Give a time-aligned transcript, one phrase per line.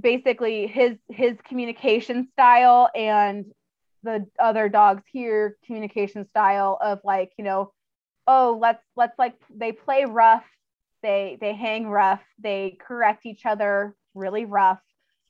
[0.00, 3.44] basically his his communication style and
[4.02, 7.72] the other dogs here communication style of like you know
[8.26, 10.44] oh let's let's like they play rough
[11.02, 14.80] they they hang rough they correct each other really rough.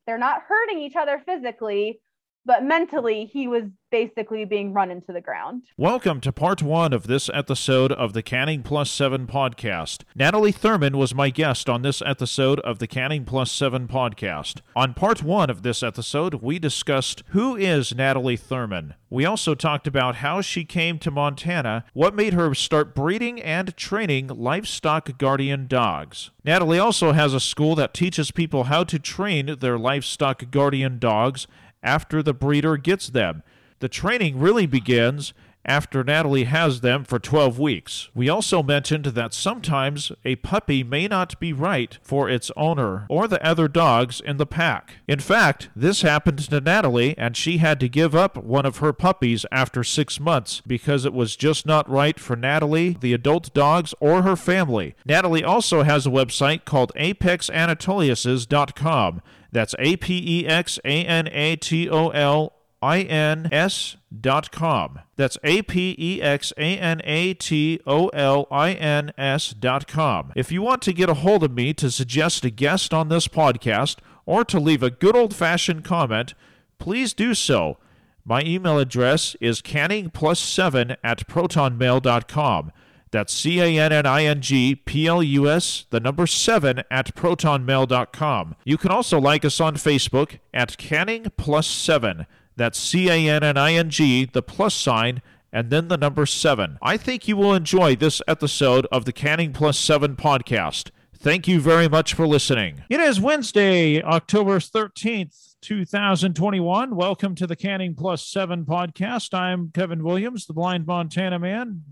[0.06, 2.00] They're not hurting each other physically
[2.44, 5.62] but mentally he was basically being run into the ground.
[5.76, 10.02] Welcome to part one of this episode of the Canning Plus 7 podcast.
[10.14, 14.60] Natalie Thurman was my guest on this episode of the Canning Plus 7 podcast.
[14.76, 18.94] On part one of this episode, we discussed who is Natalie Thurman.
[19.10, 23.74] We also talked about how she came to Montana, what made her start breeding and
[23.76, 26.30] training livestock guardian dogs.
[26.44, 31.46] Natalie also has a school that teaches people how to train their livestock guardian dogs
[31.82, 33.42] after the breeder gets them.
[33.80, 35.32] The training really begins
[35.68, 38.08] after Natalie has them for 12 weeks.
[38.14, 43.28] We also mentioned that sometimes a puppy may not be right for its owner or
[43.28, 44.94] the other dogs in the pack.
[45.06, 48.94] In fact, this happened to Natalie, and she had to give up one of her
[48.94, 53.94] puppies after six months because it was just not right for Natalie, the adult dogs,
[54.00, 54.94] or her family.
[55.04, 59.20] Natalie also has a website called apexanatoliuses.com.
[59.50, 64.52] That's A P E X A N A T O L I N S dot
[64.52, 65.00] com.
[65.16, 69.86] That's A P E X A N A T O L I N S dot
[69.86, 70.32] com.
[70.36, 73.28] If you want to get a hold of me to suggest a guest on this
[73.28, 76.34] podcast or to leave a good old fashioned comment,
[76.78, 77.78] please do so.
[78.24, 82.72] My email address is canning plus seven at protonmail.com.
[83.10, 86.82] That's C A N N I N G P L U S, the number 7
[86.90, 88.54] at protonmail.com.
[88.64, 92.26] You can also like us on Facebook at Canning Plus 7.
[92.58, 96.26] That's C A N N I N G, the plus sign, and then the number
[96.26, 96.76] 7.
[96.82, 100.90] I think you will enjoy this episode of the Canning Plus 7 podcast.
[101.16, 102.82] Thank you very much for listening.
[102.90, 106.96] It is Wednesday, October 13th, 2021.
[106.96, 109.32] Welcome to the Canning Plus 7 podcast.
[109.32, 111.84] I'm Kevin Williams, the blind Montana man.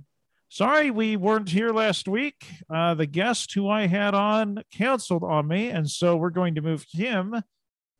[0.48, 2.44] Sorry we weren't here last week.
[2.68, 6.60] Uh, the guest who I had on canceled on me, and so we're going to
[6.60, 7.42] move him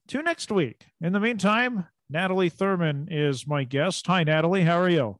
[0.09, 0.87] to next week.
[1.01, 4.07] In the meantime, Natalie Thurman is my guest.
[4.07, 4.63] Hi, Natalie.
[4.63, 5.19] How are you?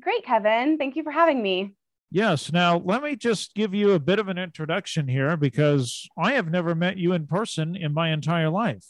[0.00, 0.76] Great, Kevin.
[0.76, 1.74] Thank you for having me.
[2.10, 2.52] Yes.
[2.52, 6.50] Now, let me just give you a bit of an introduction here because I have
[6.50, 8.86] never met you in person in my entire life.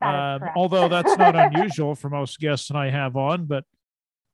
[0.00, 3.64] That Um, although that's not unusual for most guests that I have on, but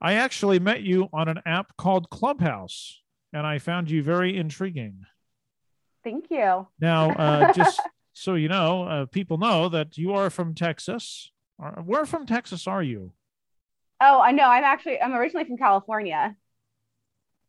[0.01, 5.07] I actually met you on an app called Clubhouse, and I found you very intriguing.
[6.05, 6.69] Thank you.
[6.79, 7.81] Now, uh, just
[8.13, 11.33] so you know, uh, people know that you are from Texas.
[11.59, 13.13] Where from Texas are you?
[14.01, 14.45] Oh, I know.
[14.45, 16.37] I'm actually I'm originally from California,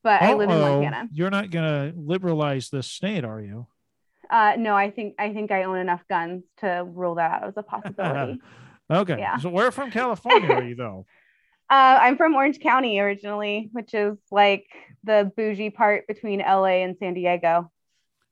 [0.04, 1.10] but I live in Uh-oh, Montana.
[1.12, 3.68] You're not going to liberalize this state, are you?
[4.30, 7.54] Uh, no, I think I think I own enough guns to rule that out as
[7.58, 8.40] a possibility.
[8.92, 9.18] okay.
[9.18, 9.38] Yeah.
[9.38, 11.06] So, where from California are you, though?
[11.70, 14.68] uh, I'm from Orange County originally, which is like
[15.04, 17.72] the bougie part between LA and San Diego.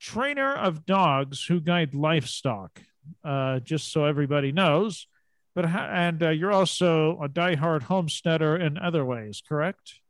[0.00, 2.82] trainer of dogs who guide livestock,
[3.22, 5.06] uh, just so everybody knows.
[5.54, 10.00] But and uh, you're also a diehard homesteader in other ways, correct?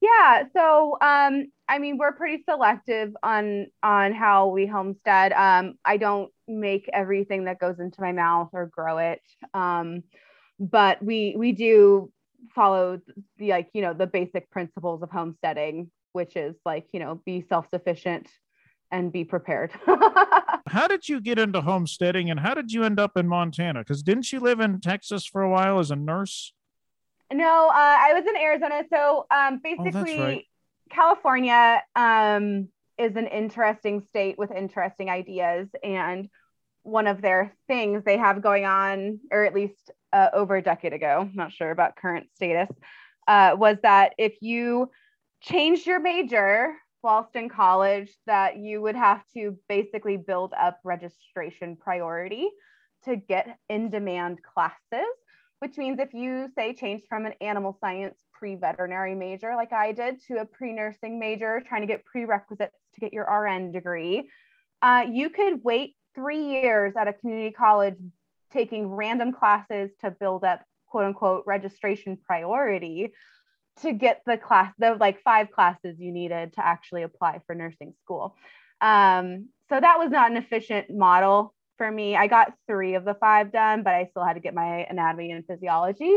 [0.00, 5.34] Yeah, so um, I mean, we're pretty selective on on how we homestead.
[5.34, 9.20] Um, I don't make everything that goes into my mouth or grow it,
[9.52, 10.04] um,
[10.58, 12.10] but we we do
[12.54, 13.00] follow
[13.38, 17.44] the like you know the basic principles of homesteading, which is like you know be
[17.48, 18.28] self sufficient
[18.90, 19.72] and be prepared.
[20.68, 23.80] How did you get into homesteading and how did you end up in Montana?
[23.80, 26.52] Because didn't you live in Texas for a while as a nurse?
[27.32, 28.82] No, uh, I was in Arizona.
[28.90, 30.44] So um, Oh, basically, right.
[30.90, 32.68] California um,
[32.98, 35.68] is an interesting state with interesting ideas.
[35.82, 36.28] And
[36.82, 40.94] one of their things they have going on, or at least uh, over a decade
[40.94, 42.70] ago, not sure about current status,
[43.28, 44.90] uh, was that if you
[45.42, 51.76] changed your major whilst in college, that you would have to basically build up registration
[51.76, 52.48] priority
[53.04, 55.04] to get in demand classes
[55.64, 60.20] which means if you say change from an animal science pre-veterinary major like I did
[60.28, 64.28] to a pre-nursing major trying to get prerequisites to get your RN degree,
[64.82, 67.96] uh, you could wait three years at a community college
[68.54, 73.12] taking random classes to build up quote unquote registration priority
[73.82, 77.92] to get the class, the like five classes you needed to actually apply for nursing
[78.04, 78.36] school.
[78.80, 82.14] Um, so that was not an efficient model for me.
[82.14, 85.32] I got three of the five done, but I still had to get my anatomy
[85.32, 86.16] and physiology.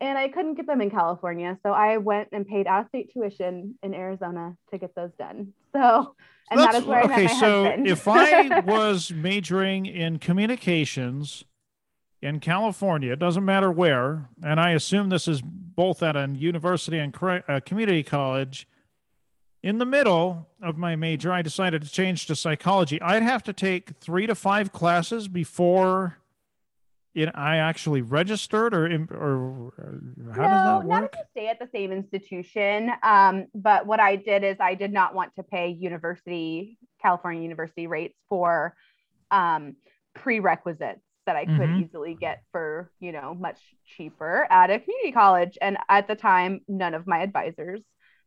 [0.00, 1.58] And I couldn't get them in California.
[1.62, 5.52] So I went and paid out of state tuition in Arizona to get those done.
[5.74, 6.14] So,
[6.50, 7.86] and that That's- is where I okay, met my so husband.
[7.88, 11.44] if I was majoring in communications
[12.22, 16.98] in California, it doesn't matter where, and I assume this is both at a university
[16.98, 17.14] and
[17.48, 18.66] a community college.
[19.62, 23.00] In the middle of my major, I decided to change to psychology.
[23.02, 26.18] I'd have to take three to five classes before
[27.16, 29.72] it, I actually registered, or or,
[30.34, 31.14] how no, does that not work?
[31.14, 32.90] if you stay at the same institution.
[33.02, 37.86] Um, but what I did is I did not want to pay university, California university
[37.86, 38.76] rates for
[39.30, 39.76] um,
[40.14, 41.80] prerequisites that I could Mhm.
[41.80, 45.58] easily get for, you know, much cheaper at a community college.
[45.60, 47.82] And at the time, none of my advisors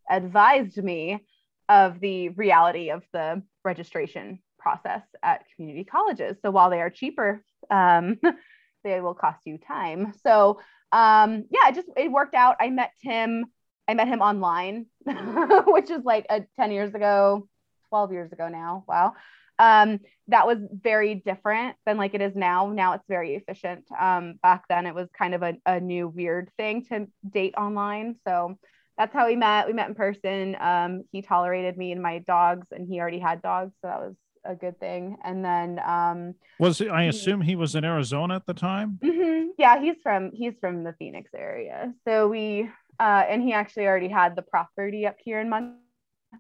[0.10, 1.26] advised me
[1.68, 6.38] of the reality of the registration process at community colleges.
[6.42, 8.20] So while they are cheaper, um,
[8.84, 10.14] they will cost you time.
[10.26, 10.60] So
[10.92, 12.56] um, yeah, it just it worked out.
[12.60, 13.46] I met Tim.
[13.88, 14.88] I met him online,
[15.68, 17.48] which is like a 10 years ago,
[17.90, 18.84] 12 years ago now.
[18.88, 19.14] Wow.
[19.60, 22.72] Um, that was very different than like it is now.
[22.72, 23.86] Now it's very efficient.
[24.00, 28.16] Um, back then it was kind of a, a new weird thing to date online.
[28.28, 28.58] So
[28.98, 29.68] that's how we met.
[29.68, 30.56] We met in person.
[30.60, 34.16] Um, he tolerated me and my dogs, and he already had dogs, so that was
[34.46, 35.18] a good thing.
[35.24, 39.00] And then um, Was I assume he was in Arizona at the time?
[39.04, 39.50] Mhm.
[39.58, 41.94] Yeah, he's from he's from the Phoenix area.
[42.08, 42.70] So we
[43.00, 45.80] uh and he actually already had the property up here in Montana,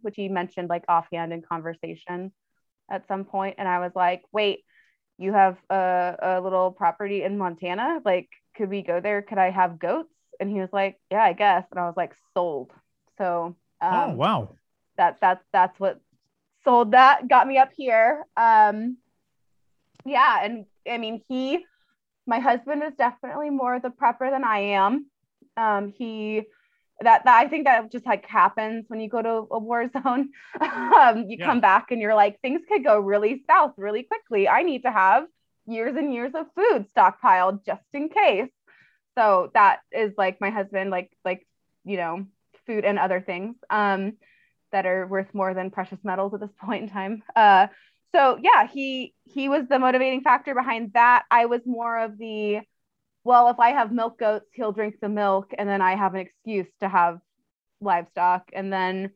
[0.01, 2.31] which he mentioned like offhand in conversation
[2.89, 3.27] at some.
[3.33, 4.63] And I was like, wait,
[5.18, 8.00] you have a, a little property in Montana?
[8.03, 9.21] Like, could we go there?
[9.21, 10.13] Could I have goats?
[10.39, 11.65] And he was like, Yeah, I guess.
[11.71, 12.71] And I was like, sold.
[13.18, 14.50] So um, oh wow.
[14.97, 16.00] that that's that's what
[16.63, 18.97] sold that got me up here um
[20.06, 21.65] yeah and i mean he
[22.25, 25.06] my husband is definitely more the prepper than i am
[25.56, 26.44] um he
[27.01, 30.29] that, that i think that just like happens when you go to a war zone
[30.61, 31.45] um you Yeah.
[31.45, 34.91] come back and you're like things could go really south really quickly i need to
[34.91, 35.25] have
[35.67, 38.49] years and years of food stockpiled just in case
[39.17, 41.45] so that is like my husband like like
[41.85, 42.25] you know
[42.65, 44.13] food and other things um
[44.71, 47.23] that are worth more than precious metals at this point in time.
[47.35, 47.67] Uh,
[48.15, 51.23] so yeah, he he was the motivating factor behind that.
[51.31, 52.59] I was more of the
[53.24, 56.21] well, if I have milk goats, he'll drink the milk, and then I have an
[56.21, 57.19] excuse to have
[57.81, 58.50] livestock.
[58.54, 59.11] And then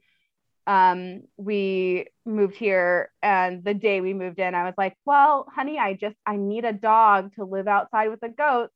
[0.67, 5.79] um, we moved here, and the day we moved in, I was like, well, honey,
[5.79, 8.73] I just I need a dog to live outside with the goats,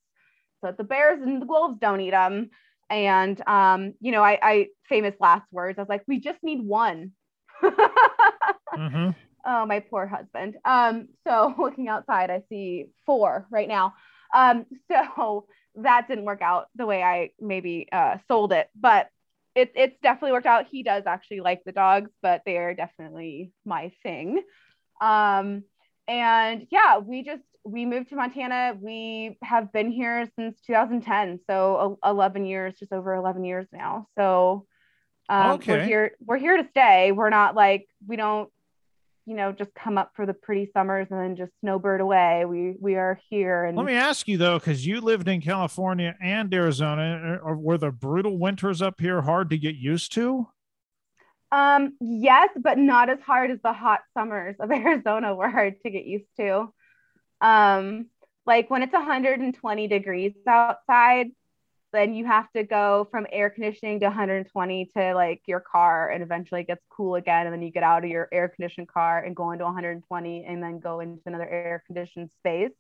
[0.62, 2.50] so that the bears and the wolves don't eat them
[2.90, 5.78] and um, you know, I, I famous last words.
[5.78, 7.12] I was like, we just need one.
[7.62, 9.10] hmm
[9.46, 10.56] oh, my poor husband.
[10.66, 13.94] Um, so looking outside, I see four right now.
[14.34, 19.10] Um, so that didn't work out the way I maybe uh, sold it, but
[19.56, 20.68] it, it's definitely worked out.
[20.70, 24.44] He does actually like the dogs, but they are definitely my thing.
[25.02, 25.64] Um,
[26.08, 28.76] and yeah, we just we moved to Montana.
[28.80, 34.08] We have been here since 2010, so uh, 11 years, just over 11 years now.
[34.18, 34.66] So
[35.28, 36.12] um, we're here.
[36.20, 37.12] We're here to stay.
[37.12, 38.50] We're not like we don't,
[39.28, 42.46] you know, just come up for the pretty summers and then just snowbird away.
[42.46, 46.16] We we are here, and Let me ask you though, because you lived in California
[46.22, 50.48] and Arizona, uh, were the brutal winters up here hard to get used to?
[51.52, 55.90] Um, yes, but not as hard as the hot summers of Arizona were hard to
[55.90, 56.74] get used to.
[57.42, 58.06] Um,
[58.46, 61.28] like when it's 120 degrees outside,
[61.98, 66.24] then you have to go from air conditioning to 120 to like your car and
[66.24, 67.48] eventually it gets cool again.
[67.48, 70.64] And then you get out of your air conditioned car and go into 120 and
[70.64, 72.72] then go into another air conditioned space.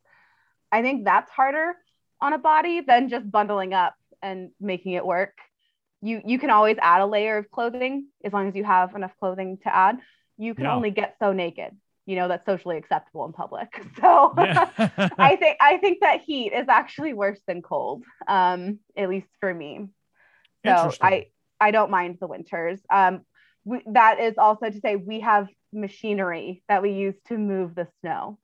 [0.71, 1.75] I think that's harder
[2.21, 5.37] on a body than just bundling up and making it work.
[6.01, 9.13] You you can always add a layer of clothing as long as you have enough
[9.19, 9.99] clothing to add.
[10.37, 10.75] You can Yeah.
[10.75, 11.75] only get so naked.
[12.07, 13.67] You know that's socially acceptable in public.
[14.01, 14.69] So Yeah.
[15.19, 18.03] I think I think that heat is actually worse than cold.
[18.27, 19.87] Um, at least for me.
[20.65, 20.71] So
[21.01, 21.27] I
[21.59, 22.79] I don't mind the winters.
[22.89, 23.21] Um,
[23.65, 27.87] we, that is also to say we have machinery that we use to move the
[28.01, 28.39] snow.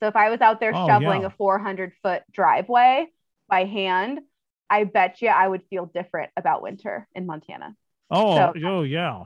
[0.00, 1.28] So if I was out there Oh, shoveling yeah.
[1.28, 3.06] a 400 foot driveway
[3.48, 4.20] by hand,
[4.70, 7.74] I bet you I would feel different about winter in Montana.
[8.10, 9.24] oh, so- oh, yeah.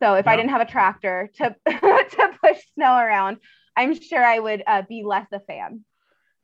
[0.00, 3.38] So if I didn't have a tractor to to push snow around,
[3.76, 5.84] I'm sure I would uh, be less a fan.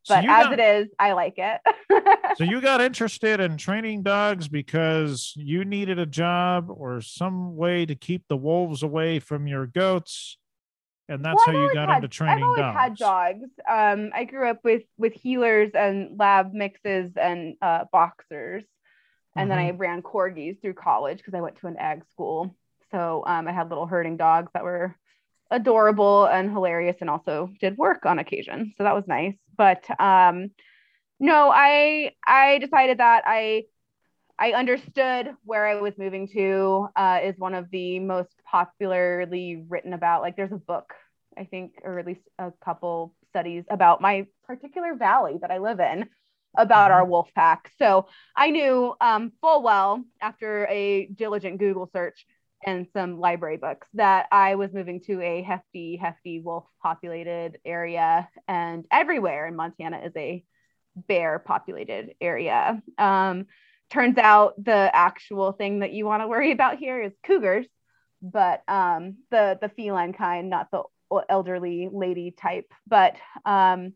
[0.08, 1.60] But you as got- it is, I like it.
[2.36, 7.86] so you got interested in training dogs because you needed a job or some way
[7.86, 10.38] to keep the wolves away from your goats
[11.08, 13.48] and that's Well, how you got had- into training I've always dogs had dogs.
[13.68, 18.64] Um, I grew up with with heelers and lab mixes and uh, boxers,
[19.36, 19.78] and then I Mm-hmm.
[19.78, 22.56] ran corgis through college because I went to an ag school.
[22.92, 24.96] So um, I had little herding dogs that were
[25.50, 28.74] adorable and hilarious, and also did work on occasion.
[28.78, 29.34] So that was nice.
[29.56, 30.50] But um,
[31.20, 33.64] no, I I decided that I
[34.38, 39.92] I understood where I was moving to uh, is one of the most popularly written
[39.92, 40.22] about.
[40.22, 40.94] Like, there's a book,
[41.38, 45.80] I think, or at least a couple studies about my particular valley that I live
[45.80, 46.08] in
[46.56, 46.94] about Mhm.
[46.94, 47.70] our wolf pack.
[47.78, 52.26] So I knew um, full well after a diligent Google search
[52.64, 58.28] and some library books that I was moving to a hefty, hefty wolf populated area.
[58.46, 60.44] And everywhere in Montana is a
[60.96, 62.82] bear populated area.
[62.98, 63.46] Um,
[63.90, 67.66] turns out the actual thing that you want to worry about here is cougars,
[68.22, 70.82] but um, the the feline kind, not the
[71.28, 72.72] elderly lady type.
[72.86, 73.92] But um,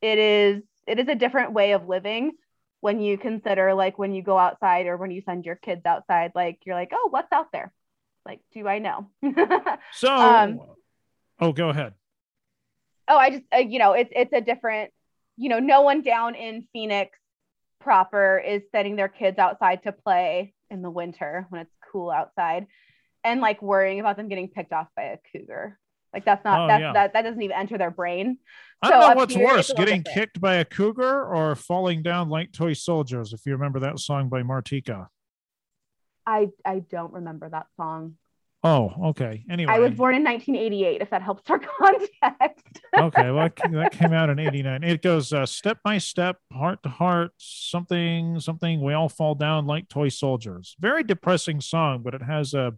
[0.00, 2.32] it is it is a different way of living
[2.80, 6.32] when you consider like when you go outside or when you send your kids outside.
[6.34, 7.72] Like you're like, oh, what's out there?
[8.28, 9.08] Like, do I know?
[9.92, 10.60] so um,
[11.40, 11.94] oh go ahead
[13.08, 14.90] oh i just uh, you know it's it's a different
[15.36, 17.16] you know no one down in phoenix
[17.80, 22.66] proper is setting their kids outside to play in the winter when it's cool outside
[23.24, 25.78] and like worrying about them getting picked off by a cougar
[26.12, 26.92] like that's not Oh, that's yeah.
[26.92, 28.36] that that doesn't even enter their brain
[28.82, 30.14] i so don't know what's here, worse getting different.
[30.14, 34.28] kicked by a cougar or falling down like toy soldiers if you remember that song
[34.28, 35.06] by martika
[36.28, 38.14] i i don't remember that song
[38.62, 43.48] oh okay anyway i was born in 1988 if that helps for context okay, well,
[43.70, 44.82] that came out in '89.
[44.82, 48.80] It goes uh, step by step, heart to heart, something, something.
[48.82, 50.74] We all fall down like toy soldiers.
[50.80, 52.74] Very depressing song, but it has a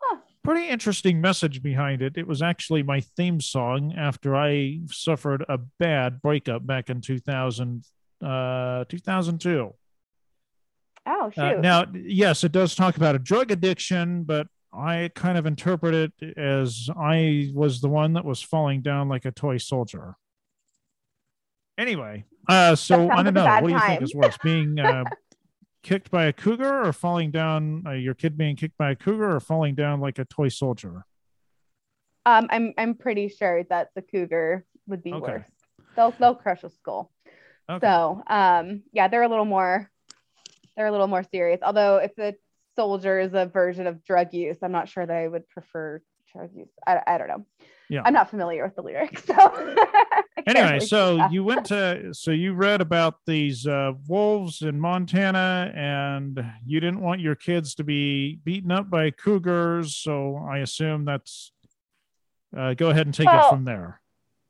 [0.00, 0.18] Huh.
[0.44, 2.16] pretty interesting message behind it.
[2.16, 7.84] It was actually my theme song after I suffered a bad breakup back in 2000,
[8.22, 9.74] uh, 2002.
[11.08, 15.38] Oh shoot Uh, now, yes, it does talk about a drug addiction, but I kind
[15.38, 19.56] of interpret it as I was the one that was falling down like a toy
[19.58, 20.14] soldier.
[21.78, 23.46] Anyway, uh, so I don't know.
[23.60, 25.04] What do you think is worse, being uh,
[25.82, 27.84] kicked by a cougar or falling down?
[27.86, 31.04] Uh, your kid being kicked by a cougar or falling down like a toy soldier?
[32.26, 35.32] um i'm i'm pretty sure that the cougar would be Okay.
[35.32, 35.46] worse
[35.96, 37.12] they'll they'll crush a skull
[37.70, 37.86] Okay.
[37.86, 39.88] So um yeah, they're a little more
[40.78, 41.58] they're a little more serious.
[41.60, 42.36] Although if the
[42.76, 46.00] soldier is a version of drug use, I'm not sure that I would prefer
[46.32, 46.68] drug use.
[46.86, 47.44] I, I don't know.
[47.90, 48.02] Yeah.
[48.04, 49.24] I'm not familiar with the lyrics.
[49.24, 49.34] So
[50.46, 55.72] anyway, really so you went to so you read about these uh, wolves in Montana,
[55.74, 59.96] and you didn't want your kids to be beaten up by cougars.
[59.96, 61.52] So I assume that's.
[62.56, 64.00] Uh, go ahead and take it from there.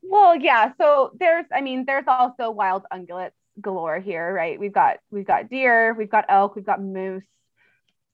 [0.01, 0.71] Well, yeah.
[0.79, 4.59] So there's, I mean, there's also wild ungulates galore here, right?
[4.59, 7.23] We've got we've got deer, we've got elk, we've got moose.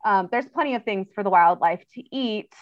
[0.03, 2.53] Um, there's plenty of things for the wildlife to eat,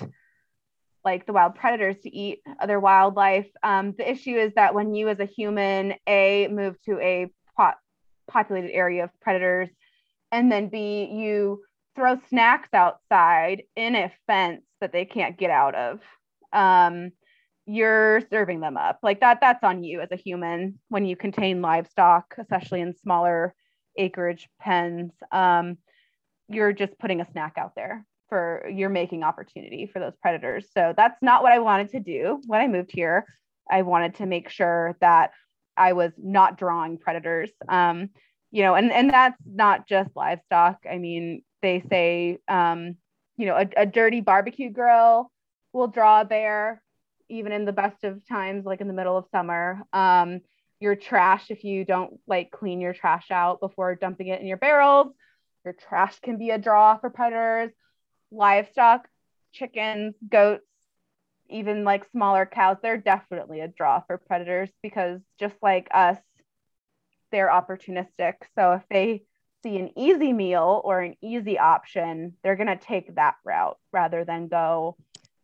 [1.04, 3.48] like the wild predators to eat other wildlife.
[3.62, 7.74] Um, the issue is that when you, as a human, a move to a po-
[8.28, 9.70] populated area of predators,
[10.32, 11.64] and then b you
[11.96, 16.00] throw snacks outside in a fence that they can't get out of.
[16.52, 17.12] Um,
[17.66, 19.00] you're serving them up.
[19.04, 23.54] Like that that's on you as a human when you contain livestock especially in smaller
[23.98, 25.12] acreage pens.
[25.32, 25.78] Um,
[26.50, 30.68] you're just putting a snack out there for you're making opportunity for those predators.
[30.74, 33.26] So that's not what i wanted to do when i moved here.
[33.70, 35.32] I wanted to make sure that
[35.78, 37.52] i was not drawing predators.
[37.70, 38.10] Um,
[38.52, 40.78] you know and and that's not just livestock.
[40.90, 42.98] I mean they say um,
[43.38, 45.32] you know a, a dirty barbecue grill
[45.72, 46.84] will draw a bear
[47.30, 49.82] even in the best of times, like in the middle of summer.
[49.94, 50.42] Um,
[50.80, 54.58] your trash, if you don't like clean your trash out before dumping it in your
[54.58, 55.14] barrels,
[55.64, 57.72] Your trash can be a draw for predators.
[58.32, 59.08] Livestock,
[59.54, 60.66] chickens, goats,
[61.50, 66.18] even like smaller cows, they're definitely a draw for predators because just like us,
[67.32, 68.34] they're opportunistic.
[68.56, 69.24] So if they
[69.62, 74.26] see an easy meal or an easy option, they're going to take that route rather
[74.26, 74.98] than go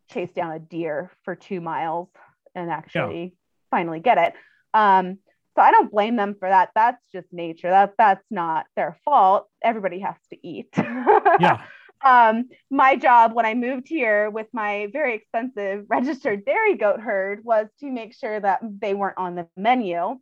[0.09, 2.09] chase down a deer for two miles
[2.55, 3.29] and actually yeah.
[3.71, 4.33] finally get it.
[4.73, 5.19] Um,
[5.55, 6.69] so I don't blame them for that.
[6.75, 7.69] That's just nature.
[7.69, 9.47] That that's not their fault.
[9.61, 10.69] Everybody has to eat.
[10.77, 11.61] yeah.
[12.01, 17.43] Um, my job when I moved here with my very expensive registered dairy goat herd
[17.43, 20.17] was to make sure that they weren't on the menu.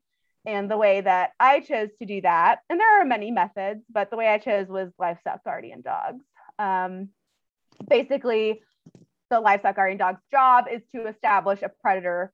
[0.45, 4.09] And the way that I chose to do that, and there are many methods, but
[4.09, 6.23] the way I chose was livestock guardian dogs.
[6.57, 7.09] Um,
[7.85, 8.61] basically,
[9.29, 12.31] the livestock guardian dog's job is to establish a predator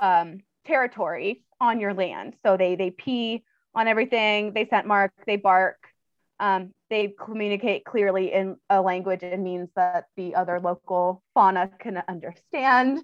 [0.00, 2.34] um, territory on your land.
[2.44, 3.44] So they they pee
[3.74, 5.78] on everything, they scent mark, they bark,
[6.40, 12.02] um, they communicate clearly in a language and means that the other local fauna can
[12.08, 13.00] understand.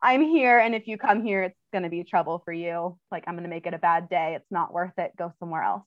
[0.00, 2.98] I'm here, and if you come here, it's going to be trouble for you.
[3.10, 4.34] Like, I'm going to make it a bad day.
[4.36, 5.12] It's not worth it.
[5.18, 5.82] Go somewhere else.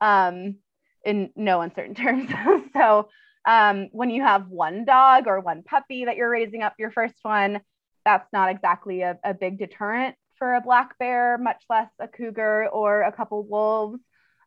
[0.00, 0.56] Um,
[1.04, 2.30] in no uncertain terms.
[2.74, 3.08] so,
[3.48, 7.14] um, when you have one dog or one puppy that you're raising up, your first
[7.22, 7.60] one,
[8.04, 12.68] that's not exactly a, a big deterrent for a black bear, much less a cougar
[12.68, 14.00] or a couple wolves.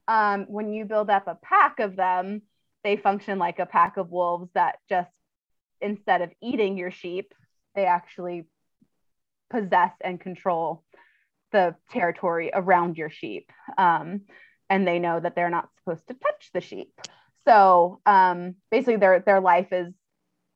[0.08, 2.44] Um, when you build up a pack of them,
[2.84, 5.10] they function like a pack of wolves that just
[5.82, 7.34] instead of eating your sheep,
[7.74, 8.46] they actually
[9.50, 10.84] possess and control
[11.52, 13.52] the territory around your sheep.
[13.80, 14.22] Um,
[14.70, 16.94] and they know that they're not supposed to touch the sheep.
[17.48, 19.94] So um, basically, their their life is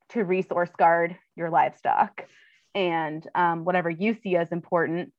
[0.10, 2.26] to resource guard your livestock,
[2.74, 5.12] and um, whatever you see as important,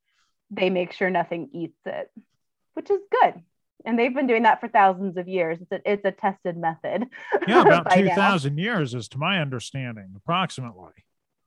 [0.50, 2.10] they make sure nothing eats it,
[2.74, 3.42] which is good.
[3.84, 5.58] And they've been doing that for thousands of years.
[5.60, 7.06] It's a, it's a tested method.
[7.46, 10.92] Yeah, about two thousand years, is to my understanding, approximately.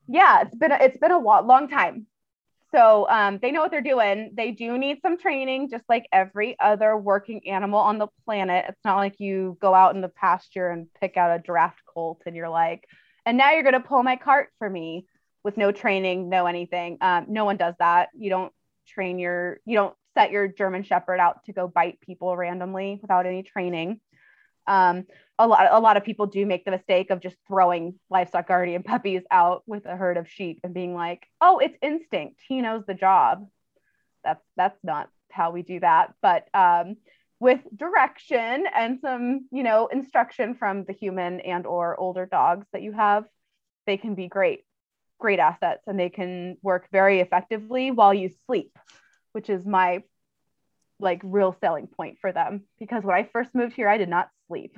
[0.06, 2.06] Yeah, it's been a, it's been a long time.
[2.72, 4.30] So um, they know what they're doing.
[4.34, 8.66] They do need some training, just like every other working animal on the planet.
[8.68, 12.22] It's not like you go out in the pasture and pick out a draft colt
[12.26, 12.84] and you're like,
[13.26, 15.06] and now you're going to pull my cart for me
[15.42, 16.98] with no training, no anything.
[17.00, 18.10] Um, no one does that.
[18.16, 18.52] You don't
[18.86, 23.26] train your, you don't set your German Shepherd out to go bite people randomly without
[23.26, 24.00] any training.
[24.70, 25.06] Um,
[25.36, 28.82] a lot a lot of people do make the mistake of just throwing livestock guardian
[28.92, 32.40] puppies out with a herd of sheep and being like, "Oh, it's instinct.
[32.46, 33.48] He knows the job."
[34.22, 36.96] That's that's not how we do that, but um,
[37.40, 42.82] with direction and some, you know, instruction from the human and or older dogs that
[42.82, 43.24] you have,
[43.86, 44.64] they can be great
[45.18, 48.78] great assets and they can work very effectively while you sleep,
[49.32, 50.02] which is my
[50.98, 54.28] like real selling point for them because when I first moved here, I did not
[54.50, 54.76] sleep.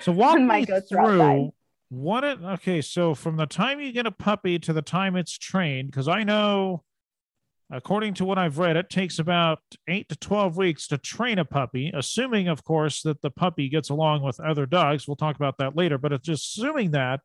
[0.00, 1.52] so walk me through
[1.88, 2.80] what it okay.
[2.80, 6.24] So from the time you get a puppy to the time it's trained, because I
[6.24, 6.82] know
[7.70, 9.58] according to what I've read, it takes about
[9.88, 13.88] eight to 12 weeks to train a puppy, assuming, of course, that the puppy gets
[13.88, 15.08] along with other dogs.
[15.08, 17.20] We'll talk about that later, but it's just assuming that.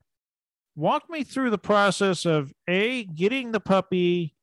[0.75, 4.35] Walk me through the process of A, getting the puppy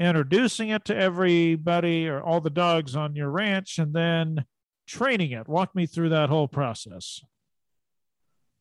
[0.00, 4.44] introducing it to everybody or all the dogs on your ranch and then
[4.86, 5.48] training it.
[5.48, 7.20] Walk me through that whole process.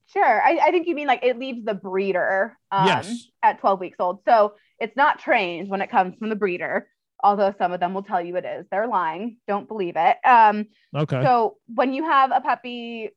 [0.08, 0.42] Sure.
[0.44, 3.28] I, I think you mean like it leaves the breeder um, yes.
[3.42, 4.20] at 12 weeks old.
[4.26, 6.88] So it's not trained when it comes from the breeder,
[7.24, 8.66] although some of them will tell you it is.
[8.70, 9.38] They're lying.
[9.48, 10.18] Don't believe it.
[10.24, 11.24] Um, okay.
[11.24, 13.10] So when you have a puppy,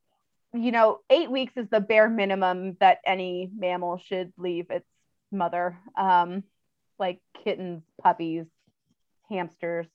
[0.53, 4.87] you know, eight weeks is the bare minimum that any mammal should leave its
[5.31, 5.77] mother.
[5.95, 6.43] Um,
[6.97, 8.45] like kittens, puppies,
[9.29, 9.87] hamsters,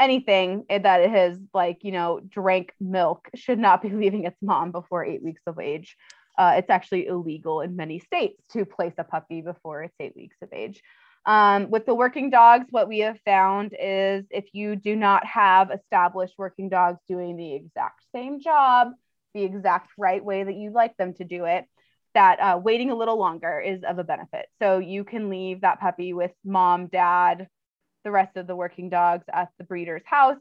[0.00, 5.04] anything that has like you know drank milk should not be leaving its mom before
[5.04, 5.96] eight weeks of age.
[6.38, 10.36] Uh, it's actually illegal in many states to place a puppy before it's eight weeks
[10.42, 10.82] of age.
[11.26, 15.70] Um, with the working dogs, what we have found is if you do not have
[15.70, 18.92] established working dogs doing the exact same job,
[19.34, 21.66] the exact right way that you'd like them to do it,
[22.14, 24.46] that uh, waiting a little longer is of a benefit.
[24.62, 27.48] So you can leave that puppy with mom, dad,
[28.04, 30.40] the rest of the working dogs at the breeder's house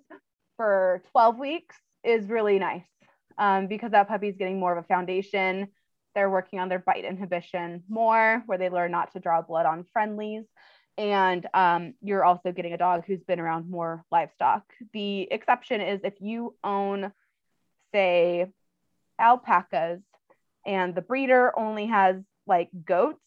[0.58, 2.84] for 12 weeks is really nice
[3.38, 5.68] um, because that puppy is getting more of a foundation.
[6.16, 9.86] They're working on their bite inhibition more, where they learn not to draw blood on
[9.94, 10.44] friendlies.
[10.98, 14.64] And um, you're also getting a dog who's been around more livestock.
[14.92, 17.14] The exception is if you own,
[17.94, 18.48] say,
[19.18, 20.02] alpacas
[20.66, 23.20] and the breeder only has like goats.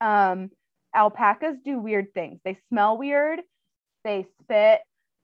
[0.00, 0.50] Um,
[0.98, 2.40] alpacas do weird things.
[2.44, 3.40] They smell weird,
[4.02, 4.80] they spit,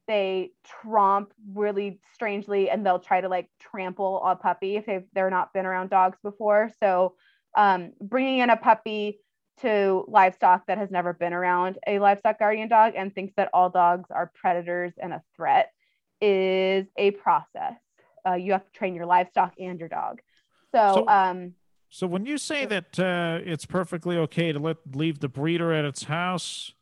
[0.06, 5.30] they tromp really strangely and they'll try to like trample a puppy if they've they're
[5.30, 6.70] not been around dogs before.
[6.78, 7.16] So
[7.56, 9.18] um, bringing in a puppy
[9.62, 13.70] to livestock that has never been around a livestock guardian dog and thinks that all
[13.70, 15.70] dogs are predators and a threat
[16.20, 17.74] is a process.
[18.26, 20.20] Uh, you have to train your livestock and your dog.
[20.72, 21.54] So, So- um,
[21.94, 25.84] So when you say that uh, it's perfectly okay to let leave the breeder at
[25.84, 26.72] its house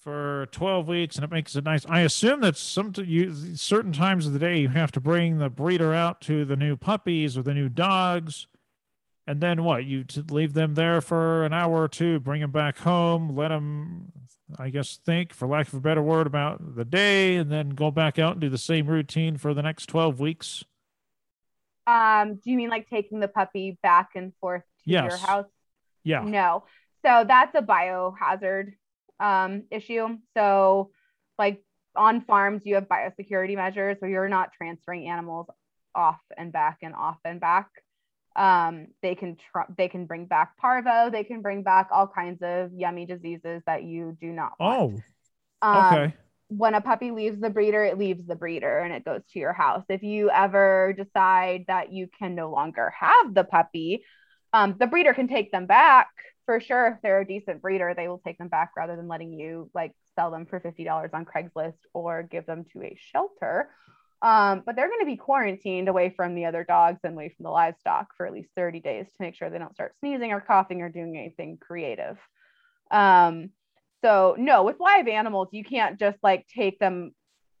[0.00, 4.26] for 12 weeks and it makes it nice, I assume that some you certain times
[4.26, 7.42] of the day you have to bring the breeder out to the new puppies or
[7.42, 8.48] the new dogs.
[9.28, 9.84] And then what?
[9.84, 14.10] You leave them there for an hour or two, bring them back home, let them,
[14.58, 17.92] I guess, think, for lack of a better word, about the day, and then go
[17.92, 20.64] back out and do the same routine for the next 12 weeks.
[21.86, 25.20] Um, do you mean like taking the puppy back and forth to your Yes.
[25.20, 25.46] house?
[26.04, 26.22] Yeah.
[26.22, 26.64] No.
[27.04, 28.72] So that's a biohazard
[29.20, 30.18] um, issue.
[30.36, 30.90] So,
[31.38, 31.62] like
[31.94, 35.46] on farms, you have biosecurity measures where you're not transferring animals
[35.94, 37.68] off and back and off and back.
[38.34, 41.10] Um, they can tr- they can bring back parvo.
[41.10, 45.02] They can bring back all kinds of yummy diseases that you do not want.
[45.62, 46.14] Oh, Um, okay.
[46.48, 49.52] When a puppy leaves the breeder, it leaves the breeder and it goes to your
[49.52, 49.84] house.
[49.88, 54.04] If you ever decide that you can no longer have the puppy,
[54.52, 56.08] um, the breeder can take them back
[56.44, 56.86] for sure.
[56.86, 59.92] If they're a decent breeder, they will take them back rather than letting you like
[60.14, 63.70] sell them for $50 on Craigslist or give them to a shelter.
[64.22, 67.44] Um, but they're going to be quarantined away from the other dogs and away from
[67.44, 70.40] the livestock for at least 30 days to make sure they don't start sneezing or
[70.40, 72.16] coughing or doing anything creative.
[72.90, 73.50] Um,
[74.04, 77.12] so no, with live animals, you can't just like take them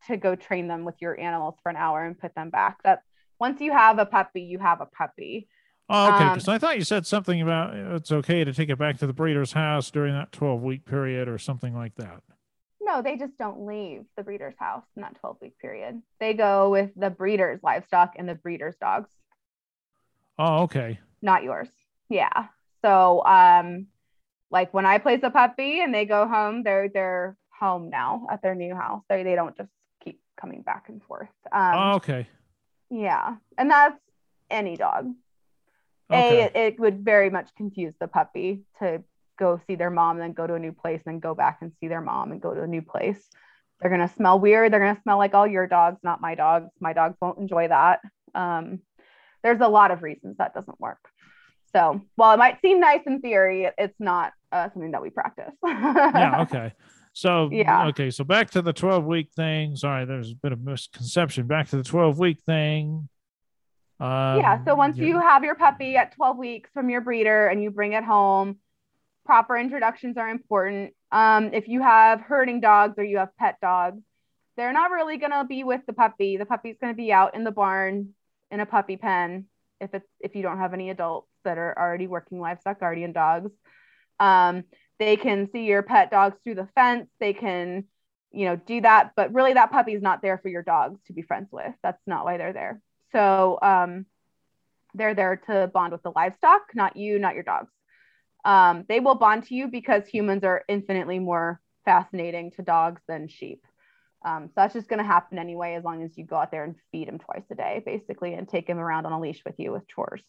[0.08, 2.82] to go train them with your animals for an hour and put them back.
[2.84, 3.02] That
[3.40, 5.48] once you have a puppy, you have a puppy.
[5.88, 6.24] Oh, okay.
[6.24, 8.98] Um, Because I thought you said something about uh, it's okay to take it back
[8.98, 12.22] to the breeder's house during that 12 week period or something like that.
[12.80, 16.00] No, they just don't leave the breeder's house in that 12 week period.
[16.20, 19.08] They go with the breeder's livestock and the breeder's dogs,
[20.38, 20.98] Oh, okay.
[21.22, 21.68] not yours.
[22.08, 22.46] Yeah.
[22.82, 23.86] So um
[24.50, 28.42] like when I place a puppy and they go home, they're they're home now at
[28.42, 29.02] their new house.
[29.08, 29.70] They they don't just
[30.04, 31.28] keep coming back and forth.
[31.52, 32.28] Um oh, okay.
[32.90, 33.36] yeah.
[33.58, 33.98] And that's
[34.50, 35.12] any dog.
[36.10, 36.40] Okay.
[36.40, 39.02] A, it, it would very much confuse the puppy to
[39.38, 41.88] go see their mom, then go to a new place, then go back and see
[41.88, 43.22] their mom and go to a new place.
[43.80, 44.72] They're gonna smell weird.
[44.72, 46.70] They're gonna smell like all your dogs, not my dogs.
[46.80, 48.00] My dogs won't enjoy that.
[48.34, 48.80] Um,
[49.42, 50.98] there's a lot of reasons that doesn't work.
[51.72, 55.52] So while it might seem nice in theory, it's not uh, something that we practice.
[55.64, 56.42] yeah.
[56.42, 56.72] Okay.
[57.12, 57.86] So, Yeah.
[57.88, 58.10] okay.
[58.10, 59.74] So back to the 12 week thing.
[59.76, 61.46] Sorry, there's a bit of misconception.
[61.46, 63.08] Back to the 12 week thing.
[63.98, 64.62] Um, yeah.
[64.64, 65.06] So once yeah.
[65.06, 68.58] you have your puppy at 12 weeks from your breeder and you bring it home,
[69.24, 70.92] proper introductions are important.
[71.10, 74.02] Um, if you have herding dogs or you have pet dogs,
[74.56, 76.36] they're not really going to be with the puppy.
[76.36, 78.10] The puppy's going to be out in the barn
[78.50, 79.46] in a puppy pen
[79.80, 83.50] if it's if you don't have any adults that are already working livestock guardian dogs.
[84.20, 84.64] Um,
[84.98, 87.08] they can see your pet dogs through the fence.
[87.20, 87.84] They can,
[88.32, 91.22] you know, do that, but really that puppy's not there for your dogs to be
[91.22, 91.74] friends with.
[91.82, 92.80] That's not why they're there.
[93.12, 94.06] So um,
[94.94, 97.70] they're there to bond with the livestock, not you, not your dogs.
[98.44, 103.28] Um, they will bond to you because humans are infinitely more fascinating to dogs than
[103.28, 103.64] sheep.
[104.24, 106.64] Um, so that's just going to happen anyway, as long as you go out there
[106.64, 109.54] and feed him twice a day, basically, and take him around on a leash with
[109.58, 110.22] you with chores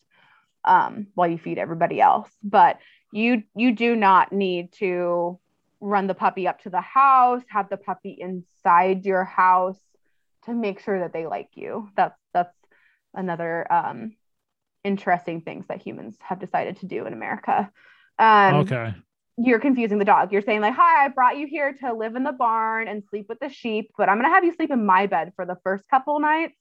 [0.67, 2.29] um, while you feed everybody else.
[2.43, 2.79] But
[3.11, 5.39] you you do not need to
[5.79, 9.79] run the puppy up to the house, have the puppy inside your house
[10.45, 11.89] to make sure that they like you.
[11.95, 12.55] That's that's
[13.13, 14.15] another um,
[14.83, 17.71] interesting things that humans have decided to do in America.
[18.19, 18.93] Um, okay.
[19.37, 20.31] you're confusing the dog.
[20.31, 23.27] You're saying like, "Hi, I brought you here to live in the barn and sleep
[23.29, 25.87] with the sheep, but I'm gonna have you sleep in my bed for the first
[25.89, 26.57] couple nights,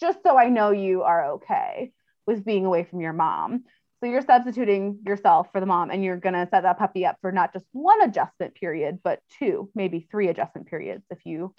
[0.00, 1.92] just so I know you are okay
[2.26, 3.64] with being away from your mom."
[4.00, 7.32] So you're substituting yourself for the mom, and you're gonna set that puppy up for
[7.32, 11.54] not just one adjustment period, but two, maybe three adjustment periods if you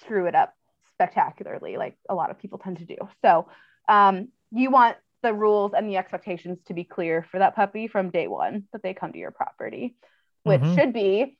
[0.00, 0.54] screw it up
[0.94, 2.96] spectacularly, like a lot of people tend to do.
[3.22, 3.48] So
[3.88, 8.10] um, you want the rules and the expectations to be clear for that puppy from
[8.10, 9.96] day one that they come to your property,
[10.44, 10.74] which Mhm.
[10.74, 11.38] should be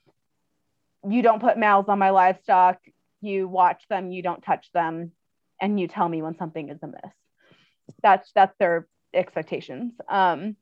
[1.09, 2.79] you don't put mouths on my livestock,
[3.20, 5.12] you watch them, you don't touch them,
[5.61, 7.14] and you tell me when something is amiss.
[8.03, 9.94] That's that's their expectations.
[10.09, 10.57] Um,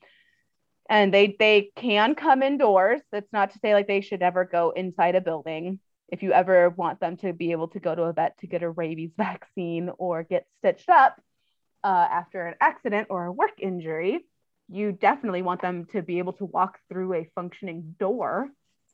[0.88, 3.00] and they they can come indoors.
[3.10, 5.80] That's not to say like they should ever go inside a building.
[6.08, 8.62] If you ever want them to be able to go to a vet to get
[8.62, 11.20] a rabies vaccine or get stitched up,
[11.82, 14.20] uh, after an accident or a work injury,
[14.68, 18.48] you definitely want them to be able to walk through a functioning door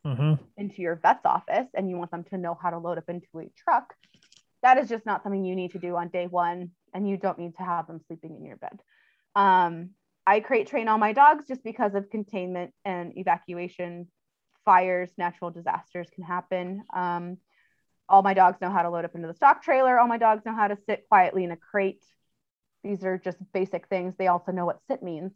[0.05, 0.39] Mhm.
[0.57, 3.29] into your vet's office and you want them to know how to load up into
[3.39, 3.95] a truck,
[4.63, 7.39] that is just not something you need to do on day one, and you don't
[7.39, 8.81] need to have them sleeping in your bed.
[9.35, 9.91] Um,
[10.27, 14.09] I crate train all my dogs just because of containment and evacuation.
[14.65, 16.85] Fires, natural disasters can happen.
[16.95, 17.39] Um,
[18.09, 19.99] all my dogs know how to load up into the stock trailer.
[19.99, 22.05] All my dogs know how to sit quietly in a crate.
[22.85, 24.15] These are just basic things.
[24.19, 25.33] They also know what sit means.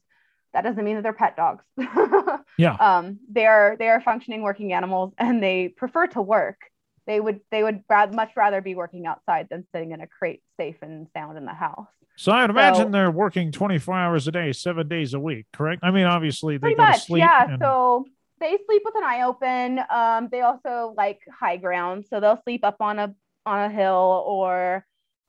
[0.53, 1.65] That doesn't mean that they're pet dogs.
[2.57, 2.75] Yeah.
[2.75, 6.61] um, they are they are functioning working animals, and they prefer to work.
[7.07, 10.43] They would they would rather, much rather be working outside than sitting in a crate,
[10.59, 11.87] safe and sound in the house.
[12.17, 15.81] So I'd imagine So- they're working 24 hours a day, seven days a week, correct?
[15.83, 17.21] I mean, obviously they go to much, sleep.
[17.25, 17.51] yeah.
[17.51, 18.05] and- So
[18.41, 19.81] they sleep with an eye open.
[19.91, 23.15] Um, they also like high ground, so they'll sleep up on a
[23.47, 24.87] on a hill or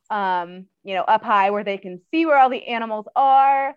[0.10, 3.76] um, you know up high where they can see where all the animals are,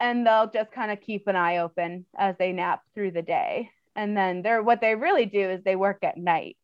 [0.00, 3.70] and they'll just kind of keep an eye open as they nap through the day.
[3.94, 6.56] And then they're what they really do is they work at night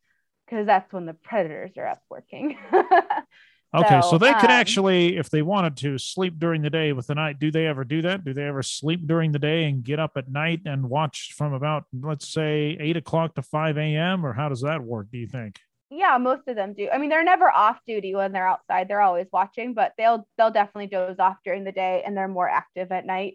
[0.46, 2.56] because that's when the predators are up working.
[2.74, 6.92] okay, so, so, they could um, actually, if they wanted to, sleep during the day
[6.92, 7.38] with the night.
[7.38, 8.24] Do they ever do that?
[8.24, 11.52] Do they ever sleep during the day and get up at night and watch from
[11.52, 14.24] about, let's say, eight o'clock to 5 a.m.?
[14.24, 15.58] Or how does that work, do you think?
[15.90, 19.00] yeah most of them do i mean they're never off duty when they're outside they're
[19.00, 22.90] always watching but they'll they'll definitely doze off during the day and they're more active
[22.90, 23.34] at night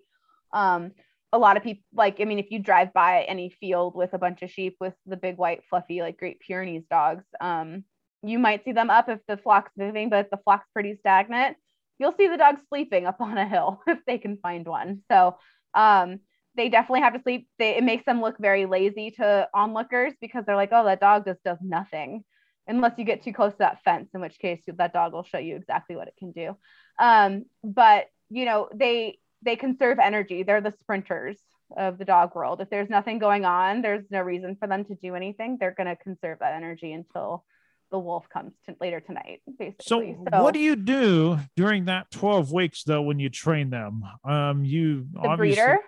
[0.53, 0.91] um
[1.33, 4.17] a lot of people like i mean if you drive by any field with a
[4.17, 7.83] bunch of sheep with the big white fluffy like great pyrenees dogs um
[8.23, 11.57] you might see them up if the flock's moving but if the flock's pretty stagnant
[11.99, 15.37] you'll see the dogs sleeping up on a hill if they can find one so
[15.73, 16.19] um
[16.55, 20.43] they definitely have to sleep they, it makes them look very lazy to onlookers because
[20.45, 22.23] they're like oh that dog just does nothing
[22.67, 25.37] unless you get too close to that fence, in which case that dog will show
[25.37, 26.55] you exactly what it can do.
[26.99, 30.43] Um, but you know, they they conserve energy.
[30.43, 31.37] They're the sprinters
[31.75, 32.61] of the dog world.
[32.61, 35.57] If there's nothing going on, there's no reason for them to do anything.
[35.59, 37.43] They're going to conserve that energy until
[37.91, 39.75] the wolf comes to, later tonight, Basically.
[39.81, 40.39] So, basically.
[40.39, 44.03] what do you do during that 12 weeks, though, when you train them?
[44.23, 45.79] Um, you the obviously, breeder,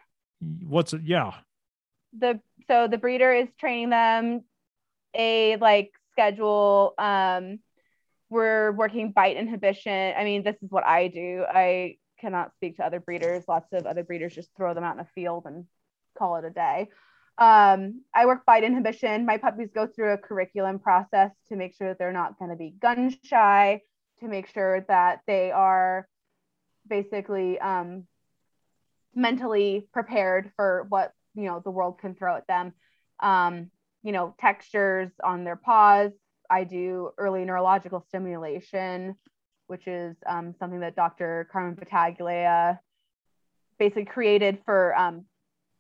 [0.68, 1.02] what's it?
[1.04, 1.34] Yeah.
[2.18, 4.42] the so the breeder is training them
[5.16, 6.94] a like schedule.
[6.98, 7.60] Um,
[8.30, 10.13] we're working bite inhibition.
[10.18, 11.46] I mean, this is what I do.
[11.48, 13.44] I cannot speak to other breeders.
[13.50, 15.66] Lots of other breeders just throw them out in the field and
[16.18, 16.90] call it a day.
[17.38, 19.26] Um, I work bite inhibition.
[19.26, 22.56] My puppies go through a curriculum process to make sure that they're not going to
[22.56, 23.82] be gun shy,
[24.22, 26.08] to make sure that they are
[26.88, 28.06] basically um,
[29.14, 32.74] mentally prepared for what you know the world can throw at them.
[33.20, 33.70] Um,
[34.02, 36.12] you know, textures on their paws.
[36.50, 39.16] I do early neurological stimulation,
[39.67, 41.47] which is um, something that Dr.
[41.52, 42.80] Carmen Battaglia
[43.80, 45.26] basically created for um,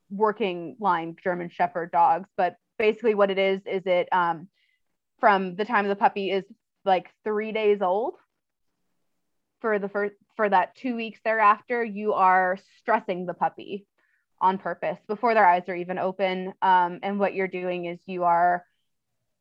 [0.09, 2.29] working line German Shepherd dogs.
[2.37, 4.47] But basically, what it is is it um,
[5.19, 6.43] from the time the puppy is
[6.85, 8.15] like three days old
[9.61, 13.85] for the first for that two weeks thereafter, you are stressing the puppy
[14.41, 16.53] on purpose before their eyes are even open.
[16.61, 18.65] Um, and what you're doing is you are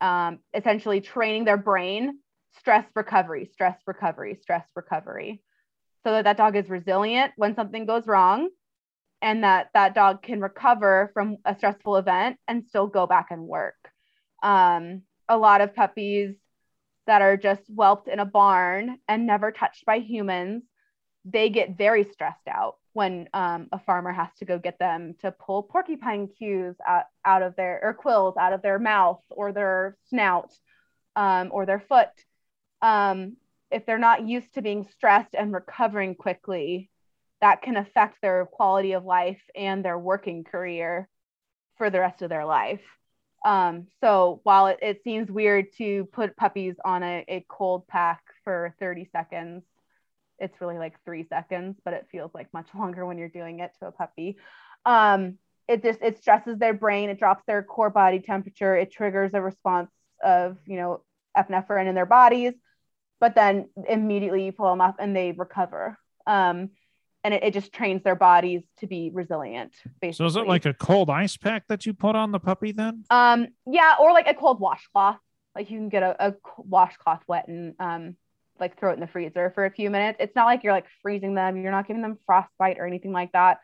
[0.01, 2.19] um, essentially training their brain
[2.59, 5.43] stress recovery, stress recovery, stress recovery,
[6.05, 8.49] so that that dog is resilient when something goes wrong,
[9.21, 13.43] and that that dog can recover from a stressful event and still go back and
[13.43, 13.77] work.
[14.43, 16.35] Um, a lot of puppies
[17.07, 20.63] that are just whelped in a barn and never touched by humans,
[21.25, 25.33] they get very stressed out when um, a farmer has to go get them to
[25.33, 29.97] pull porcupine cues out, out of their or quills out of their mouth or their
[30.09, 30.53] snout
[31.17, 32.09] um, or their foot.
[32.83, 33.37] Um,
[33.71, 36.91] if they're not used to being stressed and recovering quickly,
[37.41, 41.09] that can affect their quality of life and their working career
[41.79, 42.83] for the rest of their life.
[43.45, 48.23] Um, so while it, it seems weird to put puppies on a, a cold pack
[48.45, 49.65] for 30 seconds,
[50.39, 53.73] it's really like three seconds, but it feels like much longer when you're doing it
[53.81, 54.37] to a puppy.
[54.85, 59.31] Um, it just it stresses their brain, it drops their core body temperature, it triggers
[59.33, 59.91] a response
[60.23, 61.03] of you know
[61.37, 62.53] epinephrine in their bodies,
[63.23, 65.97] but then immediately you pull them up and they recover.
[66.27, 66.71] Um,
[67.23, 69.73] and it, it just trains their bodies to be resilient.
[70.01, 70.25] Basically.
[70.25, 73.05] So is it like a cold ice pack that you put on the puppy then?
[73.11, 75.19] Um, yeah, or like a cold washcloth.
[75.55, 78.17] Like you can get a, a washcloth wet and um,
[78.59, 80.17] like throw it in the freezer for a few minutes.
[80.19, 81.57] It's not like you're like freezing them.
[81.57, 83.59] You're not giving them frostbite or anything like that.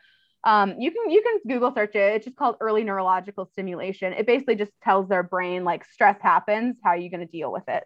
[0.45, 2.15] Um, you can you can Google search it.
[2.15, 4.13] It's just called early neurological stimulation.
[4.13, 6.77] It basically just tells their brain like stress happens.
[6.81, 7.83] How are you going to deal with it?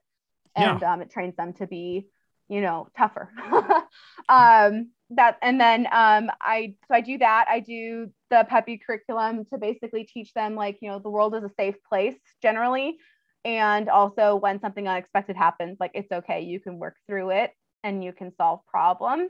[0.55, 2.07] And um, it trains them to be,
[2.47, 3.29] you know, tougher.
[4.29, 7.45] um, that and then um I so I do that.
[7.49, 11.43] I do the puppy curriculum to basically teach them like, you know, the world is
[11.43, 12.97] a safe place generally.
[13.45, 17.51] And also when something unexpected happens, like it's okay, you can work through it
[17.83, 19.29] and you can solve problems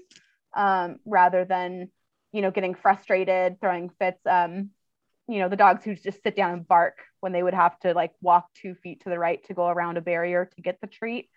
[0.55, 1.89] um, rather than,
[2.31, 4.19] you know, getting frustrated, throwing fits.
[4.29, 4.69] Um,
[5.27, 7.93] you know, the dogs who just sit down and bark when they would have to
[7.93, 10.87] like walk two feet to the right to go around a barrier to get the
[10.87, 11.29] treat.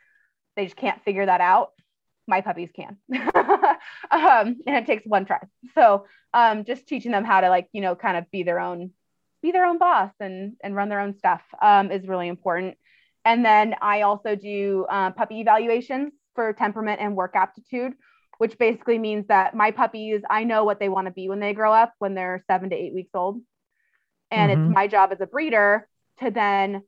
[0.56, 1.70] They just can't figure that out
[2.26, 2.96] my puppies can.
[3.12, 5.40] um, and it takes one try.
[5.74, 8.90] So um, just teaching them how to like, you know, kind of be their own,
[9.42, 12.76] be their own boss and, and run their own stuff um, is really important.
[13.24, 17.94] And then I also do uh, puppy evaluations for temperament and work aptitude,
[18.38, 21.52] which basically means that my puppies, I know what they want to be when they
[21.52, 23.40] grow up, when they're seven to eight weeks old.
[24.30, 24.66] And mm-hmm.
[24.66, 25.88] it's my job as a breeder
[26.20, 26.82] to then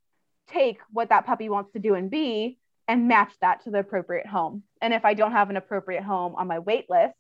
[0.49, 4.27] take what that puppy wants to do and be and match that to the appropriate
[4.27, 4.63] home.
[4.81, 7.15] And if I don't have an appropriate home on my wait list,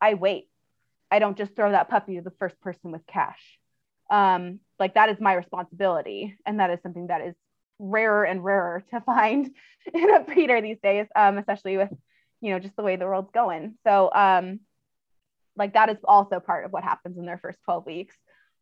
[0.00, 0.48] I wait.
[1.10, 3.58] I don't just throw that puppy to the first person with cash.
[4.10, 6.36] Um, like that is my responsibility.
[6.44, 7.34] And that is something that is
[7.78, 9.50] rarer and rarer to find
[9.92, 11.90] in a breeder these days, um, especially with,
[12.40, 13.76] you know, just the way the world's going.
[13.86, 14.60] So, um,
[15.56, 18.16] like that is also part of what happens in their first 12 weeks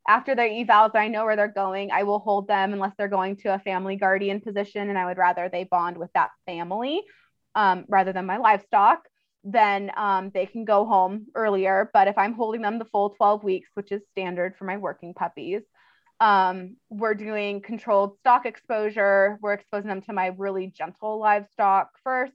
[0.07, 1.91] after their evals, I know where they're going.
[1.91, 5.17] I will hold them unless they're going to a family guardian position, and I would
[5.17, 7.01] rather they bond with that family
[7.55, 9.07] um, rather than my livestock.
[9.45, 11.89] Then um, they can go home earlier.
[11.93, 15.13] But if I'm holding them the full 12 weeks, which is standard for my working
[15.13, 15.61] puppies,
[16.19, 19.37] um, we're doing controlled stock exposure.
[19.41, 22.33] We're exposing them to my really gentle livestock first.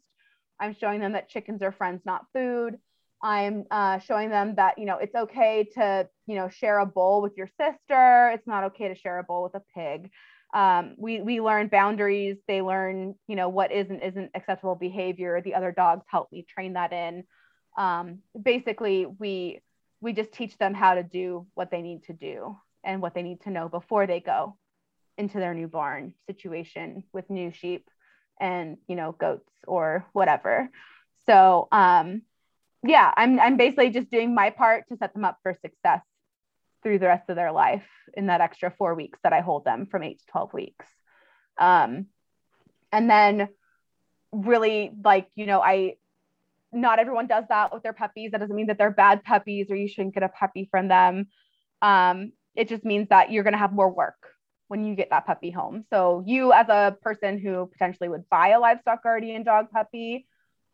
[0.61, 2.79] I'm showing them that chickens are friends, not food.
[3.23, 7.23] I'm uh, showing them that you know it's okay to you know share a bowl
[7.23, 8.31] with your sister.
[8.35, 10.11] It's not okay to share a bowl with a pig.
[10.55, 12.39] Um, we we learn boundaries.
[12.47, 15.41] They learn you know what is and isn't acceptable behavior.
[15.41, 17.25] The other dogs help me train that in.
[17.77, 19.61] Um, basically, we
[20.01, 23.23] we just teach them how to do what they need to do and what they
[23.23, 24.57] need to know before they go
[25.17, 27.91] into their new barn situation with new sheep
[28.41, 30.71] and you know goats or whatever.
[31.27, 32.23] So um,
[32.83, 36.03] yeah, I'm I'm basically just doing my part to set them up for success
[36.83, 39.87] through the rest of their life in that extra four weeks that I hold them
[39.87, 40.87] from eight to 12 weeks.
[41.59, 42.07] Um,
[42.93, 43.49] and then
[44.33, 45.95] really like, you know, I,
[46.73, 48.31] not everyone does that with their puppies.
[48.31, 51.27] That doesn't mean that they're bad puppies or you shouldn't get a puppy from them.
[51.83, 54.17] Um, it just means that you're going to have more work
[54.69, 55.85] when you get that puppy home.
[55.91, 60.27] So you as a person who potentially would buy a livestock guardian dog puppy,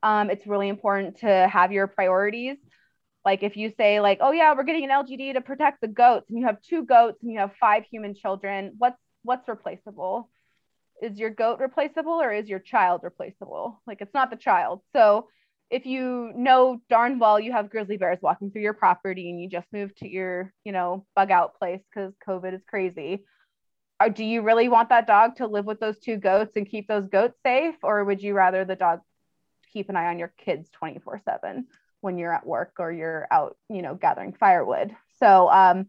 [0.05, 2.59] um, it's really important to have your priorities.
[3.25, 6.27] Like if you say like, oh yeah, we're getting an LGD to protect the goats,
[6.29, 10.31] and you have two goats and you have five human children, what's what's replaceable?
[11.03, 13.81] Is your goat replaceable or is your child replaceable?
[13.87, 14.83] Like it's not the child.
[14.95, 15.29] So
[15.71, 19.49] if you know darn well you have grizzly bears walking through your property and you
[19.49, 23.25] just moved to your, you know, bug out place because COVID is crazy,
[24.03, 26.89] or do you really want that dog to live with those two goats and keep
[26.89, 27.77] those goats safe?
[27.83, 29.01] Or would you rather the dog
[29.75, 31.67] keep an eye on your kids 24 7
[32.01, 34.95] when you're at work or you're out, you know, gathering firewood.
[35.19, 35.87] So, um,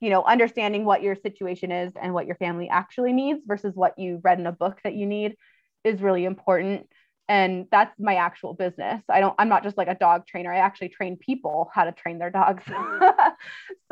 [0.00, 3.98] you know, understanding what your situation is and what your family actually needs versus what
[3.98, 5.36] you read in a book that you need
[5.84, 6.88] is really important.
[7.28, 9.02] And that's my actual business.
[9.08, 10.52] I don't, I'm not just like a dog trainer.
[10.52, 12.64] I actually train people how to train their dogs.
[12.66, 12.76] so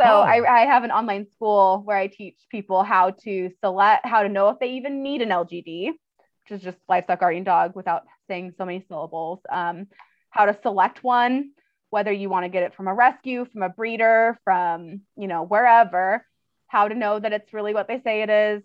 [0.00, 0.20] oh.
[0.20, 4.28] I, I have an online school where I teach people how to select, how to
[4.28, 8.54] know if they even need an LGD, which is just livestock guardian dog without saying
[8.56, 9.40] so many syllables.
[9.50, 9.88] Um,
[10.30, 11.50] how to select one,
[11.90, 15.42] whether you want to get it from a rescue, from a breeder, from you know
[15.42, 16.24] wherever.
[16.66, 18.62] How to know that it's really what they say it is.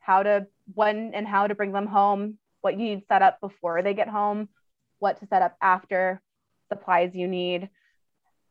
[0.00, 2.36] How to when and how to bring them home.
[2.60, 4.50] What you need set up before they get home.
[4.98, 6.20] What to set up after.
[6.70, 7.70] Supplies you need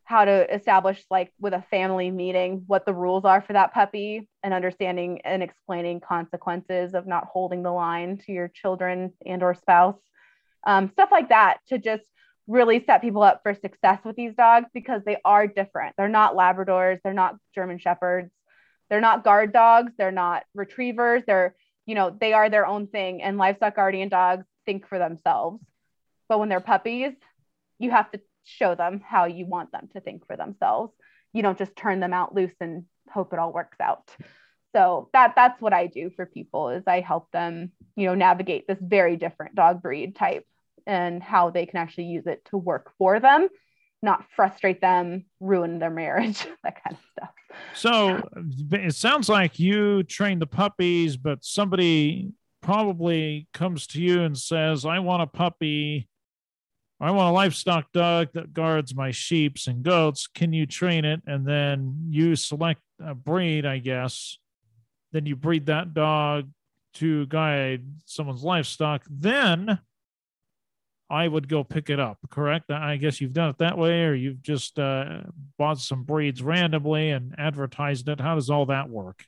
[0.06, 4.26] how to establish like with a family meeting what the rules are for that puppy
[4.42, 9.54] and understanding and explaining consequences of not holding the line to your children and or
[9.54, 10.00] spouse
[10.68, 12.04] um, stuff like that to just
[12.46, 15.96] really set people up for success with these dogs because they are different.
[15.98, 18.30] They're not Labradors, they're not German Shepherds,
[18.90, 21.24] they're not guard dogs, they're not retrievers.
[21.26, 23.22] They're, you know, they are their own thing.
[23.24, 25.64] And livestock guardian dogs think for themselves.
[26.30, 27.14] But when they're puppies,
[27.80, 30.94] you have to show them how you want them to think for themselves.
[31.34, 34.14] You don't just turn them out loose and hope it all works out
[34.76, 38.68] so that that's what i do for people is i help them you know navigate
[38.68, 40.46] this very different dog breed type
[40.88, 43.48] and how they can actually use it to work for them
[44.02, 47.30] not frustrate them ruin their marriage that kind of stuff
[47.74, 48.22] so
[48.72, 52.32] it sounds like you train the puppies but somebody
[52.62, 56.08] probably comes to you and says i want a puppy
[57.00, 60.26] I want a livestock dog that guards my sheeps and goats.
[60.26, 61.22] Can you train it?
[61.28, 64.40] And then you select a breed, I guess.
[65.12, 66.50] Then you breed that dog
[66.96, 69.06] to guide someone's livestock.
[69.10, 69.80] Then
[71.10, 72.70] I would go pick it up, correct?
[72.70, 75.22] I guess you've done it that way, or you've just uh,
[75.58, 78.20] bought some breeds randomly and advertised it.
[78.20, 79.24] How does all that work?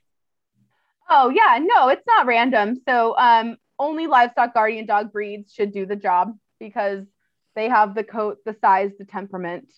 [1.09, 2.81] Oh, yeah, no, it's not random.
[2.87, 7.05] So, um, only livestock guardian dog breeds should do the job because
[7.55, 9.71] they have the coat, the size, the temperament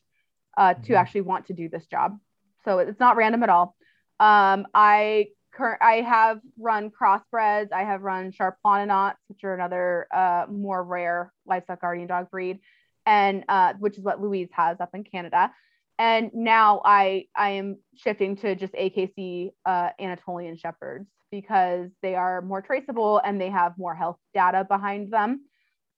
[0.58, 0.84] uh, mm-hmm.
[0.84, 2.20] to actually want to do this job.
[2.66, 3.76] So it's not random at all.
[4.20, 5.28] Um, I
[5.60, 7.72] I have run crossbreds.
[7.72, 12.60] I have run Sharplaninacs, which are another uh, more rare livestock guardian dog breed,
[13.06, 15.52] and uh, which is what Louise has up in Canada.
[16.00, 22.42] And now I I am shifting to just AKC uh, Anatolian shepherds because they are
[22.42, 25.46] more traceable and they have more health data behind them,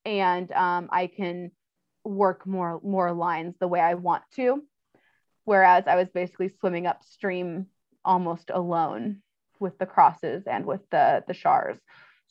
[0.06, 1.52] and um, I can
[2.04, 4.64] work more more lines the way I want to.
[5.46, 7.68] Whereas I was basically swimming upstream
[8.06, 9.22] almost alone
[9.64, 11.78] with the crosses and with the the shars.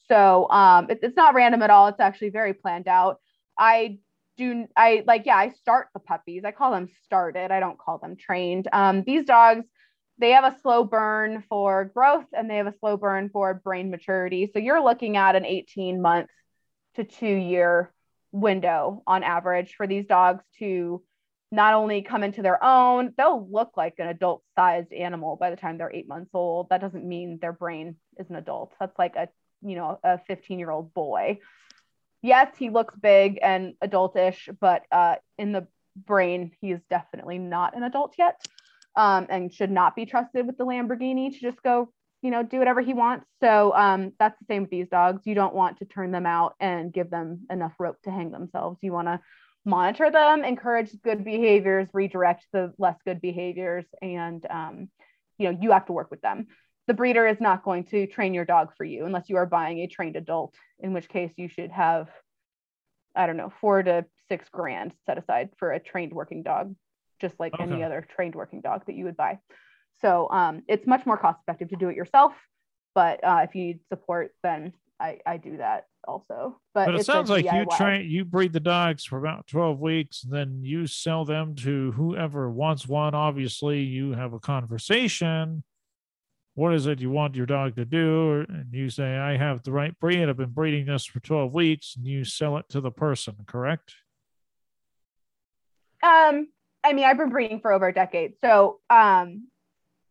[0.09, 1.89] So um, it, it's not random at all.
[1.89, 3.21] It's actually very planned out.
[3.59, 3.99] I
[4.37, 6.45] do I like yeah I start the puppies.
[6.45, 7.51] I call them started.
[7.51, 8.69] I don't call them trained.
[8.73, 9.65] Um, these dogs
[10.19, 13.91] they have a slow burn for growth and they have a slow burn for brain
[13.91, 14.49] maturity.
[14.53, 16.29] So you're looking at an 18 month
[16.95, 17.93] to two year
[18.31, 21.03] window on average for these dogs to
[21.53, 25.57] not only come into their own, they'll look like an adult sized animal by the
[25.57, 26.71] time they're eight months old.
[26.71, 28.73] That doesn't mean their brain is an adult.
[28.81, 29.29] That's like a,
[29.61, 31.39] you know, a 15 year old boy.
[32.23, 37.77] Yes, he looks big and adultish, but uh, in the brain, he is definitely not
[37.77, 38.41] an adult yet
[38.97, 41.93] um, and should not be trusted with the Lamborghini to just go
[42.23, 43.27] you know, do whatever he wants.
[43.43, 45.23] So um, that's the same with these dogs.
[45.25, 48.79] You don't want to turn them out and give them enough rope to hang themselves.
[48.81, 49.21] You want to
[49.65, 54.89] monitor them, encourage good behaviors, redirect the less good behaviors, and um,
[55.39, 56.47] you know, you have to work with them.
[56.89, 59.79] The breeder is not going to train your dog for you unless you are buying
[59.79, 62.09] a trained adult, in which case you should have,
[63.15, 66.75] I don't know, four to six grand set aside for a trained working dog,
[67.21, 67.63] just like okay.
[67.63, 69.39] any other trained working dog that you would buy.
[70.01, 72.33] So um, it's much more cost effective to do it yourself.
[72.95, 74.73] But uh, if you need support, then
[75.03, 76.61] I, I do that also.
[76.75, 77.59] But, but it sounds like DIY.
[77.59, 81.57] you train, you breed the dogs for about 12 weeks, and then you sell them
[81.57, 83.15] to whoever wants one.
[83.15, 85.65] Obviously, you have a conversation.
[86.55, 88.47] What is it you want your dog to do?
[88.49, 90.29] And you say, I have the right breed.
[90.29, 93.95] I've been breeding this for 12 weeks, and you sell it to the person, correct?
[96.05, 96.49] Um,
[96.85, 98.35] I mean, I've been breeding for over a decade.
[98.45, 99.49] So um,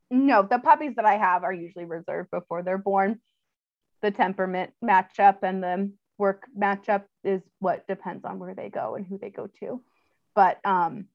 [0.09, 3.21] no, the puppies that I have are usually reserved before they're born.
[4.01, 9.05] The temperament matchup and the work matchup is what depends on where they go and
[9.05, 9.81] who they go to.
[10.35, 11.05] But um,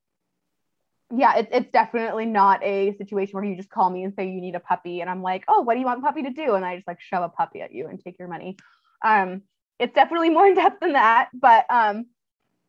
[1.15, 4.41] yeah, it's it's definitely not a situation where you just call me and say you
[4.41, 6.55] need a puppy, and I'm like, oh, what do you want the puppy to do?
[6.55, 8.57] And I just like shove a puppy at you and take your money.
[9.05, 9.43] Um,
[9.79, 12.07] it's definitely more in depth than that, but um,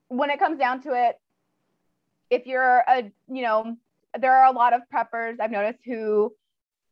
[0.10, 1.16] when it comes down to it,
[2.30, 3.76] if you're a you know
[4.18, 6.34] there are a lot of preppers I've noticed who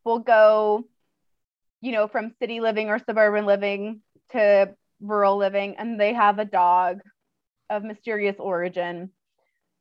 [0.04, 0.86] will go,
[1.82, 4.02] you know, from city living or suburban living
[4.32, 7.02] to rural living, and they have a dog
[7.70, 9.12] of mysterious origin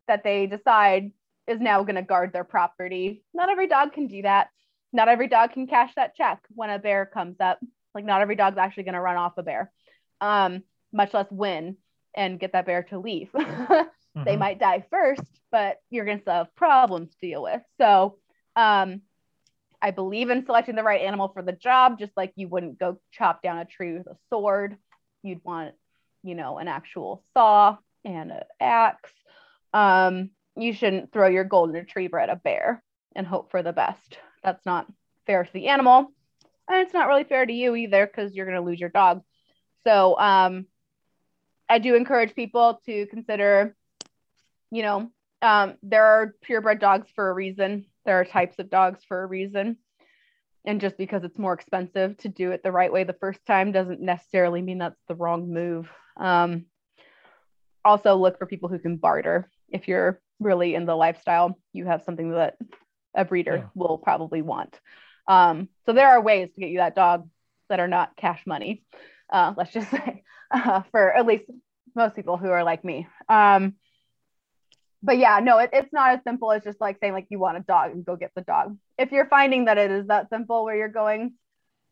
[0.08, 1.12] that they decide
[1.46, 3.22] is now going to guard their property.
[3.32, 4.48] Not every dog can do that.
[4.92, 7.58] Not every dog can cash that check when a bear comes up.
[7.94, 9.70] Like, not every dog's actually going to run off a bear,
[10.20, 11.76] um, much less win
[12.14, 13.30] and get that bear to leave.
[13.34, 14.24] mm-hmm.
[14.24, 17.60] they might die first, but you're going to have problems to deal with.
[17.78, 18.18] So,
[18.56, 19.02] um,
[19.84, 22.98] I believe in selecting the right animal for the job, just like you wouldn't go
[23.12, 24.78] chop down a tree with a sword.
[25.22, 25.74] You'd want,
[26.22, 29.12] you know, an actual saw and an axe.
[29.74, 32.82] Um, you shouldn't throw your golden retriever at a bear
[33.14, 34.16] and hope for the best.
[34.42, 34.86] That's not
[35.26, 36.12] fair to the animal.
[36.66, 39.22] And it's not really fair to you either because you're going to lose your dog.
[39.84, 40.64] So um,
[41.68, 43.76] I do encourage people to consider
[44.74, 45.10] you know,
[45.40, 47.86] um, there are purebred dogs for a reason.
[48.04, 49.78] There are types of dogs for a reason.
[50.66, 53.70] And just because it's more expensive to do it the right way the first time
[53.70, 55.90] doesn't necessarily mean that's the wrong move.
[56.16, 56.66] Um,
[57.84, 59.50] also, look for people who can barter.
[59.68, 62.56] If you're really in the lifestyle, you have something that
[63.14, 63.66] a breeder yeah.
[63.74, 64.80] will probably want.
[65.28, 67.28] Um, so there are ways to get you that dog
[67.68, 68.84] that are not cash money.
[69.30, 71.44] Uh, let's just say, uh, for at least
[71.94, 73.06] most people who are like me.
[73.28, 73.74] Um,
[75.04, 77.58] but yeah, no, it, it's not as simple as just like saying like you want
[77.58, 78.76] a dog and go get the dog.
[78.98, 81.34] If you're finding that it is that simple where you're going,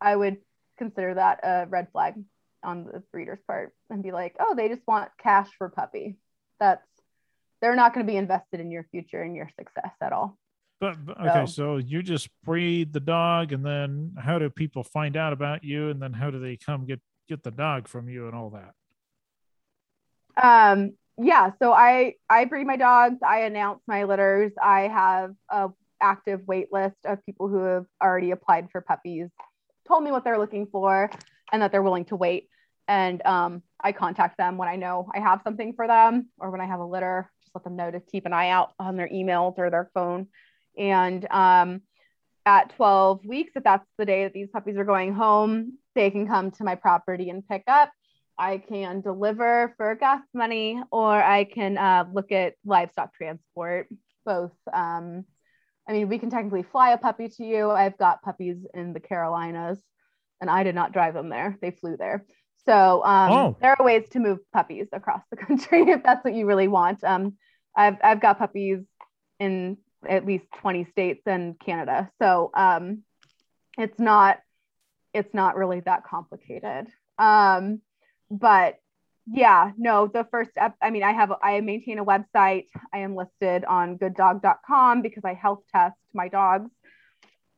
[0.00, 0.38] I would
[0.78, 2.14] consider that a red flag
[2.62, 6.16] on the breeder's part and be like, oh, they just want cash for puppy.
[6.58, 6.86] That's
[7.60, 10.38] they're not going to be invested in your future and your success at all.
[10.80, 11.46] But, but okay, so.
[11.46, 15.90] so you just breed the dog, and then how do people find out about you,
[15.90, 18.74] and then how do they come get get the dog from you and all that?
[20.42, 23.18] Um, yeah, so I I breed my dogs.
[23.26, 24.52] I announce my litters.
[24.62, 29.28] I have a active wait list of people who have already applied for puppies,
[29.86, 31.10] told me what they're looking for,
[31.52, 32.48] and that they're willing to wait.
[32.88, 36.60] And um, I contact them when I know I have something for them or when
[36.60, 37.30] I have a litter.
[37.42, 40.26] Just let them know to keep an eye out on their emails or their phone.
[40.76, 41.82] And um,
[42.44, 46.26] at 12 weeks, if that's the day that these puppies are going home, they can
[46.26, 47.90] come to my property and pick up.
[48.38, 53.88] I can deliver for gas money, or I can uh, look at livestock transport.
[54.24, 54.52] Both.
[54.72, 55.24] Um,
[55.88, 57.70] I mean, we can technically fly a puppy to you.
[57.70, 59.80] I've got puppies in the Carolinas,
[60.40, 62.24] and I did not drive them there; they flew there.
[62.64, 63.56] So um, oh.
[63.60, 67.02] there are ways to move puppies across the country if that's what you really want.
[67.04, 67.36] Um,
[67.76, 68.80] I've I've got puppies
[69.40, 69.78] in
[70.08, 73.02] at least 20 states and Canada, so um,
[73.78, 74.38] it's not
[75.12, 76.88] it's not really that complicated.
[77.18, 77.80] Um,
[78.32, 78.76] but
[79.26, 82.66] yeah, no, the first I mean, I have, I maintain a website.
[82.92, 86.70] I am listed on gooddog.com because I health test my dogs.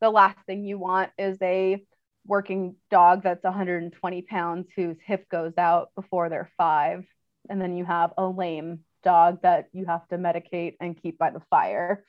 [0.01, 1.83] The last thing you want is a
[2.27, 7.05] working dog that's 120 pounds whose hip goes out before they're five.
[7.49, 11.31] And then you have a lame dog that you have to medicate and keep by
[11.31, 12.05] the fire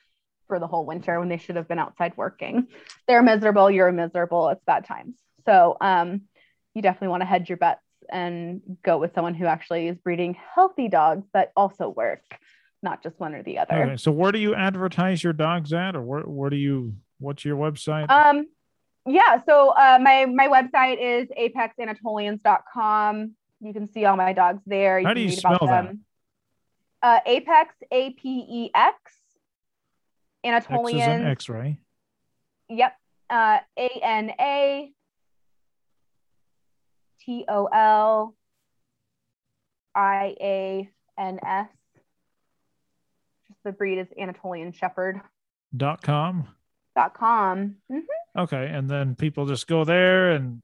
[0.48, 2.68] for the whole winter when they should have been outside working.
[3.06, 5.14] They're miserable, you're miserable, it's bad times.
[5.44, 6.22] So um,
[6.74, 7.80] you definitely want to hedge your bets
[8.10, 12.22] and go with someone who actually is breeding healthy dogs that also work,
[12.82, 13.74] not just one or the other.
[13.74, 16.94] Okay, so where do you advertise your dogs at, or where, where do you?
[17.18, 18.10] What's your website?
[18.10, 18.46] Um,
[19.06, 23.32] yeah, so uh, my my website is apexanatolians.com.
[23.60, 25.00] You can see all my dogs there.
[25.00, 25.94] You How do you spell that?
[27.02, 28.96] Uh, Apex, A P E X,
[30.44, 31.02] Anatolians.
[31.02, 31.76] X is an X, right?
[32.68, 32.96] Yep.
[33.30, 34.92] Uh, A N A
[37.26, 38.34] T O L
[39.94, 41.68] I A N S.
[43.48, 45.20] Just the breed is Anatolian Shepherd.
[45.76, 46.48] Dot com.
[46.94, 47.76] Dot com.
[47.92, 48.40] Mm-hmm.
[48.40, 50.62] Okay, and then people just go there and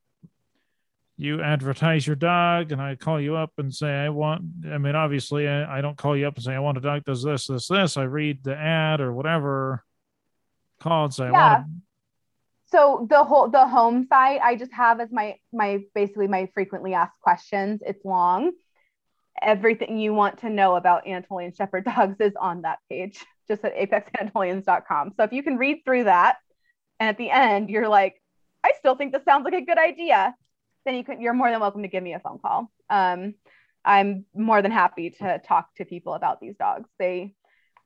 [1.17, 4.45] you advertise your dog, and I call you up and say I want.
[4.71, 7.05] I mean, obviously, I, I don't call you up and say I want a dog
[7.05, 7.97] does this, this, this.
[7.97, 9.85] I read the ad or whatever.
[10.81, 11.33] Call and say yeah.
[11.33, 11.67] I want.
[12.73, 16.95] So the whole the home site i just have as my my basically my frequently
[16.95, 17.83] asked questions.
[17.85, 18.53] It's long.
[19.43, 23.77] Everything you want to know about anatolian shepherd dogs is on that page just at
[23.77, 26.37] apexanatolians.com so if you can read through that
[26.99, 28.23] and at the end you're like
[28.65, 30.35] i still think this sounds like a good idea
[30.85, 32.71] then you can you're more than welcome to give me a phone call.
[32.89, 33.35] Um,
[33.85, 36.89] i'm more than happy to talk to people about these dogs.
[36.99, 37.35] They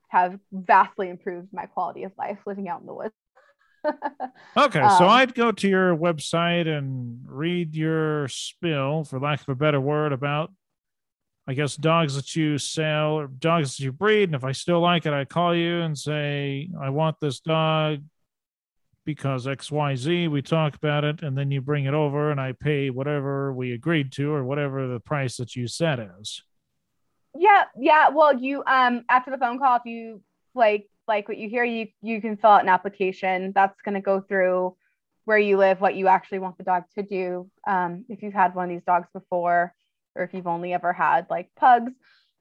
[0.09, 3.13] have vastly improved my quality of life living out in the woods
[4.57, 9.49] okay, um, so I'd go to your website and read your spill, for lack of
[9.49, 10.51] a better word, about
[11.47, 14.23] I guess dogs that you sell or dogs that you breed.
[14.23, 18.03] And if I still like it, I call you and say, I want this dog
[19.05, 22.89] because XYZ, we talk about it, and then you bring it over and I pay
[22.89, 26.43] whatever we agreed to or whatever the price that you set is.
[27.33, 28.09] Yeah, yeah.
[28.09, 30.21] Well, you um after the phone call, if you
[30.53, 34.01] like like what you hear, you you can fill out an application that's going to
[34.01, 34.75] go through
[35.25, 37.49] where you live, what you actually want the dog to do.
[37.67, 39.73] Um, if you've had one of these dogs before,
[40.15, 41.93] or if you've only ever had like pugs,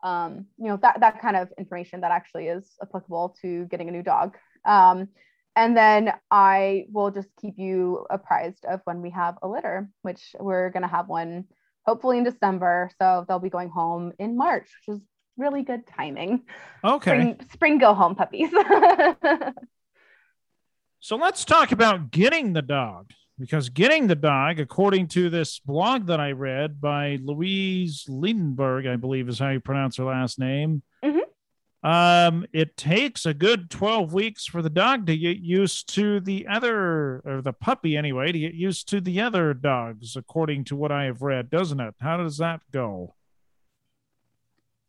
[0.02, 3.92] um, you know that that kind of information that actually is applicable to getting a
[3.92, 4.36] new dog.
[4.64, 5.08] Um,
[5.56, 10.34] and then I will just keep you apprised of when we have a litter, which
[10.38, 11.46] we're going to have one
[11.86, 12.90] hopefully in December.
[13.00, 15.02] So they'll be going home in March, which is
[15.36, 16.42] really good timing.
[16.84, 17.10] Okay.
[17.10, 18.50] Spring, spring go home puppies.
[21.00, 26.06] so let's talk about getting the dog because getting the dog, according to this blog
[26.06, 30.82] that I read by Louise Liebenberg, I believe is how you pronounce her last name.
[31.04, 31.88] Mm-hmm.
[31.88, 36.46] Um, it takes a good 12 weeks for the dog to get used to the
[36.48, 40.90] other, or the puppy anyway, to get used to the other dogs, according to what
[40.90, 41.94] I have read, doesn't it?
[42.00, 43.14] How does that go?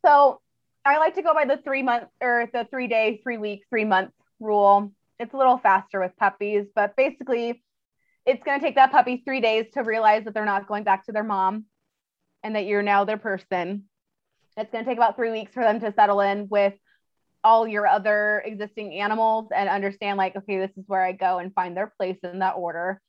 [0.05, 0.41] So
[0.85, 3.85] I like to go by the three month or the three day, three week, three
[3.85, 4.91] month rule.
[5.19, 7.61] It's a little faster with puppies, but basically,
[8.25, 11.05] it's going to take that puppy three days to realize that they're not going back
[11.05, 11.65] to their mom
[12.43, 13.85] and that you're now their person.
[14.57, 16.73] It's going to take about three weeks for them to settle in with
[17.43, 21.53] all your other existing animals and understand, like, okay, this is where I go and
[21.53, 23.01] find their place in that order.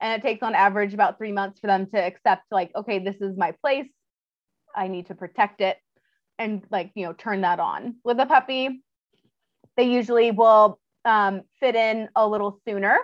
[0.00, 3.16] And it takes on average about three months for them to accept, like, okay, this
[3.20, 3.88] is my place.
[4.74, 5.78] I need to protect it
[6.38, 8.82] and like you know turn that on with a puppy
[9.76, 12.96] they usually will um, fit in a little sooner.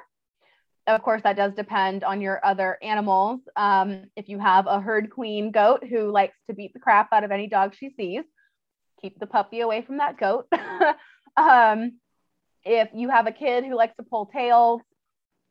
[0.86, 3.40] Of course that does depend on your other animals.
[3.56, 7.24] Um, if you have a herd queen goat who likes to beat the crap out
[7.24, 8.24] of any dog she sees
[9.00, 10.46] keep the puppy away from that goat.
[11.36, 12.00] Um,
[12.64, 14.82] if you have a kid who likes to pull tails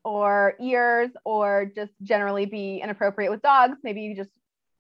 [0.04, 4.30] or ears or just generally be inappropriate with dogs maybe you just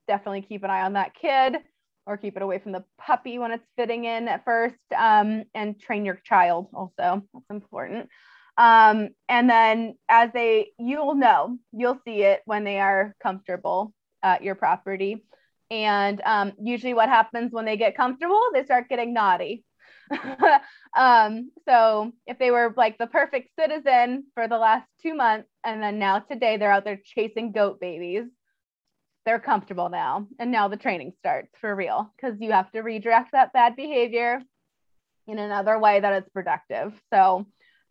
[0.07, 1.55] definitely keep an eye on that kid
[2.09, 5.79] or keep it away from the puppy when it's fitting in at first um, and
[5.79, 7.21] train your child also.
[7.33, 8.09] That's important.
[8.57, 13.93] Um, and then as they you'll know you'll see it when they are comfortable
[14.23, 15.23] at your property.
[15.71, 19.63] And um, usually what happens when they get comfortable they start getting naughty.
[20.97, 25.83] Um, so if they were like the perfect citizen for the last two months and
[25.83, 28.23] then now today they're out there chasing goat babies
[29.29, 30.25] they're comfortable now.
[30.39, 34.41] And now the training starts for real because you have to redirect that bad behavior
[35.27, 36.99] in another way that is productive.
[37.13, 37.45] So,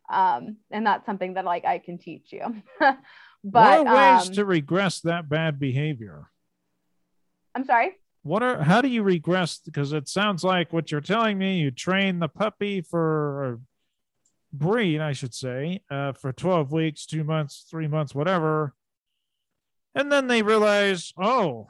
[0.09, 2.41] um, and that's something that like I can teach you.
[2.79, 2.97] but
[3.43, 6.29] what ways um, to regress that bad behavior?
[7.55, 7.95] I'm sorry.
[8.23, 9.59] What are how do you regress?
[9.59, 13.61] Because it sounds like what you're telling me, you train the puppy for
[14.51, 18.73] breed, I should say, uh, for 12 weeks, two months, three months, whatever
[19.95, 21.67] and then they realize, oh,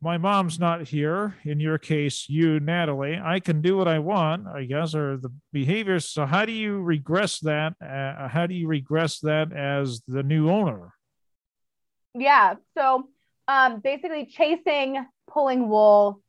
[0.00, 1.34] my mom's not here.
[1.44, 5.30] In your case, you, Natalie, I can do what I want, I guess, or the
[5.52, 6.08] behaviors.
[6.08, 7.74] So, how do you regress that?
[7.80, 10.92] Uh, how do you regress that as the new owner?
[12.14, 12.54] Yeah.
[12.76, 13.08] So,
[13.48, 16.20] um, basically, chasing, pulling wool,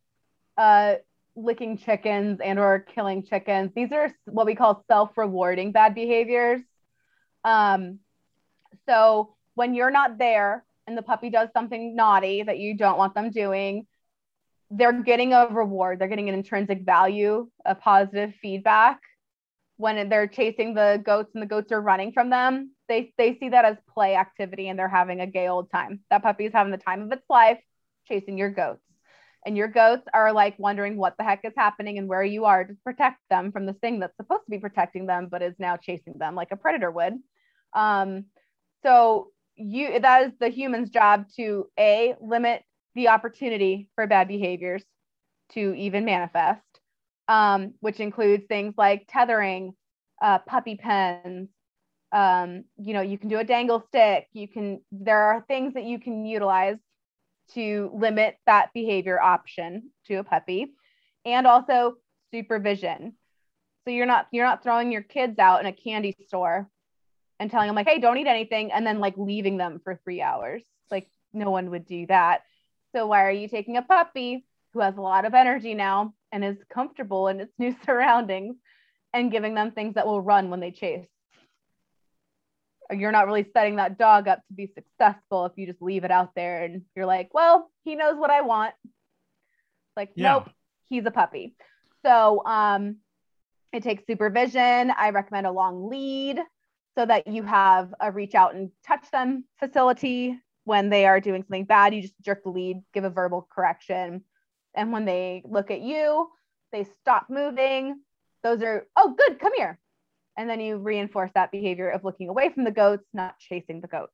[0.58, 0.96] uh,
[1.36, 3.72] licking chickens, and or killing chickens.
[3.76, 6.62] These are what we call self-rewarding bad behaviors.
[7.44, 8.00] Um,
[8.88, 13.14] so when you're not there, and the puppy does something naughty that you don't want
[13.14, 13.86] them doing,
[14.72, 16.00] they're getting a reward.
[16.00, 19.00] They're getting an intrinsic value, a positive feedback.
[19.76, 23.50] When they're chasing the goats and the goats are running from them, they, they see
[23.50, 26.00] that as play activity and they're having a gay old time.
[26.10, 27.60] That puppy is having the time of its life
[28.08, 28.82] chasing your goats.
[29.46, 32.64] And your goats are like wondering what the heck is happening and where you are
[32.66, 35.78] to protect them from this thing that's supposed to be protecting them, but is now
[35.78, 37.14] chasing them like a predator would.
[37.74, 38.26] Um,
[38.84, 42.64] so you that is the human's job to a limit
[42.96, 44.84] the opportunity for bad behaviors
[45.52, 46.62] to even manifest
[47.28, 49.74] um, which includes things like tethering
[50.22, 51.50] uh, puppy pens
[52.12, 55.84] um, you know you can do a dangle stick you can there are things that
[55.84, 56.78] you can utilize
[57.54, 60.74] to limit that behavior option to a puppy
[61.26, 61.96] and also
[62.34, 63.14] supervision.
[63.84, 66.70] So you're not you're not throwing your kids out in a candy store
[67.40, 70.22] and telling them like, hey, don't eat anything, and then like leaving them for three
[70.22, 70.64] hours.
[70.90, 72.42] Like no one would do that.
[72.96, 76.44] So why are you taking a puppy who has a lot of energy now and
[76.44, 78.56] is comfortable in its new surroundings
[79.14, 81.08] and giving them things that will run when they chase?
[82.90, 86.12] You're not really setting that dog up to be successful if you just leave it
[86.12, 88.74] out there and you're like, well, he knows what I want.
[89.98, 90.34] Like, yeah.
[90.34, 90.50] nope,
[90.88, 91.54] he's a puppy.
[92.06, 92.98] So um,
[93.74, 94.92] it takes supervision.
[94.98, 96.40] I recommend a long lead
[96.98, 101.44] so that you have a reach out and touch them facility when they are doing
[101.44, 101.94] something bad.
[101.94, 104.24] You just jerk the lead, give a verbal correction.
[104.74, 106.28] And when they look at you,
[106.72, 108.00] they stop moving.
[108.42, 109.78] Those are, oh, good, come here.
[110.38, 113.88] And then you reinforce that behavior of looking away from the goats, not chasing the
[113.88, 114.14] goats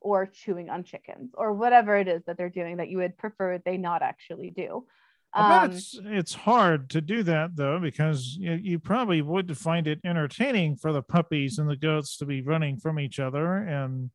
[0.00, 3.58] or chewing on chickens or whatever it is that they're doing that you would prefer
[3.58, 4.86] they not actually do.
[5.32, 9.56] I bet um, it's it's hard to do that though because you, you probably would
[9.56, 13.56] find it entertaining for the puppies and the goats to be running from each other
[13.56, 14.10] and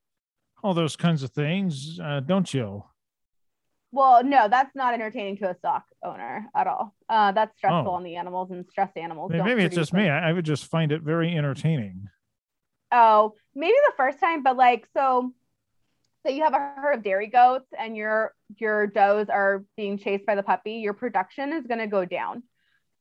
[0.62, 2.84] all those kinds of things, uh, don't you?
[3.92, 6.94] Well, no, that's not entertaining to a stock owner at all.
[7.08, 7.96] Uh, that's stressful oh.
[7.96, 9.32] on the animals and stress animals.
[9.32, 10.02] Maybe, maybe it's just them.
[10.02, 10.10] me.
[10.10, 12.10] I, I would just find it very entertaining.
[12.92, 15.34] Oh, maybe the first time, but like so
[16.26, 20.26] so you have a herd of dairy goats and your your does are being chased
[20.26, 22.44] by the puppy, your production is going to go down.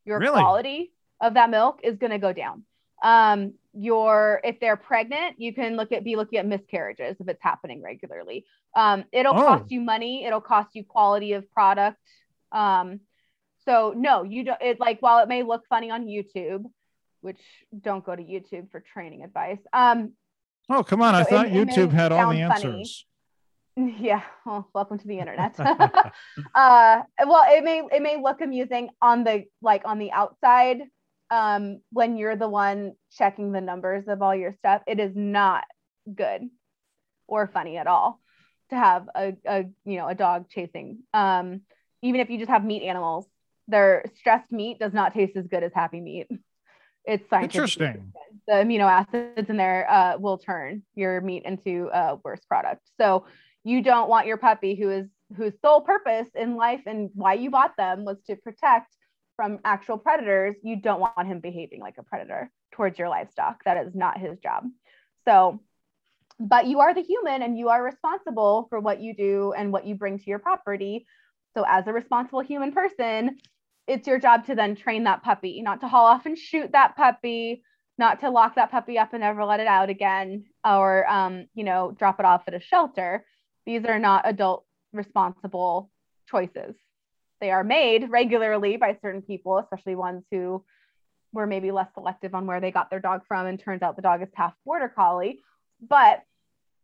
[0.04, 0.40] Your really?
[0.40, 2.64] quality of that milk is going to go down.
[3.02, 7.42] Um, your if they're pregnant, you can look at be looking at miscarriages if it's
[7.42, 8.44] happening regularly.
[8.76, 9.42] Um, it'll oh.
[9.42, 10.24] cost you money.
[10.26, 11.98] It'll cost you quality of product.
[12.52, 13.00] Um,
[13.64, 14.60] so no, you don't.
[14.60, 16.64] It like while it may look funny on YouTube,
[17.22, 17.40] which
[17.80, 19.58] don't go to YouTube for training advice.
[19.72, 20.12] Um,
[20.68, 21.14] oh come on!
[21.14, 22.62] So I thought it, YouTube it had all the answers.
[22.62, 23.06] Funny.
[23.98, 25.58] Yeah, well, welcome to the internet.
[25.58, 30.82] uh, well, it may it may look amusing on the like on the outside
[31.30, 34.82] um, when you're the one checking the numbers of all your stuff.
[34.86, 35.64] It is not
[36.14, 36.42] good
[37.26, 38.20] or funny at all
[38.70, 41.00] to have a, a you know a dog chasing.
[41.12, 41.62] Um,
[42.00, 43.26] even if you just have meat animals
[43.68, 46.28] their stressed meat does not taste as good as happy meat.
[47.04, 48.12] It's Interesting.
[48.46, 52.82] The amino acids in there uh, will turn your meat into a worse product.
[52.98, 53.26] So
[53.64, 55.06] you don't want your puppy who is
[55.36, 58.94] whose sole purpose in life and why you bought them was to protect
[59.36, 60.54] from actual predators.
[60.62, 63.64] You don't want him behaving like a predator towards your livestock.
[63.64, 64.64] That is not his job.
[65.24, 65.60] So,
[66.38, 69.86] but you are the human and you are responsible for what you do and what
[69.86, 71.06] you bring to your property.
[71.54, 73.38] So, as a responsible human person,
[73.86, 76.96] it's your job to then train that puppy, not to haul off and shoot that
[76.96, 77.62] puppy,
[77.98, 81.64] not to lock that puppy up and never let it out again, or um, you
[81.64, 83.24] know, drop it off at a shelter.
[83.66, 85.90] These are not adult responsible
[86.28, 86.74] choices.
[87.40, 90.64] They are made regularly by certain people, especially ones who
[91.32, 93.46] were maybe less selective on where they got their dog from.
[93.46, 95.40] And turns out the dog is half border collie.
[95.86, 96.22] But,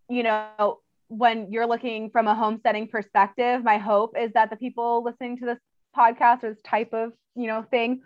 [0.09, 5.03] you know, when you're looking from a homesteading perspective, my hope is that the people
[5.05, 5.59] listening to this
[5.97, 8.03] podcast or this type of, you know, thing,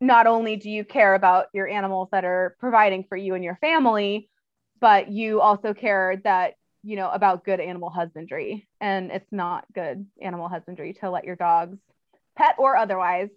[0.00, 3.58] not only do you care about your animals that are providing for you and your
[3.60, 4.28] family,
[4.80, 8.68] but you also care that you know about good animal husbandry.
[8.80, 11.78] And it's not good animal husbandry to let your dogs
[12.36, 13.28] pet or otherwise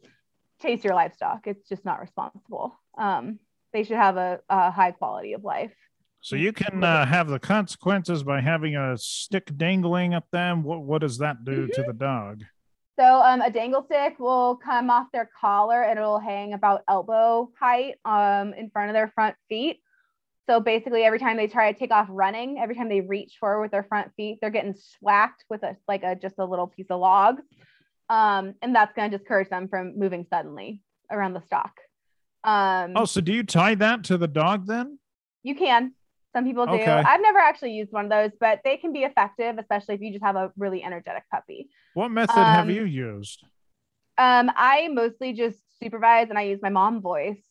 [0.62, 1.46] chase your livestock.
[1.46, 2.80] It's just not responsible.
[2.98, 3.40] Um,
[3.74, 5.74] they should have a, a, high quality of life.
[6.22, 10.64] So you can uh, have the consequences by having a stick dangling at them.
[10.64, 11.72] What, what does that do mm-hmm.
[11.74, 12.44] to the dog?
[12.98, 17.50] So um, a dangle stick will come off their collar and it'll hang about elbow
[17.60, 19.82] height um, in front of their front feet
[20.50, 23.62] so basically, every time they try to take off running, every time they reach forward
[23.62, 26.88] with their front feet, they're getting swacked with a like a just a little piece
[26.90, 27.40] of log,
[28.10, 31.72] um, and that's going to discourage them from moving suddenly around the stock.
[32.44, 35.00] Um, oh, so do you tie that to the dog then?
[35.44, 35.94] You can.
[36.36, 36.74] Some people do.
[36.74, 36.92] Okay.
[36.92, 40.12] I've never actually used one of those, but they can be effective, especially if you
[40.12, 41.70] just have a really energetic puppy.
[41.94, 43.46] What method um, have you used?
[44.18, 47.42] Um, I mostly just supervise and I use my mom voice.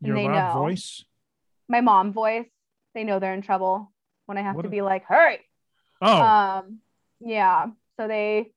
[0.00, 1.04] Your mom voice?
[1.72, 2.46] My mom voice.
[2.94, 3.90] They know they're in trouble
[4.26, 5.40] when I have what to be like, hurry.
[6.00, 6.22] Oh.
[6.22, 6.78] Um,
[7.20, 7.66] yeah.
[7.98, 8.52] So they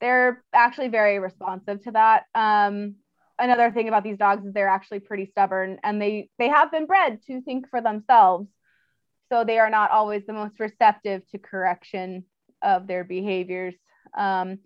[0.00, 2.24] they're actually very responsive to that.
[2.34, 2.96] Um,
[3.38, 6.86] another thing about these dogs is they're actually pretty stubborn and they they have been
[6.86, 8.48] bred to think for themselves.
[9.30, 12.24] So they are not always the most receptive to correction
[12.62, 13.74] of their behaviors.
[14.16, 14.58] Um,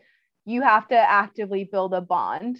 [0.44, 2.59] you have to actively build a bond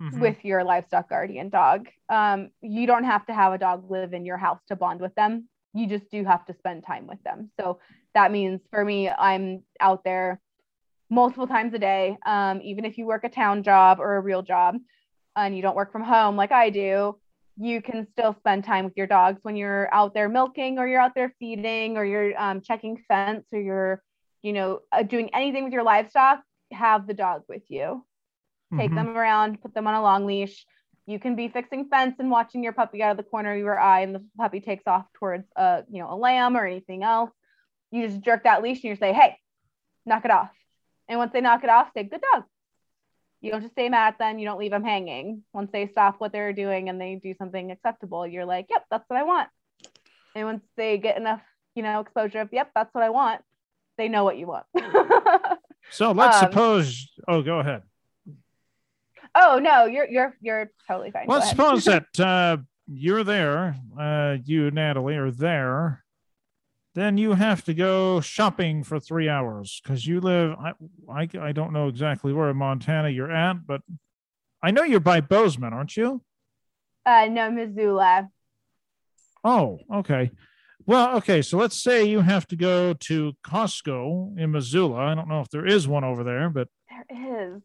[0.00, 0.20] mm-hmm.
[0.20, 1.88] with your livestock guardian dog.
[2.08, 5.14] Um, you don't have to have a dog live in your house to bond with
[5.14, 5.48] them.
[5.74, 7.50] You just do have to spend time with them.
[7.60, 7.78] So
[8.14, 10.40] that means for me, I'm out there
[11.10, 12.16] multiple times a day.
[12.26, 14.76] Um, even if you work a town job or a real job
[15.36, 17.18] and you don't work from home like I do,
[17.56, 21.00] you can still spend time with your dogs when you're out there milking or you're
[21.00, 24.02] out there feeding or you're um, checking fence or you're,
[24.42, 26.40] you know, uh, doing anything with your livestock.
[26.72, 28.04] Have the dog with you
[28.76, 28.96] take mm-hmm.
[28.96, 30.64] them around, put them on a long leash.
[31.06, 33.78] You can be fixing fence and watching your puppy out of the corner of your
[33.78, 37.30] eye, and the puppy takes off towards a you know a lamb or anything else.
[37.90, 39.36] You just jerk that leash and you say, "Hey,
[40.06, 40.50] knock it off."
[41.08, 42.44] And once they knock it off, say, "Good dog."
[43.40, 44.38] You don't just stay mad at them.
[44.38, 45.42] You don't leave them hanging.
[45.54, 49.08] Once they stop what they're doing and they do something acceptable, you're like, "Yep, that's
[49.08, 49.48] what I want."
[50.36, 51.42] And once they get enough,
[51.74, 53.42] you know, exposure of, "Yep, that's what I want,"
[53.96, 54.66] they know what you want.
[55.90, 57.10] so let's um, suppose.
[57.26, 57.82] Oh, go ahead.
[59.34, 61.26] Oh no, you're you're you're totally fine.
[61.28, 66.04] Let's suppose that uh, you're there, uh, you Natalie are there.
[66.94, 70.56] Then you have to go shopping for three hours because you live.
[70.58, 70.72] I,
[71.08, 73.82] I I don't know exactly where in Montana you're at, but
[74.62, 76.22] I know you're by Bozeman, aren't you?
[77.06, 78.28] Uh, no, Missoula.
[79.44, 80.32] Oh, okay.
[80.84, 81.42] Well, okay.
[81.42, 84.96] So let's say you have to go to Costco in Missoula.
[84.96, 86.68] I don't know if there is one over there, but
[87.08, 87.62] there is.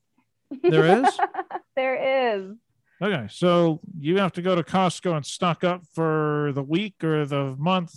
[0.62, 1.20] There is?
[1.76, 2.56] there is.
[3.02, 3.28] Okay.
[3.30, 7.56] So you have to go to Costco and stock up for the week or the
[7.58, 7.94] month.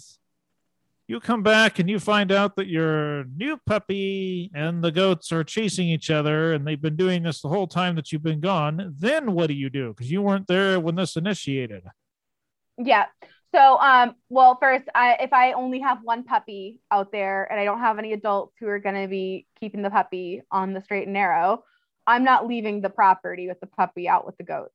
[1.07, 5.43] You come back and you find out that your new puppy and the goats are
[5.43, 8.95] chasing each other and they've been doing this the whole time that you've been gone.
[8.99, 9.89] Then what do you do?
[9.89, 11.85] Because you weren't there when this initiated.
[12.77, 13.07] Yeah.
[13.55, 17.65] So, um, well, first, I, if I only have one puppy out there and I
[17.65, 21.05] don't have any adults who are going to be keeping the puppy on the straight
[21.05, 21.65] and narrow,
[22.09, 24.73] I'm not leaving the property with the puppy out with the goats.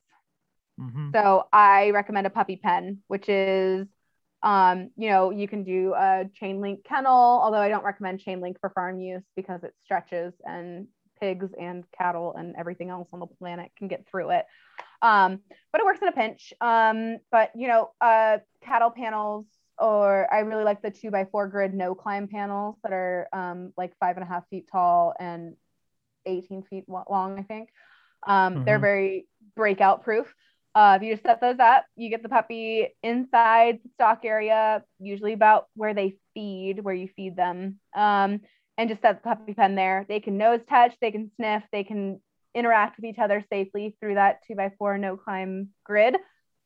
[0.79, 1.09] Mm-hmm.
[1.13, 3.87] So I recommend a puppy pen, which is,
[4.43, 8.39] um, you know, you can do a chain link kennel, although I don't recommend chain
[8.39, 10.87] link for farm use because it stretches and
[11.19, 14.45] pigs and cattle and everything else on the planet can get through it.
[15.01, 15.39] Um,
[15.71, 16.53] but it works in a pinch.
[16.61, 19.47] Um, but you know, uh, cattle panels,
[19.79, 23.73] or I really like the two by four grid no climb panels that are um,
[23.75, 25.55] like five and a half feet tall and
[26.25, 27.69] 18 feet long, I think.
[28.25, 28.81] Um, They're Mhm.
[28.81, 30.33] very breakout proof.
[30.75, 34.83] Uh, if you just set those up, you get the puppy inside the stock area,
[34.99, 38.41] usually about where they feed, where you feed them, um,
[38.77, 40.05] and just set the puppy pen there.
[40.09, 42.19] They can nose touch, they can sniff, they can
[42.55, 46.17] interact with each other safely through that two by four no climb grid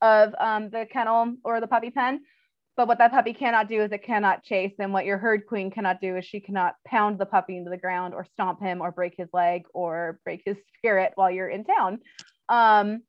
[0.01, 2.21] of um, the kennel or the puppy pen.
[2.77, 4.73] But what that puppy cannot do is it cannot chase.
[4.77, 7.77] And what your herd queen cannot do is she cannot pound the puppy into the
[7.77, 11.65] ground or stomp him or break his leg or break his spirit while you're in
[11.65, 11.99] town.
[12.49, 13.01] Um,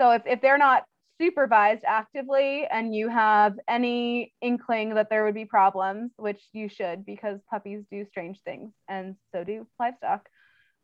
[0.00, 0.84] so if, if they're not
[1.20, 7.04] supervised actively and you have any inkling that there would be problems, which you should
[7.04, 10.28] because puppies do strange things and so do livestock,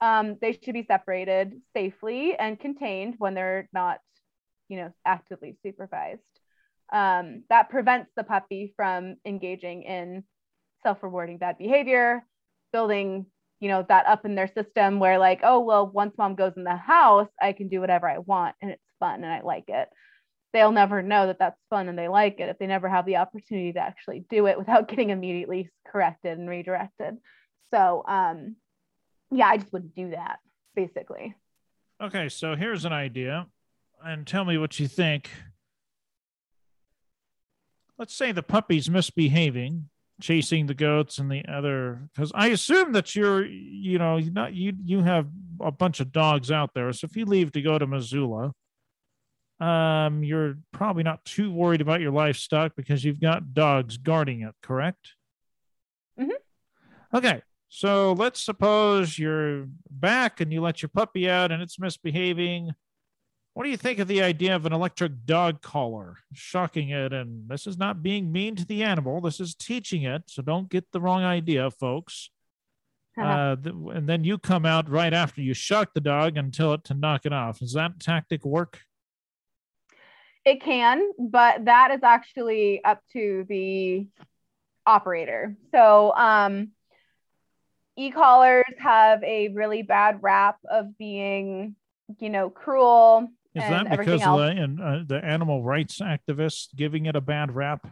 [0.01, 4.01] um, they should be separated safely and contained when they're not,
[4.69, 6.21] you know, actively supervised.
[6.93, 10.25] Um, that prevents the puppy from engaging in
[10.83, 12.25] self-rewarding bad behavior,
[12.73, 13.27] building,
[13.61, 16.65] you know, that up in their system where like, oh well, once mom goes in
[16.65, 19.89] the house, I can do whatever I want and it's fun and I like it.
[20.53, 23.17] They'll never know that that's fun and they like it if they never have the
[23.17, 27.17] opportunity to actually do it without getting immediately corrected and redirected.
[27.73, 28.57] So, um,
[29.31, 30.39] yeah, I just wouldn't do that
[30.75, 31.35] basically.
[32.01, 33.47] Okay, so here's an idea,
[34.05, 35.31] and tell me what you think.
[37.99, 39.89] Let's say the puppy's misbehaving,
[40.21, 42.09] chasing the goats and the other.
[42.13, 45.29] Because I assume that you're, you know, you not you you have
[45.61, 46.93] a bunch of dogs out there.
[46.93, 48.53] So if you leave to go to Missoula,
[49.61, 54.55] um, you're probably not too worried about your livestock because you've got dogs guarding it.
[54.63, 55.13] Correct?
[56.19, 56.33] Mhm.
[57.13, 62.73] Okay, so let's suppose you're back and you let your puppy out and it's misbehaving.
[63.55, 66.17] What do you think of the idea of an electric dog collar?
[66.33, 67.13] Shocking it.
[67.13, 70.25] And this is not being mean to the animal, this is teaching it.
[70.27, 72.31] So don't get the wrong idea, folks.
[73.17, 76.73] Uh, th- and then you come out right after you shock the dog and tell
[76.73, 77.61] it to knock it off.
[77.61, 78.81] Does that tactic work?
[80.45, 84.09] It can, but that is actually up to the
[84.85, 85.57] operator.
[85.71, 86.73] So, um,
[87.97, 91.77] e-collars have a really bad rap of being,
[92.19, 97.07] you know, cruel Is that because of the, and, uh, the animal rights activists giving
[97.07, 97.87] it a bad rap?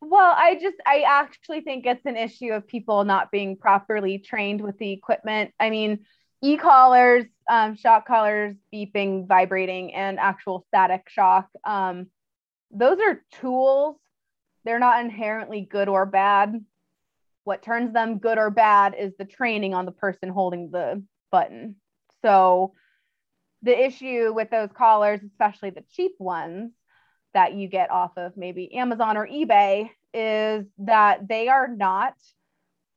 [0.00, 4.60] Well, I just, I actually think it's an issue of people not being properly trained
[4.60, 5.52] with the equipment.
[5.60, 6.06] I mean,
[6.42, 11.48] e collars, um, shock collars, beeping, vibrating, and actual static shock.
[11.64, 12.06] Um,
[12.70, 13.96] those are tools.
[14.64, 16.64] They're not inherently good or bad.
[17.44, 21.76] What turns them good or bad is the training on the person holding the button.
[22.22, 22.74] So,
[23.62, 26.72] the issue with those collars, especially the cheap ones,
[27.34, 32.14] that you get off of maybe Amazon or eBay is that they are not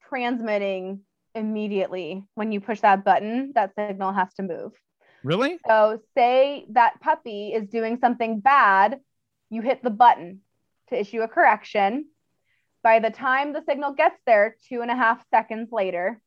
[0.07, 1.01] transmitting
[1.35, 4.71] immediately when you push that button, that signal has to move.
[5.23, 5.59] Really?
[5.67, 8.99] So, say that puppy is doing something bad,
[9.49, 10.41] you hit the button
[10.89, 12.05] to issue a correction.
[12.81, 16.21] By the time the signal gets there, two and a half seconds later,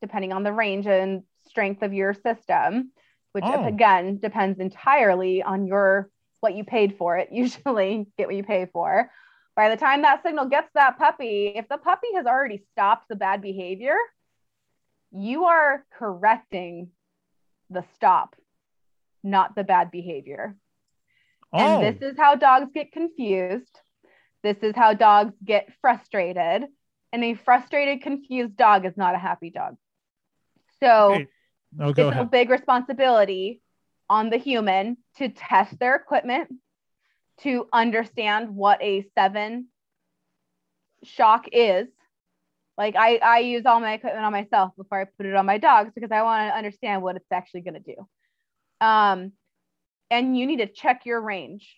[0.00, 2.92] depending on the range and strength of your system,
[3.32, 3.64] which Oh.
[3.66, 6.10] again depends entirely on your
[6.40, 7.28] what you paid for it.
[7.32, 9.10] Usually, get what you pay for.
[9.56, 13.16] By the time that signal gets that puppy, if the puppy has already stopped the
[13.16, 13.96] bad behavior,
[15.10, 16.90] you are correcting
[17.70, 18.36] the stop,
[19.24, 20.56] not the bad behavior.
[21.52, 23.80] Oh, And this is how dogs get confused.
[24.42, 26.66] This is how dogs get frustrated.
[27.12, 29.76] And a frustrated, confused dog is not a happy dog.
[30.80, 31.28] So Okay.
[31.80, 33.60] Oh, go it's a big responsibility
[34.08, 36.48] on the human to test their equipment,
[37.42, 39.68] to understand what a seven
[41.04, 41.88] shock is.
[42.76, 45.58] Like I, I use all my equipment on myself before I put it on my
[45.58, 48.86] dogs because I want to understand what it's actually going to do.
[48.86, 49.32] Um,
[50.10, 51.76] and you need to check your range.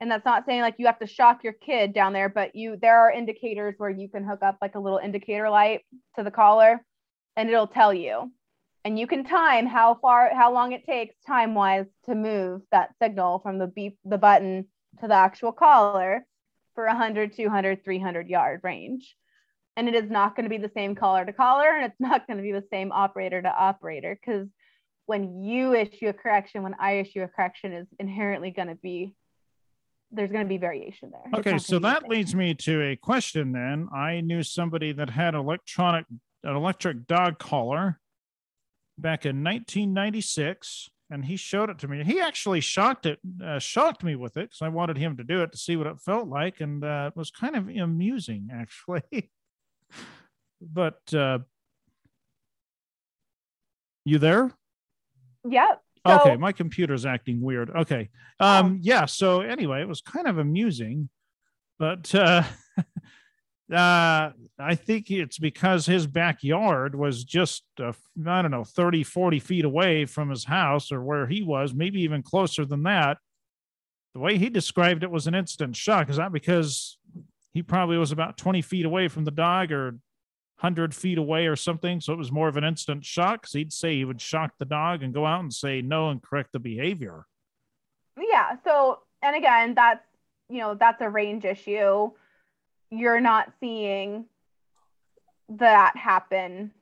[0.00, 2.76] And that's not saying like you have to shock your kid down there, but you
[2.80, 5.80] there are indicators where you can hook up like a little indicator light
[6.16, 6.84] to the collar
[7.36, 8.30] and it'll tell you.
[8.86, 12.90] And you can time how far how long it takes time wise to move that
[13.02, 14.68] signal from the beep the button
[15.00, 16.24] to the actual collar
[16.76, 19.16] for 100, 200, 300 yard range.
[19.76, 22.28] And it is not going to be the same collar to collar and it's not
[22.28, 24.46] going to be the same operator to operator because
[25.06, 29.16] when you issue a correction, when I issue a correction, is inherently going to be
[30.12, 31.40] there's going to be variation there.
[31.40, 33.88] Okay, so gonna be the that leads me to a question then.
[33.92, 36.06] I knew somebody that had electronic
[36.44, 37.98] an electric dog collar
[38.98, 42.02] back in 1996 and he showed it to me.
[42.04, 45.42] He actually shocked it uh, shocked me with it cuz I wanted him to do
[45.42, 49.30] it to see what it felt like and uh, it was kind of amusing actually.
[50.60, 51.38] but uh
[54.06, 54.52] you there?
[55.48, 55.82] Yep.
[56.06, 57.70] So, okay, my computer's acting weird.
[57.70, 58.08] Okay.
[58.38, 59.06] Um, yeah.
[59.06, 61.08] So anyway, it was kind of amusing,
[61.78, 62.14] but
[63.72, 67.92] uh, I think it's because his backyard was just, uh,
[68.26, 72.00] I don't know, 30, 40 feet away from his house or where he was, maybe
[72.02, 73.18] even closer than that.
[74.14, 76.08] The way he described it was an instant shock.
[76.08, 76.96] Is that because
[77.52, 79.98] he probably was about 20 feet away from the dog or
[80.60, 82.00] 100 feet away or something.
[82.00, 84.64] So it was more of an instant shock because he'd say he would shock the
[84.64, 87.26] dog and go out and say no and correct the behavior.
[88.16, 88.56] Yeah.
[88.64, 90.06] So, and again, that's,
[90.48, 92.10] you know, that's a range issue.
[92.90, 94.26] You're not seeing
[95.48, 96.72] that happen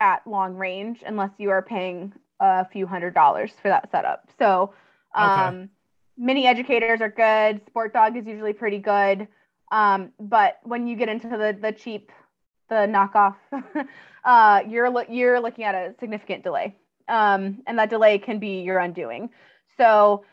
[0.00, 4.28] at long range unless you are paying a few hundred dollars for that setup.
[4.38, 4.74] So,
[5.14, 5.68] um, okay.
[6.18, 7.64] mini educators are good.
[7.66, 9.28] Sport dog is usually pretty good.
[9.70, 12.10] Um, but when you get into the, the cheap
[12.68, 13.36] the knockoff,
[14.24, 16.74] uh, you're lo- you're looking at a significant delay,
[17.08, 19.30] um, and that delay can be your undoing.
[19.76, 20.24] So,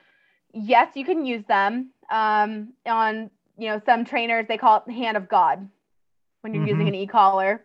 [0.53, 3.30] yes, you can use them um, on
[3.60, 5.68] you know some trainers they call it the hand of God
[6.41, 6.80] when you're mm-hmm.
[6.80, 7.64] using an e-collar.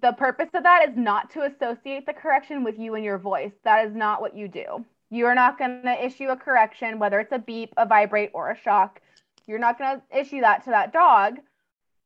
[0.00, 3.52] The purpose of that is not to associate the correction with you and your voice.
[3.64, 4.84] That is not what you do.
[5.10, 8.50] You are not going to issue a correction, whether it's a beep, a vibrate, or
[8.50, 9.00] a shock.
[9.46, 11.38] You're not going to issue that to that dog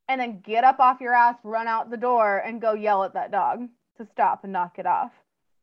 [0.08, 3.14] and then get up off your ass, run out the door, and go yell at
[3.14, 3.68] that dog
[3.98, 5.12] to stop and knock it off.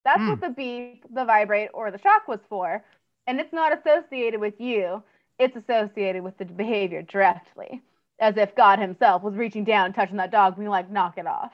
[0.04, 0.30] That's mm.
[0.30, 2.84] what the beep, the vibrate, or the shock was for.
[3.28, 5.04] And it's not associated with you,
[5.40, 7.82] it's associated with the behavior directly,
[8.20, 11.28] as if God Himself was reaching down and touching that dog, being like, knock it
[11.28, 11.52] off.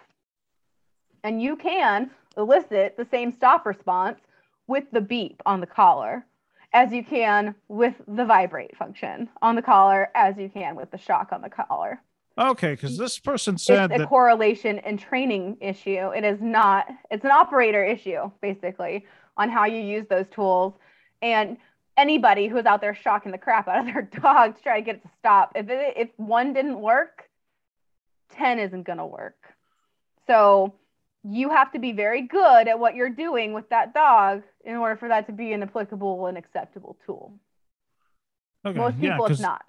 [1.24, 4.20] And you can elicit the same stop response
[4.68, 6.26] with the beep on the collar
[6.74, 10.98] as you can with the vibrate function on the collar, as you can with the
[10.98, 12.02] shock on the collar.
[12.38, 14.08] Okay, because this person said it's a that...
[14.08, 16.12] correlation and training issue.
[16.16, 16.88] It is not.
[17.10, 19.06] It's an operator issue, basically,
[19.36, 20.74] on how you use those tools.
[21.22, 21.58] And
[22.02, 24.96] anybody who's out there shocking the crap out of their dog to try to get
[24.96, 27.30] it to stop, if it, if one didn't work,
[28.34, 29.38] ten isn't gonna work.
[30.28, 30.74] So
[31.24, 34.96] you have to be very good at what you're doing with that dog in order
[34.96, 37.34] for that to be an applicable and acceptable tool.
[38.66, 39.64] Okay, Most people, yeah, it's not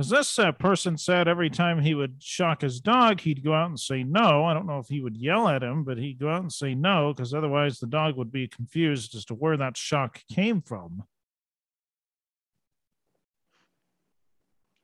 [0.00, 3.68] because this uh, person said every time he would shock his dog, he'd go out
[3.68, 4.46] and say no.
[4.46, 6.74] I don't know if he would yell at him, but he'd go out and say
[6.74, 11.02] no because otherwise the dog would be confused as to where that shock came from.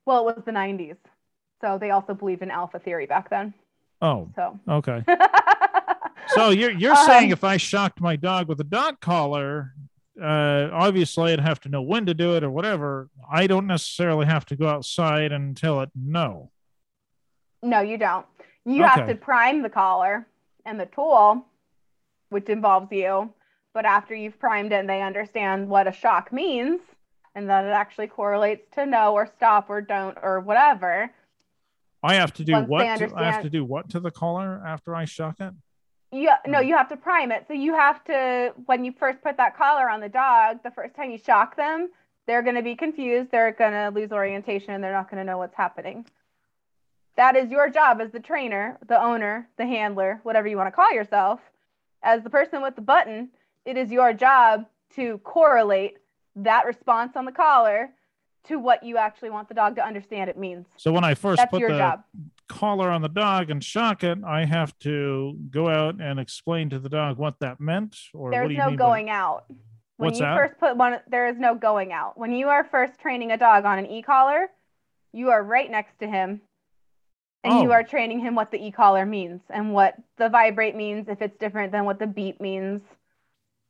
[0.07, 0.95] Well, it was the 90s.
[1.59, 3.53] So they also believed in alpha theory back then.
[4.01, 4.29] Oh.
[4.35, 5.03] So okay.
[6.29, 9.73] so you're you're um, saying if I shocked my dog with a dog collar,
[10.21, 13.09] uh, obviously I'd have to know when to do it or whatever.
[13.29, 16.51] I don't necessarily have to go outside and tell it no.
[17.61, 18.25] No, you don't.
[18.65, 18.87] You okay.
[18.87, 20.25] have to prime the collar
[20.63, 21.45] and the tool,
[22.29, 23.33] which involves you.
[23.73, 26.79] But after you've primed it and they understand what a shock means
[27.37, 31.09] and that it actually correlates to no or stop or don't or whatever.
[32.03, 32.97] I have to do what?
[32.97, 35.53] To, I have to do what to the collar after I shock it?
[36.11, 39.35] you no you have to prime it so you have to when you first put
[39.37, 41.89] that collar on the dog the first time you shock them
[42.25, 45.29] they're going to be confused they're going to lose orientation and they're not going to
[45.29, 46.05] know what's happening
[47.17, 50.71] that is your job as the trainer the owner the handler whatever you want to
[50.71, 51.41] call yourself
[52.03, 53.29] as the person with the button
[53.65, 54.65] it is your job
[54.95, 55.97] to correlate
[56.37, 57.89] that response on the collar
[58.47, 60.65] to what you actually want the dog to understand it means.
[60.77, 62.03] So when I first That's put the job.
[62.47, 66.79] collar on the dog and shock it, I have to go out and explain to
[66.79, 67.97] the dog what that meant.
[68.13, 69.11] Or there's no going by...
[69.11, 69.45] out.
[69.97, 70.37] When What's you that?
[70.37, 72.17] first put one, there is no going out.
[72.17, 74.47] When you are first training a dog on an e-collar,
[75.11, 76.41] you are right next to him,
[77.43, 77.63] and oh.
[77.63, 81.37] you are training him what the e-collar means and what the vibrate means if it's
[81.37, 82.81] different than what the beep means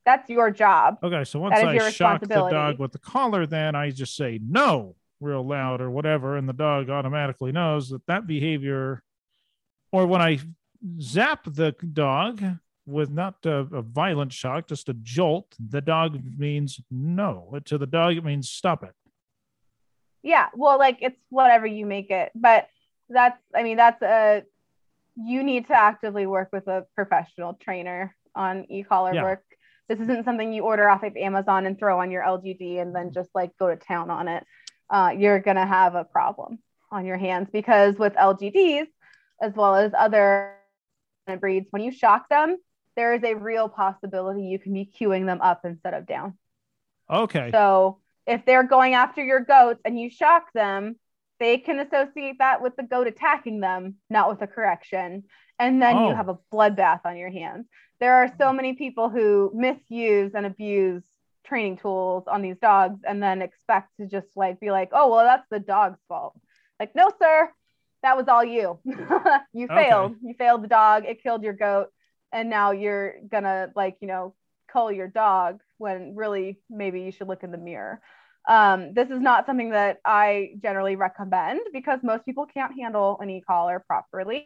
[0.07, 0.99] that's your job.
[1.03, 4.95] Okay, so once I shock the dog with the collar, then I just say no
[5.19, 9.03] real loud or whatever, and the dog automatically knows that that behavior.
[9.91, 10.39] Or when I
[11.01, 12.41] zap the dog
[12.85, 17.59] with not a, a violent shock, just a jolt, the dog means no.
[17.65, 18.93] To the dog, it means stop it.
[20.23, 22.69] Yeah, well, like it's whatever you make it, but
[23.09, 24.43] that's I mean that's a
[25.17, 29.23] you need to actively work with a professional trainer on e-collar yeah.
[29.23, 29.43] work
[29.88, 33.11] this isn't something you order off of Amazon and throw on your LGD and then
[33.13, 34.43] just like go to town on it.
[34.89, 36.59] Uh, you're going to have a problem
[36.91, 38.88] on your hands because with LGDs,
[39.41, 40.55] as well as other
[41.39, 42.57] breeds, when you shock them,
[42.95, 46.38] there is a real possibility you can be queuing them up instead of down.
[47.09, 47.51] Okay.
[47.51, 50.97] So if they're going after your goats and you shock them,
[51.39, 55.23] they can associate that with the goat attacking them, not with a correction.
[55.59, 56.09] And then oh.
[56.09, 57.65] you have a bloodbath on your hands
[57.99, 61.03] there are so many people who misuse and abuse
[61.45, 65.23] training tools on these dogs and then expect to just like be like, oh, well,
[65.23, 66.39] that's the dog's fault.
[66.79, 67.49] Like, no, sir,
[68.03, 68.79] that was all you.
[69.53, 70.11] you failed.
[70.11, 70.19] Okay.
[70.23, 71.05] You failed the dog.
[71.05, 71.87] It killed your goat.
[72.31, 74.35] And now you're gonna like, you know,
[74.71, 78.01] cull your dog when really maybe you should look in the mirror.
[78.47, 83.29] Um, this is not something that I generally recommend because most people can't handle an
[83.29, 84.45] e-collar properly.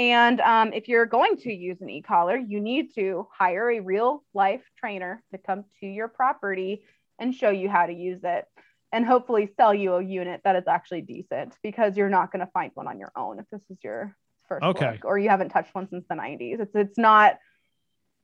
[0.00, 4.24] And um, if you're going to use an e-collar, you need to hire a real
[4.32, 6.84] life trainer to come to your property
[7.18, 8.46] and show you how to use it
[8.92, 12.50] and hopefully sell you a unit that is actually decent because you're not going to
[12.50, 14.16] find one on your own if this is your
[14.48, 14.92] first okay.
[14.92, 16.60] look or you haven't touched one since the 90s.
[16.60, 17.38] It's it's not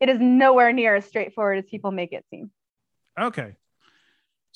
[0.01, 2.51] it is nowhere near as straightforward as people make it seem.
[3.21, 3.55] Okay.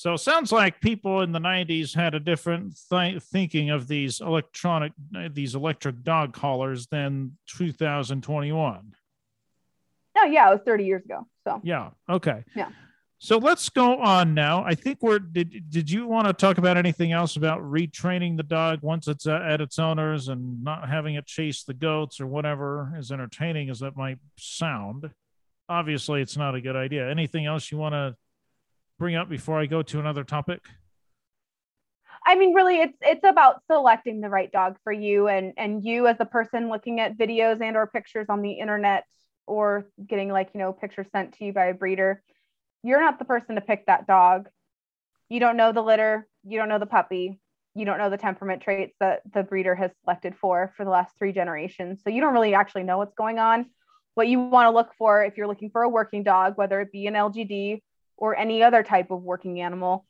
[0.01, 4.23] So it sounds like people in the 90s had a different th- thinking of these
[4.23, 4.95] electronic,
[5.33, 8.95] these electric dog collars than 2021.
[10.17, 11.27] Oh, yeah, it was 30 years ago.
[11.47, 11.91] So, yeah.
[12.09, 12.45] Okay.
[12.57, 12.71] Yeah.
[13.19, 14.65] So let's go on now.
[14.65, 18.43] I think we're, did, did you want to talk about anything else about retraining the
[18.43, 22.27] dog once it's uh, at its owners and not having it chase the goats or
[22.27, 25.11] whatever, as entertaining as that might sound?
[25.69, 27.07] Obviously, it's not a good idea.
[27.11, 28.17] Anything else you want to
[29.01, 30.61] bring up before I go to another topic?
[32.25, 36.07] I mean, really, it's it's about selecting the right dog for you, and and you
[36.07, 39.05] as a person looking at videos and or pictures on the internet,
[39.47, 42.23] or getting like you know pictures sent to you by a breeder.
[42.83, 44.49] You're not the person to pick that dog.
[45.31, 46.29] You don't know the litter.
[46.45, 47.41] You don't know the puppy.
[47.75, 51.17] You don't know the temperament traits that the breeder has selected for for the last
[51.17, 52.03] three generations.
[52.05, 53.71] So you don't really actually know what's going on.
[54.15, 56.93] What you want to look for if you're looking for a working dog, whether it
[56.93, 57.81] be an LGD
[58.21, 60.07] or any other type of working animal,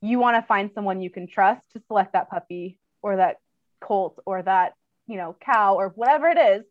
[0.00, 3.36] you want to find someone you can trust to select that puppy or that
[3.80, 4.72] colt or that,
[5.06, 6.64] you know, cow or whatever it is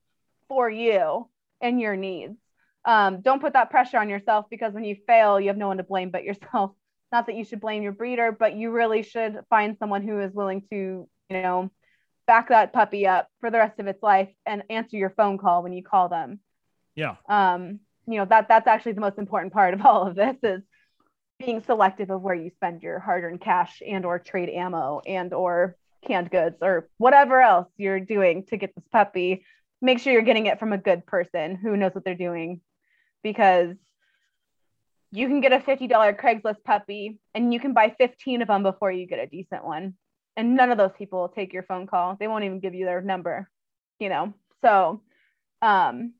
[0.50, 1.30] for you
[1.62, 2.36] and your needs.
[2.84, 5.78] Um, don't put that pressure on yourself because when you fail, you have no one
[5.78, 6.72] to blame but yourself.
[7.12, 10.34] Not that you should blame your breeder, but you really should find someone who is
[10.34, 11.70] willing to, you know,
[12.26, 15.62] back that puppy up for the rest of its life and answer your phone call
[15.62, 16.40] when you call them.
[16.96, 17.16] Yeah.
[17.28, 20.62] Um, you know, that that's actually the most important part of all of this is
[21.42, 25.76] being selective of where you spend your hard-earned cash and or trade ammo and or
[26.06, 29.46] canned goods or whatever else you're doing to get this puppy
[29.84, 32.62] make sure you're getting it from a good person who knows what they're doing.
[33.24, 33.76] Because
[35.12, 35.90] you can get a $50
[36.20, 39.96] Craigslist puppy and you can buy 15 of them before you get a decent one.
[40.38, 42.16] And none of those people will take your phone call.
[42.20, 43.50] They won't even give you their number
[44.02, 44.34] you know?
[44.62, 45.02] So
[45.62, 46.14] um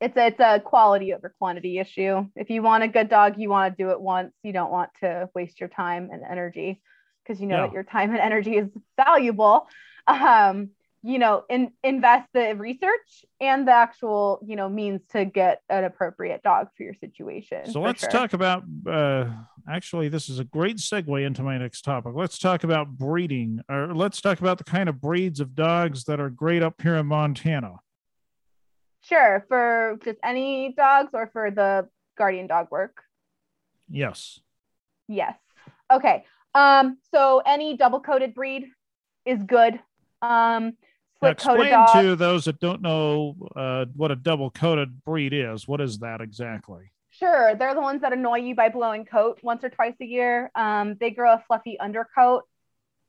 [0.00, 2.26] it's a, it's a quality over quantity issue.
[2.36, 4.32] If you want a good dog, you want to do it once.
[4.42, 6.80] You don't want to waste your time and energy
[7.22, 7.66] because you know yeah.
[7.66, 9.68] that your time and energy is valuable.
[10.06, 10.70] Um,
[11.02, 15.84] you know, in, invest the research and the actual, you know, means to get an
[15.84, 17.70] appropriate dog for your situation.
[17.70, 18.10] So let's sure.
[18.10, 18.64] talk about.
[18.86, 19.26] Uh,
[19.68, 22.12] actually, this is a great segue into my next topic.
[22.14, 26.20] Let's talk about breeding, or let's talk about the kind of breeds of dogs that
[26.20, 27.76] are great up here in Montana.
[29.08, 33.02] Sure, for just any dogs or for the guardian dog work?
[33.88, 34.40] Yes.
[35.08, 35.34] Yes.
[35.90, 36.26] Okay.
[36.54, 38.66] Um, so any double coated breed
[39.24, 39.80] is good.
[40.20, 40.74] Um,
[41.22, 45.66] explain dog, to those that don't know uh, what a double coated breed is.
[45.66, 46.92] What is that exactly?
[47.10, 47.54] Sure.
[47.54, 50.50] They're the ones that annoy you by blowing coat once or twice a year.
[50.54, 52.44] Um, they grow a fluffy undercoat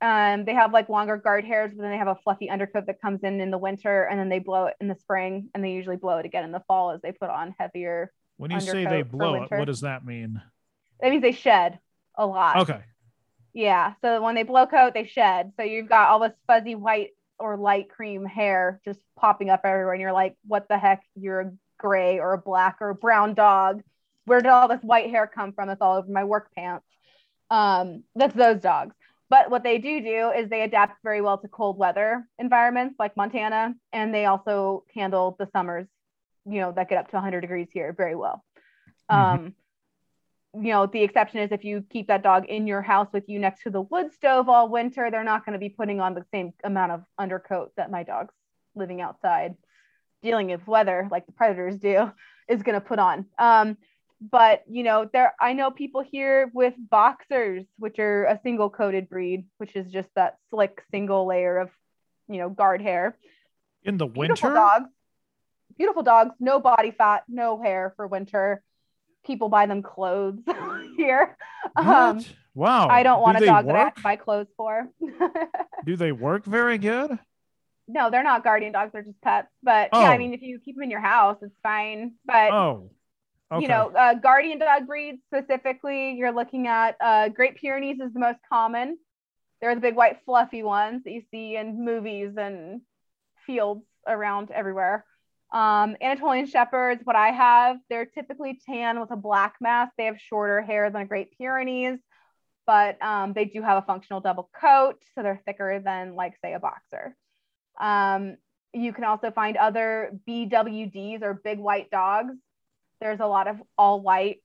[0.02, 3.02] um, they have like longer guard hairs, but then they have a fluffy undercoat that
[3.02, 5.72] comes in in the winter, and then they blow it in the spring, and they
[5.72, 8.12] usually blow it again in the fall as they put on heavier.
[8.38, 10.42] When you say they blow it, what does that mean?
[11.02, 11.80] That means they shed
[12.16, 12.58] a lot.
[12.58, 12.82] Okay.
[13.54, 13.94] Yeah.
[14.02, 15.52] So when they blow coat, they shed.
[15.58, 19.94] So you've got all this fuzzy white or light cream hair just popping up everywhere,
[19.94, 21.04] and you're like, "What the heck?
[21.16, 23.82] You're a gray or a black or a brown dog.
[24.26, 25.70] Where did all this white hair come from?
[25.70, 26.86] It's all over my work pants."
[27.50, 28.96] Um, that's those dogs.
[29.30, 33.16] But what they do do is they adapt very well to cold weather environments like
[33.16, 35.88] Montana, and they also handle the summers,
[36.46, 38.44] you know, that get up to 100 degrees here very well.
[39.10, 39.46] Mm-hmm.
[39.46, 39.56] Um,
[40.56, 43.38] you know, the exception is if you keep that dog in your house with you
[43.38, 46.26] next to the wood stove all winter, they're not going to be putting on the
[46.34, 48.34] same amount of undercoat that my dog's
[48.76, 49.56] living outside,
[50.24, 52.12] dealing with weather like the predators do,
[52.48, 53.28] is going to put on.
[53.38, 53.78] Um,
[54.22, 59.08] but you know there i know people here with boxers which are a single coated
[59.10, 61.70] breed which is just that slick single layer of
[62.30, 63.18] you know guard hair.
[63.84, 64.34] In the winter?
[64.34, 64.90] beautiful dogs.
[65.78, 66.32] Beautiful dogs.
[66.40, 68.64] No body fat no hair for winter.
[69.26, 70.40] People buy them clothes
[70.98, 71.36] here.
[71.76, 72.24] Um
[72.54, 72.88] wow.
[72.88, 73.74] I don't want do a dog work?
[73.74, 74.90] that i have to buy clothes for.
[75.86, 77.18] Do they work very good?
[77.88, 78.92] No they're not guardian dogs.
[78.94, 79.48] They're just pets.
[79.64, 80.02] But oh.
[80.02, 80.18] yeah i oh.
[80.18, 82.14] mean if you keep them in your house it's fine.
[82.26, 82.92] But oh
[83.52, 83.64] Okay.
[83.64, 88.20] you know, uh, guardian dog breeds specifically, you're looking at uh, Great Pyrenees is the
[88.20, 88.98] most common.
[89.60, 92.82] They're the big white fluffy ones that you see in movies and
[93.46, 95.06] fields around everywhere.
[95.52, 99.94] Um, Anatolian Shepherds, what I have, they're typically tan with a black mask.
[99.98, 101.98] They have shorter hair than a Great Pyrenees,
[102.68, 106.54] but um, they do have a functional double coat, so they're thicker than, like, say,
[106.54, 107.16] a boxer.
[107.82, 108.38] Um,
[108.74, 112.36] you can also find other BWDs or big white dogs.
[113.02, 114.42] There's a lot of all white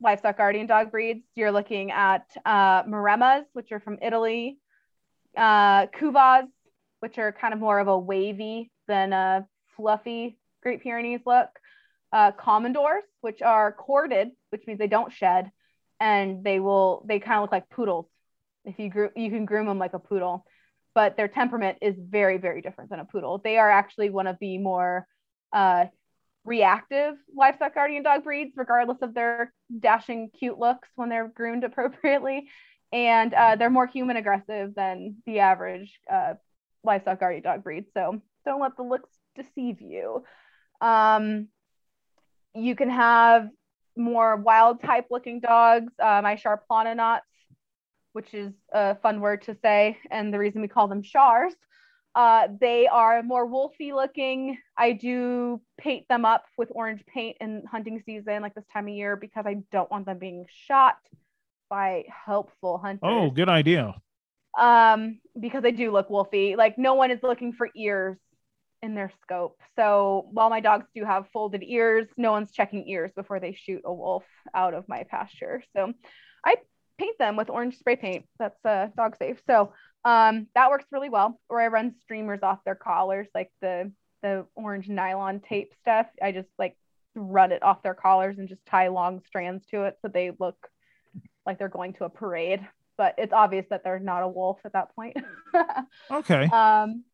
[0.00, 1.24] livestock guardian dog breeds.
[1.34, 4.58] You're looking at uh, Maremmas, which are from Italy,
[5.36, 5.86] uh,
[7.00, 9.46] which are kind of more of a wavy than a
[9.76, 11.48] fluffy Great Pyrenees look,
[12.12, 15.50] uh, Komondors, which are corded, which means they don't shed,
[16.00, 18.06] and they will they kind of look like poodles.
[18.64, 20.44] If you grew, you can groom them like a poodle,
[20.94, 23.38] but their temperament is very very different than a poodle.
[23.38, 25.06] They are actually one of the more
[25.52, 25.86] uh,
[26.48, 32.48] reactive livestock guardian dog breeds, regardless of their dashing cute looks when they're groomed appropriately,
[32.92, 36.34] and uh, they're more human aggressive than the average uh,
[36.82, 37.84] livestock guardian dog breed.
[37.94, 40.24] So don't let the looks deceive you.
[40.80, 41.48] Um,
[42.54, 43.48] you can have
[43.96, 45.92] more wild type looking dogs.
[46.00, 47.20] Uh, my Sharplaninacs,
[48.12, 51.54] which is a fun word to say, and the reason we call them Shars.
[52.18, 54.58] Uh, they are more wolfy looking.
[54.76, 58.94] I do paint them up with orange paint in hunting season, like this time of
[58.94, 60.96] year, because I don't want them being shot
[61.70, 63.02] by helpful hunters.
[63.04, 63.94] Oh, good idea.
[64.58, 66.56] Um, because they do look wolfy.
[66.56, 68.16] Like no one is looking for ears
[68.82, 69.60] in their scope.
[69.76, 73.82] So while my dogs do have folded ears, no one's checking ears before they shoot
[73.84, 75.62] a wolf out of my pasture.
[75.76, 75.92] So
[76.44, 76.56] I
[76.98, 78.24] paint them with orange spray paint.
[78.40, 79.40] That's uh, dog safe.
[79.46, 79.72] So
[80.04, 81.40] um, that works really well.
[81.48, 83.92] Or I run streamers off their collars, like the
[84.22, 86.06] the orange nylon tape stuff.
[86.22, 86.76] I just like
[87.14, 90.68] run it off their collars and just tie long strands to it so they look
[91.46, 92.66] like they're going to a parade.
[92.96, 95.16] But it's obvious that they're not a wolf at that point.
[96.10, 96.44] Okay.
[96.44, 97.04] Um,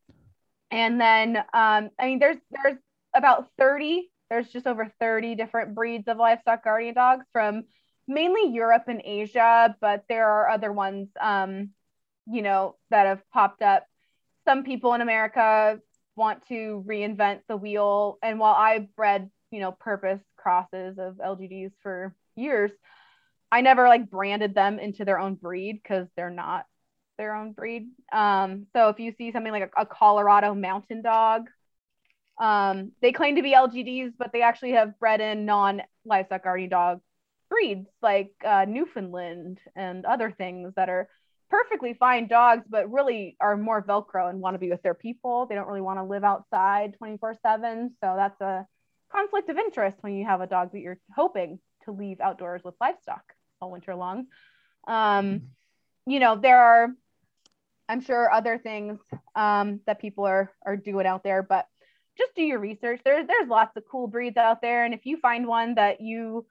[0.70, 2.78] and then um, I mean, there's there's
[3.15, 4.11] about 30.
[4.28, 7.65] There's just over 30 different breeds of livestock guardian dogs from
[8.09, 11.70] mainly Europe and Asia, but there are other ones, um,
[12.26, 13.86] you know, that have popped up.
[14.46, 15.78] Some people in America
[16.16, 21.72] want to reinvent the wheel, and while I've bred, you know, purpose crosses of LGDs
[21.82, 22.70] for years,
[23.51, 26.66] I never like branded them into their own breed because they're not
[27.18, 27.88] their own breed.
[28.12, 31.48] Um, so if you see something like a, a Colorado mountain dog,
[32.38, 36.70] um, they claim to be LGDs, but they actually have bred in non livestock guardian
[36.70, 37.01] dog
[37.48, 41.09] breeds like uh, Newfoundland and other things that are
[41.55, 45.47] perfectly fine dogs, but really are more Velcro and want to be with their people.
[45.47, 47.94] They don't really want to live outside 24 7.
[48.02, 48.66] So that's a
[49.12, 52.74] conflict of interest when you have a dog that you're hoping to leave outdoors with
[52.81, 53.22] livestock
[53.60, 54.26] all winter long.
[54.89, 55.43] Um,
[56.06, 56.89] you know, there are,
[57.89, 58.98] I'm sure, other things
[59.36, 61.66] um, that people are are doing out there, but
[62.18, 63.01] just do your research.
[63.05, 66.47] There's there's lots of cool breeds out there, and if you find one that you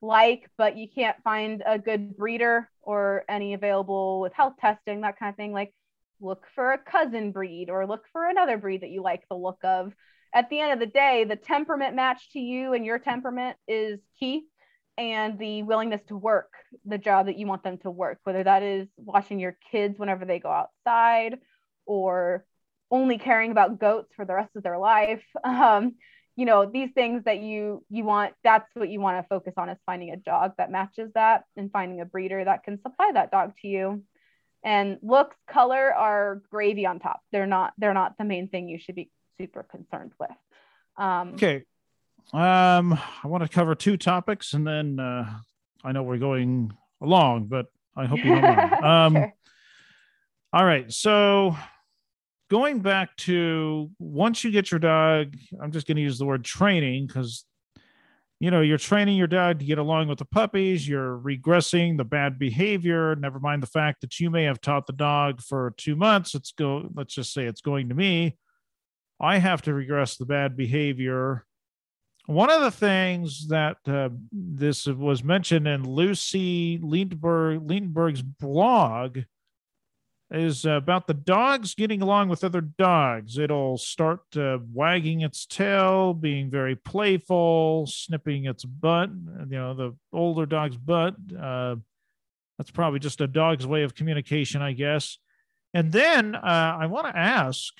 [0.00, 5.18] like, but you can't find a good breeder or any available with health testing, that
[5.18, 5.74] kind of thing, like
[6.20, 9.58] look for a cousin breed or look for another breed that you like the look
[9.62, 9.92] of.
[10.34, 13.98] At the end of the day, the temperament match to you and your temperament is
[14.18, 14.44] key
[14.96, 16.52] and the willingness to work
[16.84, 20.24] the job that you want them to work, whether that is watching your kids whenever
[20.24, 21.38] they go outside
[21.86, 22.44] or
[22.90, 25.24] only caring about goats for the rest of their life.
[25.44, 25.94] Um,
[26.38, 29.68] you know, these things that you you want, that's what you want to focus on
[29.68, 33.32] is finding a dog that matches that and finding a breeder that can supply that
[33.32, 34.04] dog to you.
[34.62, 37.22] And looks, color are gravy on top.
[37.32, 39.10] They're not they're not the main thing you should be
[39.40, 40.30] super concerned with.
[40.96, 41.64] Um, Okay.
[42.32, 42.92] Um,
[43.24, 45.28] I want to cover two topics, and then uh,
[45.82, 47.66] I know we're going along, but
[47.96, 48.72] I hope you don't mind.
[48.84, 49.32] Um, sure.
[50.52, 50.92] All right.
[50.92, 51.56] So
[52.50, 56.44] going back to once you get your dog, I'm just going to use the word
[56.44, 57.44] training because
[58.40, 60.88] you know you're training your dog to get along with the puppies.
[60.88, 63.16] You're regressing the bad behavior.
[63.16, 66.34] Never mind the fact that you may have taught the dog for two months.
[66.34, 66.88] It's go.
[66.94, 68.36] Let's just say it's going to me.
[69.20, 71.44] I have to regress the bad behavior.
[72.26, 79.20] One of the things that uh, this was mentioned in Lucy Liebenberg, Liebenberg's blog
[80.30, 83.38] is about the dogs getting along with other dogs.
[83.38, 89.96] It'll start uh, wagging its tail, being very playful, snipping its butt, you know, the
[90.12, 91.14] older dog's butt.
[91.38, 91.76] Uh,
[92.58, 95.18] that's probably just a dog's way of communication, I guess.
[95.72, 97.72] And then uh, I want to ask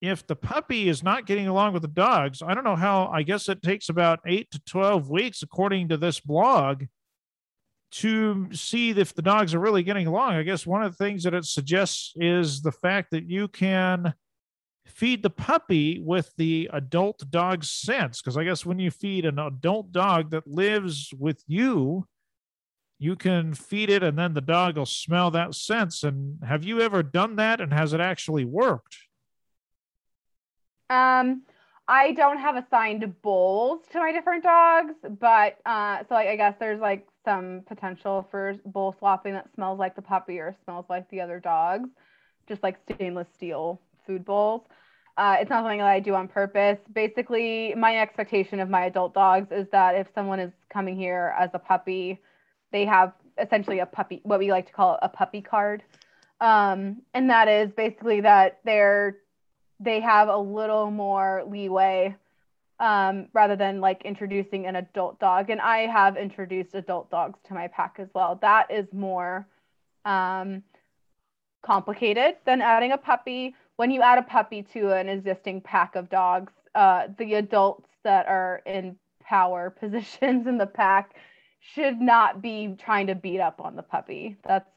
[0.00, 3.22] if the puppy is not getting along with the dogs, I don't know how, I
[3.22, 6.84] guess it takes about eight to 12 weeks, according to this blog,
[7.92, 10.32] to see if the dogs are really getting along.
[10.32, 14.14] I guess one of the things that it suggests is the fact that you can
[14.86, 18.20] feed the puppy with the adult dog's scents.
[18.20, 22.06] Because I guess when you feed an adult dog that lives with you,
[22.98, 26.02] you can feed it and then the dog will smell that sense.
[26.02, 28.96] And have you ever done that and has it actually worked?
[30.88, 31.42] Um,
[31.88, 36.54] I don't have assigned bowls to my different dogs, but uh, so like, I guess
[36.60, 41.08] there's like some potential for bowl swapping that smells like the puppy or smells like
[41.10, 41.88] the other dogs,
[42.48, 44.62] just like stainless steel food bowls.
[45.16, 46.78] Uh, it's not something that I do on purpose.
[46.94, 51.50] Basically, my expectation of my adult dogs is that if someone is coming here as
[51.52, 52.20] a puppy,
[52.70, 55.82] they have essentially a puppy, what we like to call a puppy card.
[56.40, 59.18] Um, and that is basically that they're
[59.82, 62.14] they have a little more leeway
[62.80, 65.50] um, rather than like introducing an adult dog.
[65.50, 68.38] And I have introduced adult dogs to my pack as well.
[68.42, 69.46] That is more
[70.04, 70.62] um,
[71.64, 73.54] complicated than adding a puppy.
[73.76, 78.26] When you add a puppy to an existing pack of dogs, uh, the adults that
[78.26, 81.14] are in power positions in the pack
[81.74, 84.36] should not be trying to beat up on the puppy.
[84.44, 84.68] That's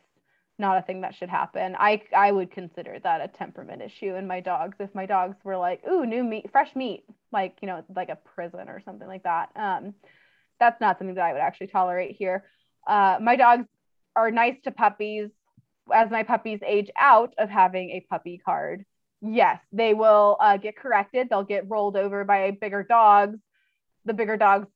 [0.57, 1.75] not a thing that should happen.
[1.77, 4.77] I I would consider that a temperament issue in my dogs.
[4.79, 8.15] If my dogs were like, "Ooh, new meat, fresh meat," like you know, like a
[8.15, 9.49] prison or something like that.
[9.55, 9.93] Um,
[10.59, 12.45] that's not something that I would actually tolerate here.
[12.87, 13.67] Uh, my dogs
[14.15, 15.29] are nice to puppies.
[15.93, 18.85] As my puppies age out of having a puppy card,
[19.21, 21.27] yes, they will uh, get corrected.
[21.29, 23.37] They'll get rolled over by bigger dogs.
[24.05, 24.67] The bigger dogs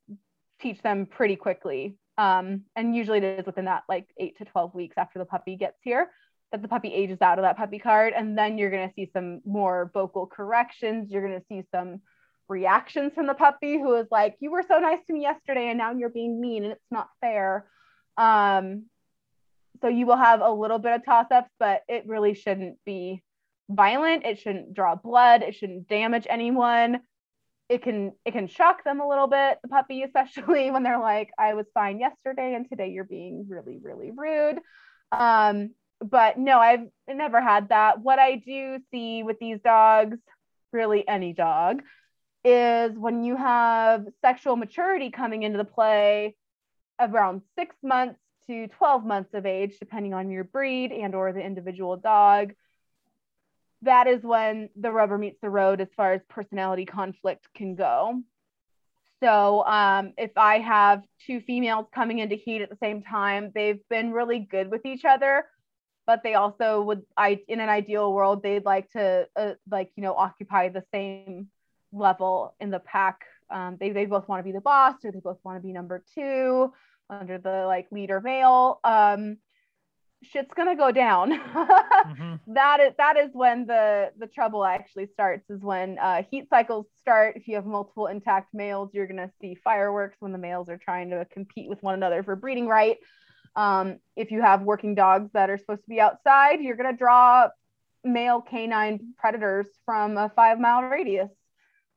[0.60, 4.74] teach them pretty quickly um, and usually it is within that like eight to 12
[4.74, 6.10] weeks after the puppy gets here
[6.52, 8.12] that the puppy ages out of that puppy card.
[8.14, 11.10] And then you're going to see some more vocal corrections.
[11.10, 12.02] You're going to see some
[12.46, 15.78] reactions from the puppy who is like, You were so nice to me yesterday, and
[15.78, 17.64] now you're being mean, and it's not fair.
[18.18, 18.84] Um,
[19.80, 23.22] so you will have a little bit of toss ups, but it really shouldn't be
[23.70, 24.26] violent.
[24.26, 25.42] It shouldn't draw blood.
[25.42, 27.00] It shouldn't damage anyone
[27.70, 31.30] it can it can shock them a little bit the puppy especially when they're like
[31.38, 34.58] i was fine yesterday and today you're being really really rude.
[35.12, 35.70] Um
[36.02, 38.00] but no i've never had that.
[38.00, 40.18] What i do see with these dogs
[40.72, 41.82] really any dog
[42.44, 46.36] is when you have sexual maturity coming into the play
[46.98, 51.40] around six months to 12 months of age depending on your breed and or the
[51.40, 52.52] individual dog
[53.82, 58.22] that is when the rubber meets the road as far as personality conflict can go.
[59.22, 63.80] So um, if I have two females coming into heat at the same time, they've
[63.88, 65.44] been really good with each other,
[66.06, 70.02] but they also would, I in an ideal world, they'd like to uh, like you
[70.02, 71.48] know occupy the same
[71.92, 73.20] level in the pack.
[73.50, 75.72] Um, they they both want to be the boss, or they both want to be
[75.72, 76.72] number two
[77.10, 78.80] under the like leader male.
[78.84, 79.36] Um,
[80.22, 81.32] shit's gonna go down.
[81.32, 82.34] mm-hmm.
[82.54, 85.48] That is that is when the the trouble actually starts.
[85.50, 87.36] Is when uh, heat cycles start.
[87.36, 91.10] If you have multiple intact males, you're gonna see fireworks when the males are trying
[91.10, 92.98] to compete with one another for breeding right.
[93.56, 97.48] Um, if you have working dogs that are supposed to be outside, you're gonna draw
[98.04, 101.30] male canine predators from a five mile radius.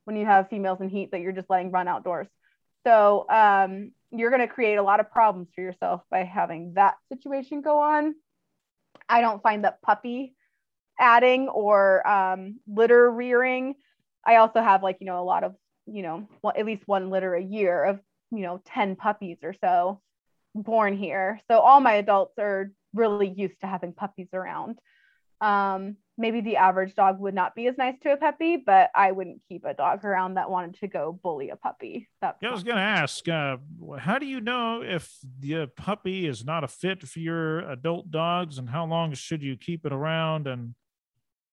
[0.06, 2.28] When you have females in heat that you're just letting run outdoors.
[2.86, 6.96] So um, you're going to create a lot of problems for yourself by having that
[7.12, 8.16] situation go on.
[9.10, 10.36] I don't find that puppy
[11.00, 13.76] adding or um, litter rearing.
[14.26, 17.10] I also have like, you know, a lot of, you know, well, at least one
[17.10, 18.00] litter a year of,
[18.32, 20.02] you know, 10 puppies or so
[20.56, 21.42] born here.
[21.50, 24.78] So all my adults are really used to having puppies around.
[25.42, 29.12] Um, maybe the average dog would not be as nice to a puppy, but I
[29.12, 32.08] wouldn't keep a dog around that wanted to go bully a puppy.
[32.22, 33.58] That's yeah, I was going to ask, uh,
[33.98, 38.58] how do you know if the puppy is not a fit for your adult dogs,
[38.58, 40.48] and how long should you keep it around?
[40.48, 40.76] And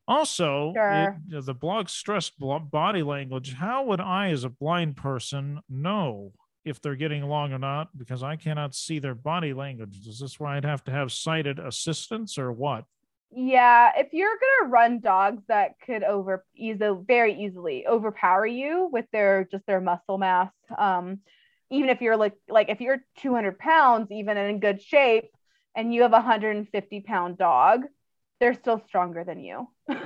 [0.06, 1.20] also, sure.
[1.30, 3.54] it, the blog stressed body language.
[3.54, 6.32] How would I, as a blind person, know?
[6.62, 10.06] If they're getting along or not, because I cannot see their body language.
[10.06, 12.84] Is this why I'd have to have sighted assistance or what?
[13.32, 19.06] Yeah, if you're gonna run dogs that could over easily very easily overpower you with
[19.12, 21.20] their just their muscle mass, um,
[21.70, 25.30] even if you're like like if you're 200 pounds, even in good shape,
[25.76, 27.84] and you have a 150 pound dog,
[28.40, 29.68] they're still stronger than you.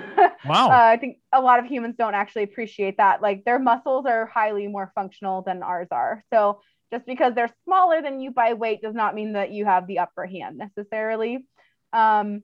[0.44, 0.70] Wow.
[0.70, 3.22] uh, I think a lot of humans don't actually appreciate that.
[3.22, 6.22] Like their muscles are highly more functional than ours are.
[6.30, 6.60] So
[6.92, 10.01] just because they're smaller than you by weight does not mean that you have the
[10.01, 11.46] upper hand necessarily.
[11.94, 12.42] Um,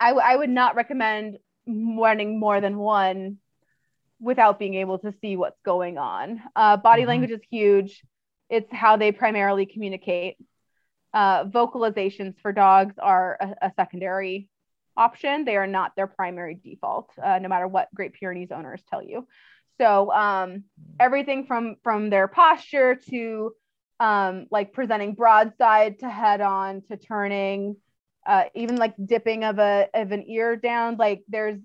[0.00, 3.38] I, I would not recommend running more than one
[4.20, 6.42] without being able to see what's going on.
[6.56, 7.08] Uh, body mm-hmm.
[7.08, 8.02] language is huge.
[8.48, 10.36] It's how they primarily communicate.
[11.14, 14.48] Uh, vocalizations for dogs are a, a, secondary
[14.96, 15.44] option.
[15.44, 19.26] They are not their primary default, uh, no matter what Great Pyrenees owners tell you.
[19.80, 20.64] So um,
[21.00, 23.52] everything from from their posture to
[24.00, 27.76] um, like presenting broadside to head on to turning,
[28.28, 30.96] uh, even like dipping of a of an ear down.
[30.98, 31.58] Like there's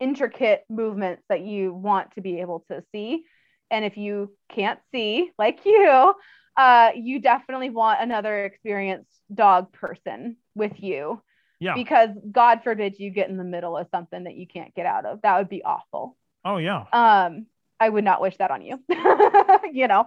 [0.00, 3.24] intricate movements that you want to be able to see.
[3.70, 6.14] And if you can't see, like you,
[6.56, 11.20] uh, you definitely want another experienced dog person with you.
[11.58, 11.74] Yeah.
[11.74, 15.04] Because God forbid you get in the middle of something that you can't get out
[15.04, 15.20] of.
[15.22, 16.16] That would be awful.
[16.44, 16.84] Oh yeah.
[16.92, 17.46] Um,
[17.78, 18.82] I would not wish that on you.
[19.72, 20.06] you know.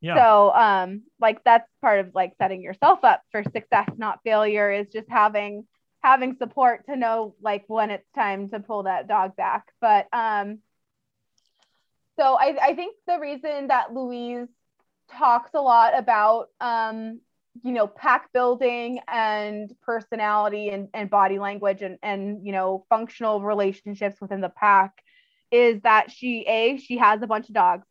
[0.00, 0.16] Yeah.
[0.16, 4.88] So um like that's part of like setting yourself up for success, not failure, is
[4.88, 5.66] just having
[6.02, 9.66] having support to know like when it's time to pull that dog back.
[9.80, 10.60] But um,
[12.18, 14.48] so I, I think the reason that Louise
[15.10, 17.20] talks a lot about um,
[17.62, 23.42] you know pack building and personality and, and body language and, and you know functional
[23.42, 25.02] relationships within the pack
[25.50, 27.86] is that she a she has a bunch of dogs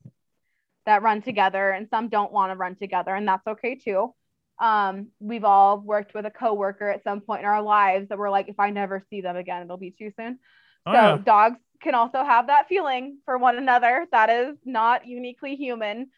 [0.89, 4.13] that run together and some don't want to run together and that's okay too
[4.59, 8.29] um, we've all worked with a coworker at some point in our lives that we're
[8.29, 10.39] like, if I never see them again, it'll be too soon.
[10.85, 11.17] Oh, so yeah.
[11.23, 14.05] dogs can also have that feeling for one another.
[14.11, 16.09] That is not uniquely human.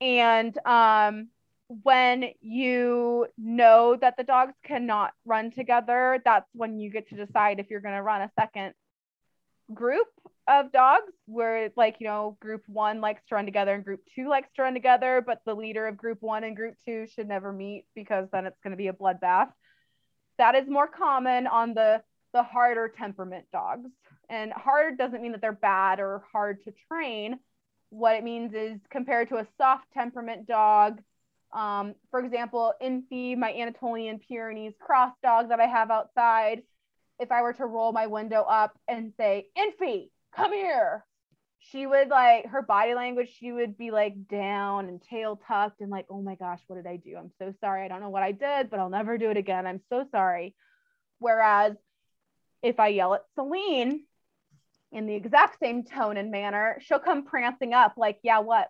[0.00, 1.28] And um,
[1.66, 7.58] when you know that the dogs cannot run together, that's when you get to decide
[7.58, 8.74] if you're going to run a second
[9.74, 10.06] group
[10.48, 14.28] of dogs where like you know group one likes to run together and group two
[14.28, 17.52] likes to run together but the leader of group one and group two should never
[17.52, 19.48] meet because then it's going to be a bloodbath.
[20.38, 23.90] That is more common on the the harder temperament dogs.
[24.30, 27.38] And hard doesn't mean that they're bad or hard to train.
[27.90, 31.00] What it means is compared to a soft temperament dog
[31.52, 36.62] um, for example Infy my anatolian pyrenees cross dog that i have outside
[37.18, 41.04] if I were to roll my window up and say, Infy, come here,
[41.58, 45.90] she would like her body language, she would be like down and tail tucked and
[45.90, 47.16] like, oh my gosh, what did I do?
[47.16, 47.84] I'm so sorry.
[47.84, 49.66] I don't know what I did, but I'll never do it again.
[49.66, 50.54] I'm so sorry.
[51.18, 51.74] Whereas
[52.62, 54.04] if I yell at Celine
[54.92, 58.68] in the exact same tone and manner, she'll come prancing up like, yeah, what?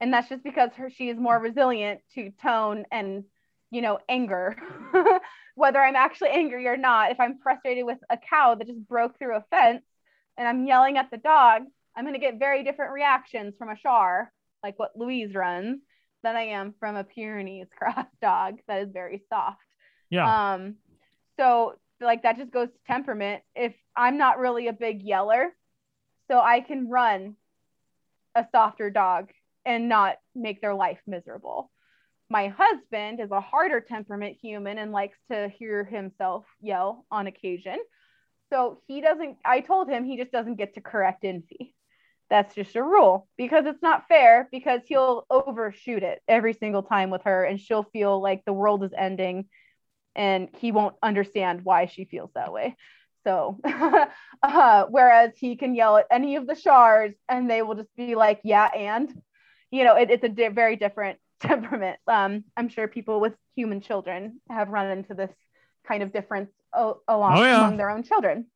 [0.00, 3.24] And that's just because her she is more resilient to tone and
[3.70, 4.56] you know anger
[5.54, 9.18] whether I'm actually angry or not, if I'm frustrated with a cow that just broke
[9.18, 9.82] through a fence
[10.36, 11.62] and I'm yelling at the dog,
[11.96, 15.80] I'm going to get very different reactions from a Shar, like what Louise runs,
[16.22, 19.58] than I am from a Pyrenees cross dog that is very soft.
[20.10, 20.54] Yeah.
[20.54, 20.76] Um,
[21.38, 23.42] so like that just goes to temperament.
[23.54, 25.54] If I'm not really a big yeller,
[26.30, 27.36] so I can run
[28.34, 29.30] a softer dog
[29.64, 31.70] and not make their life miserable
[32.32, 37.76] my husband is a harder temperament human and likes to hear himself yell on occasion.
[38.48, 41.74] So he doesn't, I told him he just doesn't get to correct Infy.
[42.30, 47.10] That's just a rule because it's not fair because he'll overshoot it every single time
[47.10, 49.44] with her and she'll feel like the world is ending
[50.16, 52.76] and he won't understand why she feels that way.
[53.24, 53.60] So,
[54.42, 58.14] uh, whereas he can yell at any of the Shars and they will just be
[58.14, 59.12] like, yeah, and,
[59.70, 61.98] you know, it, it's a di- very different temperament.
[62.06, 65.30] Um, I'm sure people with human children have run into this
[65.86, 67.58] kind of difference o- along oh, yeah.
[67.58, 68.46] among their own children.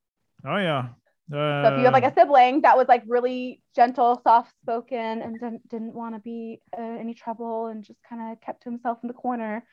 [0.45, 0.89] Oh yeah.
[1.33, 1.65] Uh...
[1.65, 5.35] So if you have like a sibling that was like really gentle, soft spoken, and
[5.35, 8.99] didn't, didn't want to be uh, any trouble and just kind of kept to himself
[9.03, 9.65] in the corner,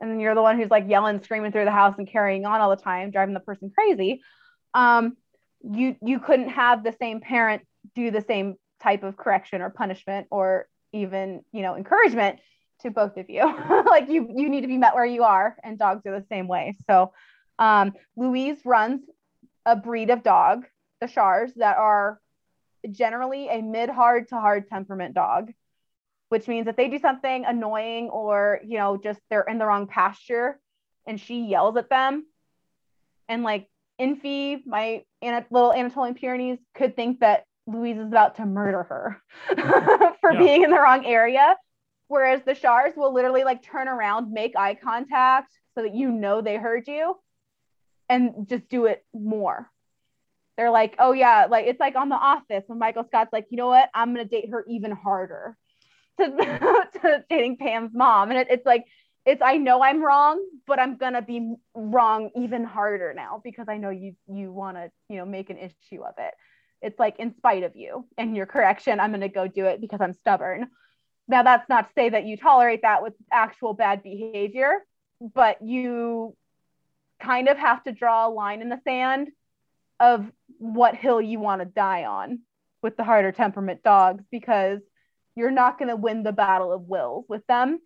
[0.00, 2.60] and then you're the one who's like yelling, screaming through the house and carrying on
[2.60, 4.22] all the time, driving the person crazy.
[4.72, 5.16] Um,
[5.62, 7.62] you you couldn't have the same parent
[7.94, 12.38] do the same type of correction or punishment or even you know encouragement
[12.82, 13.42] to both of you.
[13.86, 16.48] like you you need to be met where you are, and dogs are the same
[16.48, 16.76] way.
[16.88, 17.12] So
[17.58, 19.02] um, Louise runs
[19.66, 20.66] a breed of dog,
[21.00, 22.20] the Shars, that are
[22.90, 25.52] generally a mid hard to hard temperament dog,
[26.28, 29.86] which means that they do something annoying or you know just they're in the wrong
[29.86, 30.58] pasture,
[31.06, 32.26] and she yells at them,
[33.28, 38.82] and like Infy, my little Anatolian Pyrenees, could think that Louise is about to murder
[38.84, 39.22] her
[40.20, 40.38] for yeah.
[40.38, 41.54] being in the wrong area
[42.10, 46.40] Whereas the Shars will literally like turn around, make eye contact so that you know
[46.40, 47.14] they heard you
[48.08, 49.70] and just do it more.
[50.56, 53.56] They're like, oh yeah, like it's like on The Office when Michael Scott's like, you
[53.56, 55.56] know what, I'm gonna date her even harder
[56.20, 58.30] to, to dating Pam's mom.
[58.30, 58.86] And it, it's like,
[59.24, 63.76] it's I know I'm wrong, but I'm gonna be wrong even harder now because I
[63.76, 66.34] know you you want to you know make an issue of it.
[66.82, 70.00] It's like in spite of you and your correction, I'm to go do it because
[70.00, 70.70] I'm stubborn.
[71.30, 74.84] Now, that's not to say that you tolerate that with actual bad behavior,
[75.20, 76.36] but you
[77.22, 79.28] kind of have to draw a line in the sand
[80.00, 80.26] of
[80.58, 82.40] what hill you want to die on
[82.82, 84.80] with the harder temperament dogs because
[85.36, 87.78] you're not going to win the battle of wills with them.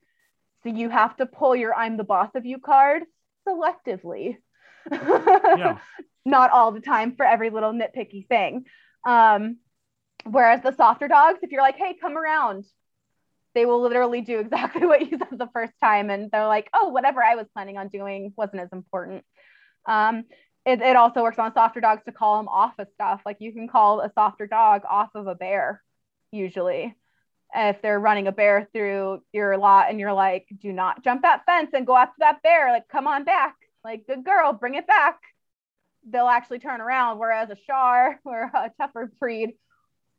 [0.63, 3.03] So you have to pull your I'm the boss of you card
[3.47, 4.39] selectively.
[4.91, 5.79] yeah.
[6.25, 8.65] Not all the time for every little nitpicky thing.
[9.05, 9.59] Um,
[10.25, 12.65] whereas the softer dogs, if you're like, hey, come around,
[13.55, 16.11] they will literally do exactly what you said the first time.
[16.11, 19.25] And they're like, oh, whatever I was planning on doing wasn't as important.
[19.87, 20.25] Um,
[20.67, 23.21] it, it also works on softer dogs to call them off of stuff.
[23.27, 25.83] Like you can call a softer dog off of a bear,
[26.33, 26.97] usually.
[27.57, 31.45] If they're running a bear through your lot and you're like, do not jump that
[31.47, 33.55] fence and go after that bear, like, come on back.
[33.85, 35.21] Like, good girl, bring it back.
[36.09, 37.19] They'll actually turn around.
[37.19, 39.55] Whereas a Shar or a tougher breed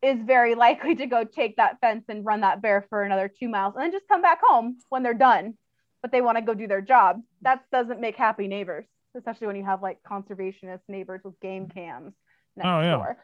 [0.01, 3.49] is very likely to go take that fence and run that bear for another two
[3.49, 5.55] miles and then just come back home when they're done.
[6.01, 7.21] But they want to go do their job.
[7.41, 8.85] That doesn't make happy neighbors,
[9.15, 12.13] especially when you have like conservationist neighbors with game cams
[12.55, 12.91] next oh, yeah.
[12.91, 13.17] door.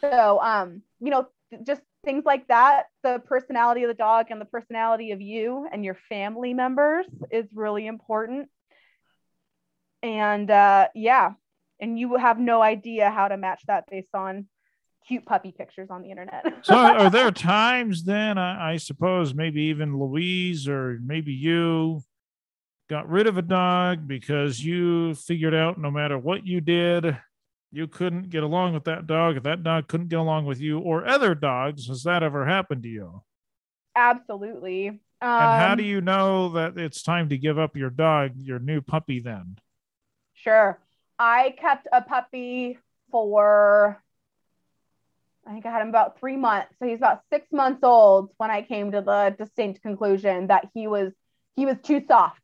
[0.00, 1.26] So, um, you know,
[1.66, 2.84] just things like that.
[3.02, 7.46] The personality of the dog and the personality of you and your family members is
[7.54, 8.48] really important.
[10.02, 11.32] And uh, yeah,
[11.80, 14.46] and you have no idea how to match that based on
[15.06, 16.44] cute puppy pictures on the internet.
[16.62, 22.02] so are there times then I, I, suppose maybe even Louise or maybe you
[22.88, 27.16] got rid of a dog because you figured out no matter what you did,
[27.72, 30.78] you couldn't get along with that dog, if that dog couldn't get along with you
[30.78, 33.22] or other dogs, has that ever happened to you?
[33.96, 34.88] Absolutely.
[34.88, 38.32] Um, and how do um, you know that it's time to give up your dog,
[38.36, 39.56] your new puppy then?
[40.34, 40.78] Sure.
[41.18, 42.78] I kept a puppy
[43.10, 44.02] for
[45.46, 46.74] I think I had him about three months.
[46.78, 50.86] So he's about six months old when I came to the distinct conclusion that he
[50.86, 51.12] was
[51.56, 52.42] he was too soft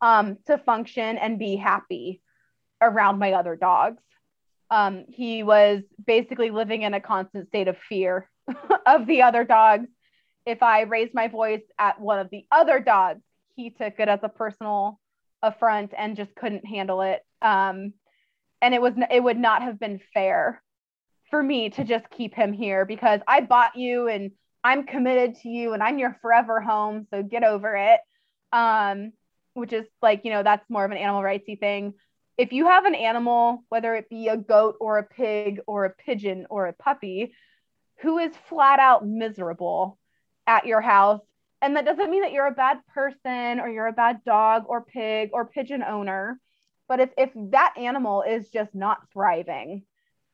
[0.00, 2.22] um, to function and be happy
[2.80, 4.02] around my other dogs.
[4.70, 8.30] Um, he was basically living in a constant state of fear
[8.86, 9.88] of the other dogs.
[10.46, 13.22] If I raised my voice at one of the other dogs,
[13.56, 15.00] he took it as a personal
[15.42, 17.22] affront and just couldn't handle it.
[17.40, 17.94] Um,
[18.60, 20.62] and it was it would not have been fair
[21.30, 24.32] for me to just keep him here because I bought you and
[24.62, 27.06] I'm committed to you and I'm your forever home.
[27.10, 28.00] So get over it.
[28.52, 29.12] Um,
[29.54, 31.94] which is like, you know, that's more of an animal rightsy thing.
[32.36, 35.90] If you have an animal, whether it be a goat or a pig or a
[35.90, 37.32] pigeon or a puppy,
[38.00, 39.98] who is flat out miserable
[40.46, 41.20] at your house,
[41.62, 44.84] and that doesn't mean that you're a bad person or you're a bad dog or
[44.84, 46.40] pig or pigeon owner.
[46.88, 49.84] But if, if that animal is just not thriving,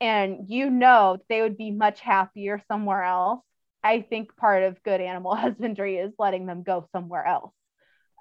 [0.00, 3.40] and you know they would be much happier somewhere else
[3.82, 7.52] i think part of good animal husbandry is letting them go somewhere else.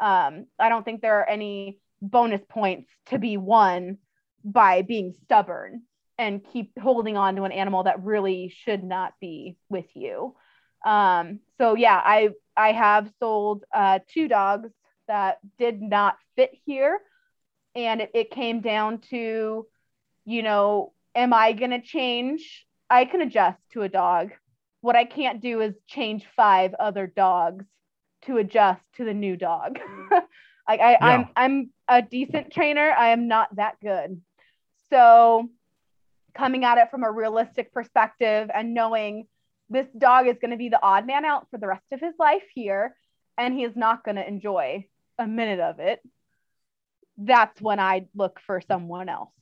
[0.01, 3.97] Um, i don't think there are any bonus points to be won
[4.43, 5.83] by being stubborn
[6.17, 10.35] and keep holding on to an animal that really should not be with you.
[10.85, 14.69] Um, so yeah i i have sold uh, two dogs
[15.09, 16.99] that did not fit here.
[17.75, 19.67] And it, it came down to
[20.25, 22.65] you know am I going to change?
[22.89, 24.31] I can adjust to a dog.
[24.81, 27.65] What I can't do is change five other dogs
[28.25, 29.79] to adjust to the new dog.
[30.67, 30.97] like I, yeah.
[31.01, 32.91] I'm I'm a decent trainer.
[32.91, 34.21] I am not that good.
[34.89, 35.49] So
[36.33, 39.27] coming at it from a realistic perspective and knowing
[39.69, 42.13] this dog is going to be the odd man out for the rest of his
[42.17, 42.95] life here
[43.37, 44.85] and he is not going to enjoy
[45.17, 45.99] a minute of it
[47.17, 49.33] that's when i look for someone else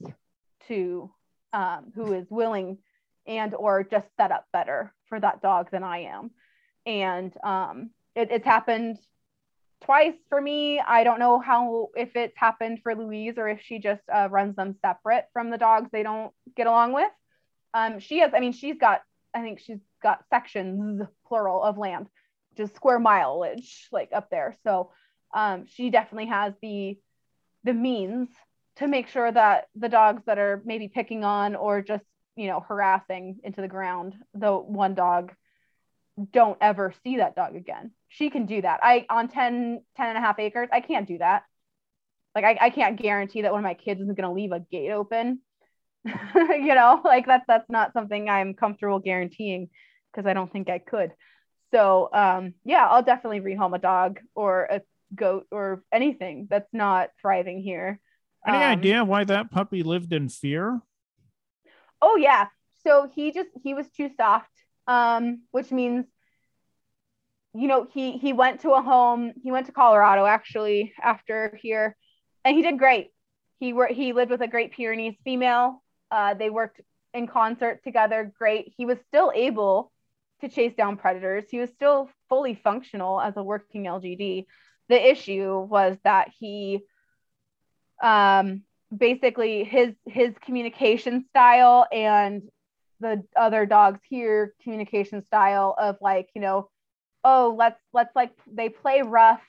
[0.68, 1.11] to
[1.53, 2.78] um, who is willing
[3.26, 6.32] and or just set up better for that dog than I am.
[6.86, 8.98] And um, it, it's happened
[9.82, 10.80] twice for me.
[10.80, 14.56] I don't know how if it's happened for Louise or if she just uh, runs
[14.56, 17.11] them separate from the dogs they don't get along with.
[17.74, 19.02] Um, she has, I mean, she's got,
[19.34, 22.07] I think she's got sections plural of land,
[22.56, 24.56] just square mileage like up there.
[24.64, 24.91] So
[25.34, 26.98] um, she definitely has the
[27.64, 28.30] the means
[28.78, 32.04] to make sure that the dogs that are maybe picking on or just
[32.36, 35.32] you know harassing into the ground the one dog
[36.32, 37.91] don't ever see that dog again.
[38.08, 38.80] She can do that.
[38.82, 41.44] I on 10 10 and a half acres i can't do that.
[42.36, 44.60] Like i, I can't guarantee that one of my kids isn't going to leave a
[44.60, 45.41] gate open.
[46.49, 49.70] You know like that's that's not something i'm comfortable guaranteeing
[50.12, 51.12] because i don't think i could.
[51.74, 54.82] So um yeah i'll definitely rehome a dog or a
[55.16, 57.99] goat or anything that's not thriving here
[58.48, 60.82] any um, idea why that puppy lived in fear?
[62.02, 62.48] Oh yeah.
[62.84, 64.52] so he just he was too soft,
[64.88, 66.06] um, which means
[67.53, 69.34] you know he he went to a home.
[69.44, 71.95] He went to Colorado actually after here,
[72.45, 73.10] and he did great.
[73.60, 75.84] He were he lived with a Great Pyrenees female.
[76.10, 76.82] Uh, they worked
[77.14, 78.32] in concert together.
[78.38, 78.74] Great.
[78.78, 79.91] He was still able
[80.41, 81.45] to chase down predators.
[81.49, 84.45] He was still fully functional as a working LGD.
[84.90, 86.82] The issue was that he
[88.02, 88.64] um,
[88.95, 92.44] basically his his communication style and
[92.99, 96.69] the other dogs here communication style of like you know
[97.24, 99.41] oh let's let's like they play rough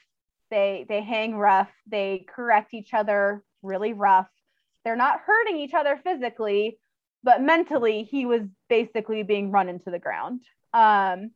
[0.51, 4.29] they they hang rough they correct each other really rough.
[4.85, 6.79] They're not hurting each other physically
[7.23, 10.43] but mentally he was basically being run into the ground
[10.73, 11.31] um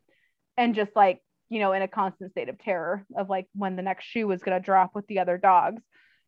[0.57, 3.83] and just like you know in a constant state of terror of like when the
[3.83, 5.83] next shoe was going to drop with the other dogs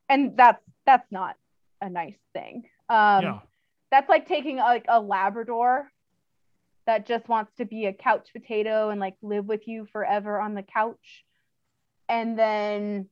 [0.08, 1.36] and that's that's not
[1.80, 3.38] a nice thing um yeah.
[3.90, 5.90] that's like taking like a labrador
[6.86, 10.54] that just wants to be a couch potato and like live with you forever on
[10.54, 11.24] the couch
[12.08, 13.08] and then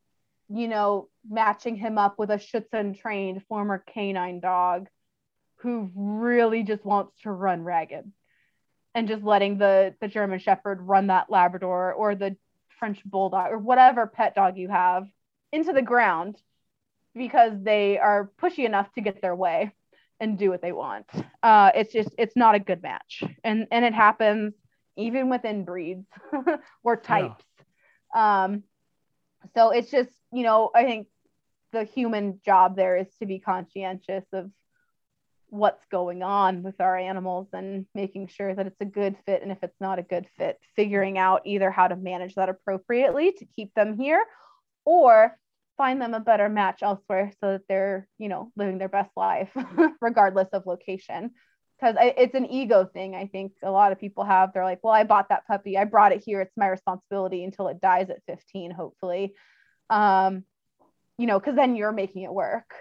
[0.49, 4.89] you know matching him up with a schutzhund trained former canine dog
[5.57, 8.11] who really just wants to run ragged
[8.95, 12.37] and just letting the the German Shepherd run that Labrador or the
[12.79, 15.07] French Bulldog or whatever pet dog you have
[15.53, 16.37] into the ground
[17.15, 19.73] because they are pushy enough to get their way
[20.21, 21.07] and do what they want.
[21.43, 24.55] Uh, it's just it's not a good match, and and it happens
[24.97, 26.07] even within breeds
[26.85, 27.45] or types.
[28.15, 28.45] Yeah.
[28.45, 28.63] Um,
[29.55, 31.09] so it's just you know I think
[31.73, 34.51] the human job there is to be conscientious of
[35.49, 39.43] what's going on with our animals and making sure that it's a good fit.
[39.43, 43.33] And if it's not a good fit, figuring out either how to manage that appropriately
[43.33, 44.25] to keep them here
[44.87, 45.37] or
[45.77, 49.51] find them a better match elsewhere so that they're, you know, living their best life
[50.01, 51.31] regardless of location.
[51.81, 53.17] Because it's an ego thing.
[53.17, 54.53] I think a lot of people have.
[54.53, 55.77] They're like, well, I bought that puppy.
[55.77, 56.41] I brought it here.
[56.41, 59.35] It's my responsibility until it dies at 15, hopefully.
[59.91, 60.45] Um,
[61.19, 62.73] you know, because then you're making it work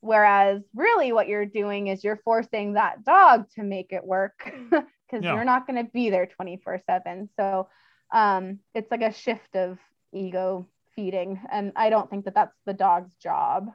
[0.00, 4.32] Whereas really what you're doing is you're forcing that dog to make it work
[4.70, 5.34] because yeah.
[5.34, 7.28] you're not going to be there 24 7.
[7.38, 7.68] So
[8.12, 9.78] um, it's like a shift of
[10.12, 11.40] ego feeding.
[11.50, 13.70] And I don't think that that's the dog's job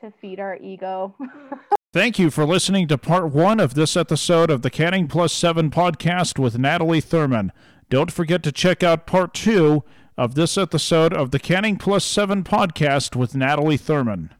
[0.00, 1.14] to feed our ego.
[1.92, 5.70] Thank you for listening to part one of this episode of the Canning Plus 7
[5.70, 7.52] podcast with Natalie Thurman.
[7.88, 9.82] Don't forget to check out part two
[10.18, 14.34] of this episode of the Canning Plus 7 podcast with Natalie Thurman.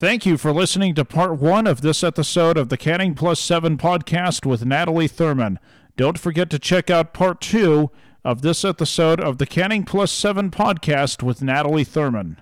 [0.00, 3.76] Thank you for listening to part one of this episode of the Canning Plus 7
[3.76, 5.58] podcast with Natalie Thurman.
[5.96, 7.90] Don't forget to check out part two
[8.24, 12.40] of this episode of the Canning Plus 7 podcast with Natalie Thurman.